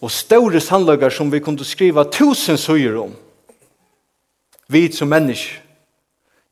Og 0.00 0.10
store 0.10 0.60
sannleikar 0.60 1.10
som 1.12 1.32
vi 1.32 1.40
kunne 1.40 1.64
skriva 1.64 2.04
tusen 2.04 2.56
søyer 2.58 2.96
om. 3.02 3.16
Vi 4.68 4.92
som 4.92 5.08
mennesker 5.08 5.69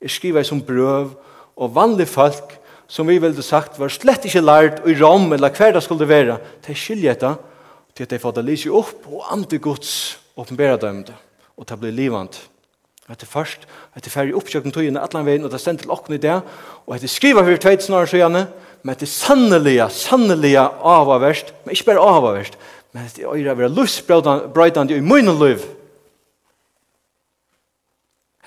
er 0.03 0.12
skriva 0.12 0.44
som 0.46 0.62
brøv, 0.62 1.14
og 1.59 1.74
vanlige 1.74 2.11
folk, 2.11 2.55
som 2.88 3.09
vi 3.09 3.18
ville 3.20 3.42
sagt, 3.44 3.78
var 3.78 3.92
slett 3.92 4.24
ikke 4.24 4.44
lært 4.44 4.84
i 4.88 4.94
Rom, 5.01 5.32
eller 5.32 5.53
hver 5.53 5.74
det 5.74 5.82
skulle 5.84 6.09
være, 6.09 6.38
til 6.64 6.78
skilje 6.78 7.12
etter, 7.12 7.34
til 7.96 8.07
at 8.07 8.14
de 8.14 8.20
får 8.22 8.36
det 8.38 8.46
lyse 8.46 8.70
opp, 8.70 9.03
og 9.11 9.26
andre 9.34 9.59
gods 9.59 9.90
åpenbære 10.38 10.78
dem 10.86 11.03
det, 11.11 11.16
og 11.59 11.66
til 11.66 11.76
å 11.76 11.82
bli 11.82 11.92
livant. 11.92 12.38
Etter 13.09 13.28
først, 13.28 13.64
etter 13.96 14.12
ferdig 14.12 14.36
oppkjøkken 14.36 14.72
tog 14.72 14.84
inn 14.84 14.99
i 14.99 15.03
alle 15.03 15.24
veien, 15.24 15.44
og 15.44 15.53
det 15.53 15.61
stendte 15.62 15.86
til 15.86 15.92
åkken 15.92 16.18
i 16.18 16.22
det, 16.22 16.36
og 16.86 16.94
etter 16.96 17.11
skriva 17.11 17.44
for 17.44 17.61
tveit 17.61 17.84
snarere 17.84 18.11
søgjene, 18.12 18.44
men 18.84 18.94
etter 18.94 19.11
sannelige, 19.11 19.88
sannelige 19.90 20.62
avaverst, 20.86 21.55
men 21.64 21.74
ikke 21.74 21.90
bare 21.90 22.05
avaverst, 22.05 22.59
men 22.92 23.09
etter 23.09 23.32
øyre 23.32 23.57
være 23.59 23.74
lustbrøydende 23.74 24.96
i 24.96 25.05
munnen 25.05 25.40
liv, 25.40 25.64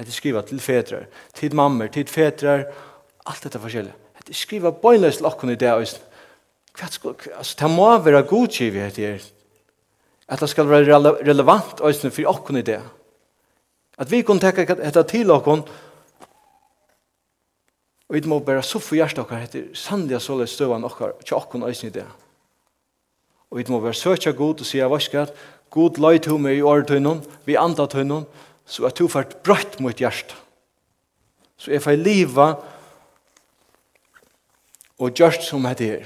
Det 0.02 0.10
er 0.10 0.18
skriva 0.18 0.42
til 0.42 0.60
fetrar, 0.60 1.06
til 1.38 1.56
mammer, 1.56 1.88
til 1.94 2.08
fetrar, 2.10 2.66
alt 3.30 3.44
dette 3.44 3.60
forskjellig. 3.62 3.94
Det 4.22 4.34
er 4.34 4.40
skriva 4.40 4.72
bøynløs 4.74 5.20
til 5.22 5.52
i 5.54 5.56
det 5.56 5.70
øyne. 5.70 6.08
Hva 6.72 6.88
skal, 6.88 7.16
altså, 7.36 7.56
det 7.60 7.70
må 7.70 7.98
være 8.00 8.24
godkiv 8.24 8.76
i 8.76 8.90
det 8.90 8.98
her. 8.98 9.22
At 10.28 10.40
det 10.40 10.50
skal 10.50 10.70
være 10.70 10.98
relevant 11.28 11.82
øyne 11.84 12.12
for 12.12 12.34
okken 12.34 12.58
i 12.58 12.62
det. 12.62 12.82
At 13.98 14.12
vi 14.12 14.22
kan 14.22 14.40
tenke 14.40 14.66
dette 14.66 15.04
til 15.04 15.32
okken, 15.32 15.64
og 18.10 18.16
vi 18.16 18.22
må 18.28 18.40
bare 18.40 18.64
så 18.64 18.80
for 18.80 18.96
hjertet 18.96 19.22
okker, 19.24 19.40
hette 19.40 19.64
sannelig 19.78 20.22
så 20.22 20.36
løy 20.36 20.48
støvann 20.50 20.84
okkar, 20.84 21.14
til 21.24 21.38
okken 21.38 21.64
øyne 21.64 21.88
i 21.88 21.94
det. 21.96 22.08
Og 23.52 23.58
vi 23.58 23.66
må 23.70 23.80
bare 23.80 23.94
søke 23.94 24.34
god 24.34 24.64
og 24.64 24.68
sier, 24.68 24.88
hva 24.88 25.00
skal, 25.00 25.32
god 25.72 26.00
løy 26.00 26.20
til 26.20 26.40
meg 26.40 26.58
i 26.58 26.66
åretøynen, 26.66 27.22
vi 27.46 27.60
antar 27.60 27.92
tøynen, 27.92 28.26
så 28.72 28.88
at 28.88 28.96
du 28.96 29.08
får 29.12 29.34
brøtt 29.44 29.80
mot 29.84 29.98
hjertet. 30.00 30.38
Så 31.60 31.74
jeg 31.74 31.84
får 31.84 32.00
liva 32.00 32.48
og 35.02 35.18
gjørst 35.18 35.44
som 35.46 35.68
det 35.78 35.90
er. 36.00 36.06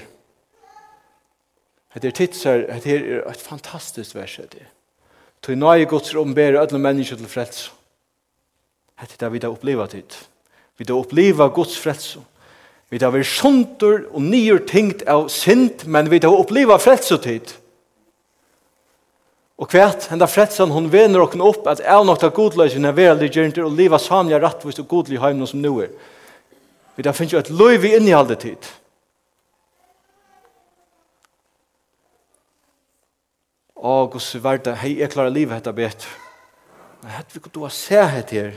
Det 1.96 2.10
er 2.10 2.16
tidsar, 2.16 2.66
det 2.84 2.92
er 2.92 3.22
et 3.24 3.40
fantastisk 3.40 4.18
vers 4.18 4.34
det 4.36 4.66
er. 4.66 4.72
Tog 5.40 5.56
nøye 5.56 5.86
gods 5.88 6.14
ombærer 6.14 6.58
alle 6.60 6.78
mennesker 6.78 7.16
til 7.16 7.30
frels. 7.30 7.70
Det 9.00 9.14
er 9.14 9.22
det 9.22 9.32
vi 9.32 9.40
da 9.40 9.48
opplever 9.52 9.86
tid. 9.86 10.16
Vi 10.76 10.84
da 10.84 10.96
opplever 10.96 11.48
gods 11.48 11.78
frels. 11.78 12.16
Vi 12.90 12.98
da 12.98 13.08
vil 13.14 13.24
sunter 13.24 14.04
og 14.10 14.22
nyer 14.22 14.60
tingt 14.68 15.06
av 15.08 15.28
sint, 15.32 15.86
men 15.86 16.10
vi 16.10 16.20
da 16.20 16.28
opplever 16.28 16.82
frelse 16.82 17.16
tid. 17.22 17.54
Og 19.56 19.70
kvært, 19.72 20.10
henda 20.12 20.26
fredsan, 20.28 20.72
hon 20.74 20.90
vener 20.92 21.22
okken 21.24 21.40
opp 21.40 21.64
at 21.70 21.80
av 21.80 22.04
nokta 22.04 22.28
godløsjen 22.34 22.84
er 22.84 22.96
verelig 22.96 23.30
gjernt 23.32 23.60
og 23.64 23.72
liva 23.72 23.96
samliga 24.00 24.42
rattvist 24.42 24.82
og 24.82 24.90
godlig 24.90 25.22
heimna 25.22 25.48
som 25.48 25.62
nu 25.64 25.78
er. 25.80 25.94
Vi 26.96 27.04
da 27.04 27.14
finnes 27.16 27.32
jo 27.32 27.40
et 27.40 27.52
løy 27.52 27.78
vi 27.80 27.94
inni 27.96 28.12
halde 28.12 28.36
tid. 28.40 28.68
Å, 33.76 33.96
gos 34.12 34.28
verda, 34.44 34.76
hei, 34.82 34.98
jeg 35.00 35.12
klarer 35.12 35.32
livet 35.32 35.56
hetta 35.56 35.72
bet. 35.76 36.04
Men 37.00 37.16
hett 37.16 37.32
vi 37.32 37.40
du 37.52 37.62
ha 37.64 37.72
se 37.72 38.00
hett 38.12 38.36
her, 38.36 38.54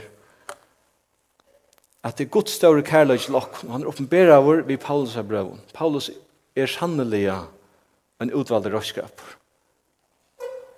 at 2.04 2.16
det 2.16 2.26
er 2.26 2.32
Guds 2.32 2.56
større 2.56 2.84
kærløy 2.84 3.18
til 3.20 3.36
og 3.36 3.60
han 3.68 3.84
er 3.84 3.88
oppenbera 3.88 4.40
vår 4.44 4.64
vi 4.68 4.80
Paulus 4.80 5.16
er 5.20 5.24
brevun. 5.28 5.60
Paulus 5.76 6.08
er 6.56 6.68
sannelig 6.68 7.26
en 7.28 8.32
utvalde 8.32 8.72
røyskapur 8.72 9.39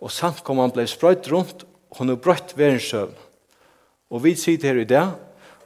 og 0.03 0.11
samkomman 0.11 0.73
blei 0.75 0.89
sprøyt 0.91 1.29
rundt, 1.31 1.63
og 1.93 2.01
hun 2.01 2.11
er 2.11 2.19
brøtt 2.19 2.57
verensøvn. 2.59 3.15
Og 4.11 4.25
vi 4.25 4.35
sier 4.37 4.67
her 4.67 4.81
i 4.83 4.89
dag, 4.89 5.15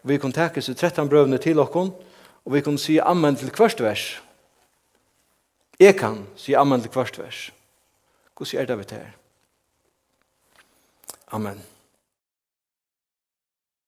og 0.03 0.11
vi 0.11 0.19
kan 0.21 0.35
takke 0.35 0.63
seg 0.63 0.77
13 0.77 1.09
brøvene 1.11 1.41
til 1.43 1.63
okk, 1.63 1.77
og 2.47 2.53
vi 2.55 2.63
kan 2.63 2.77
si 2.79 2.99
ammen 3.01 3.39
til 3.39 3.51
kvart 3.51 3.81
vers. 3.83 4.05
Jeg 5.81 5.97
kan 5.99 6.23
si 6.37 6.55
ammen 6.55 6.85
til 6.85 6.93
kvart 6.93 7.19
vers. 7.19 7.49
Hvordan 8.37 8.61
er 8.61 8.69
det 8.69 8.79
vi 8.79 8.85
til 8.85 9.01
her? 9.01 9.17
Amen. 11.33 11.76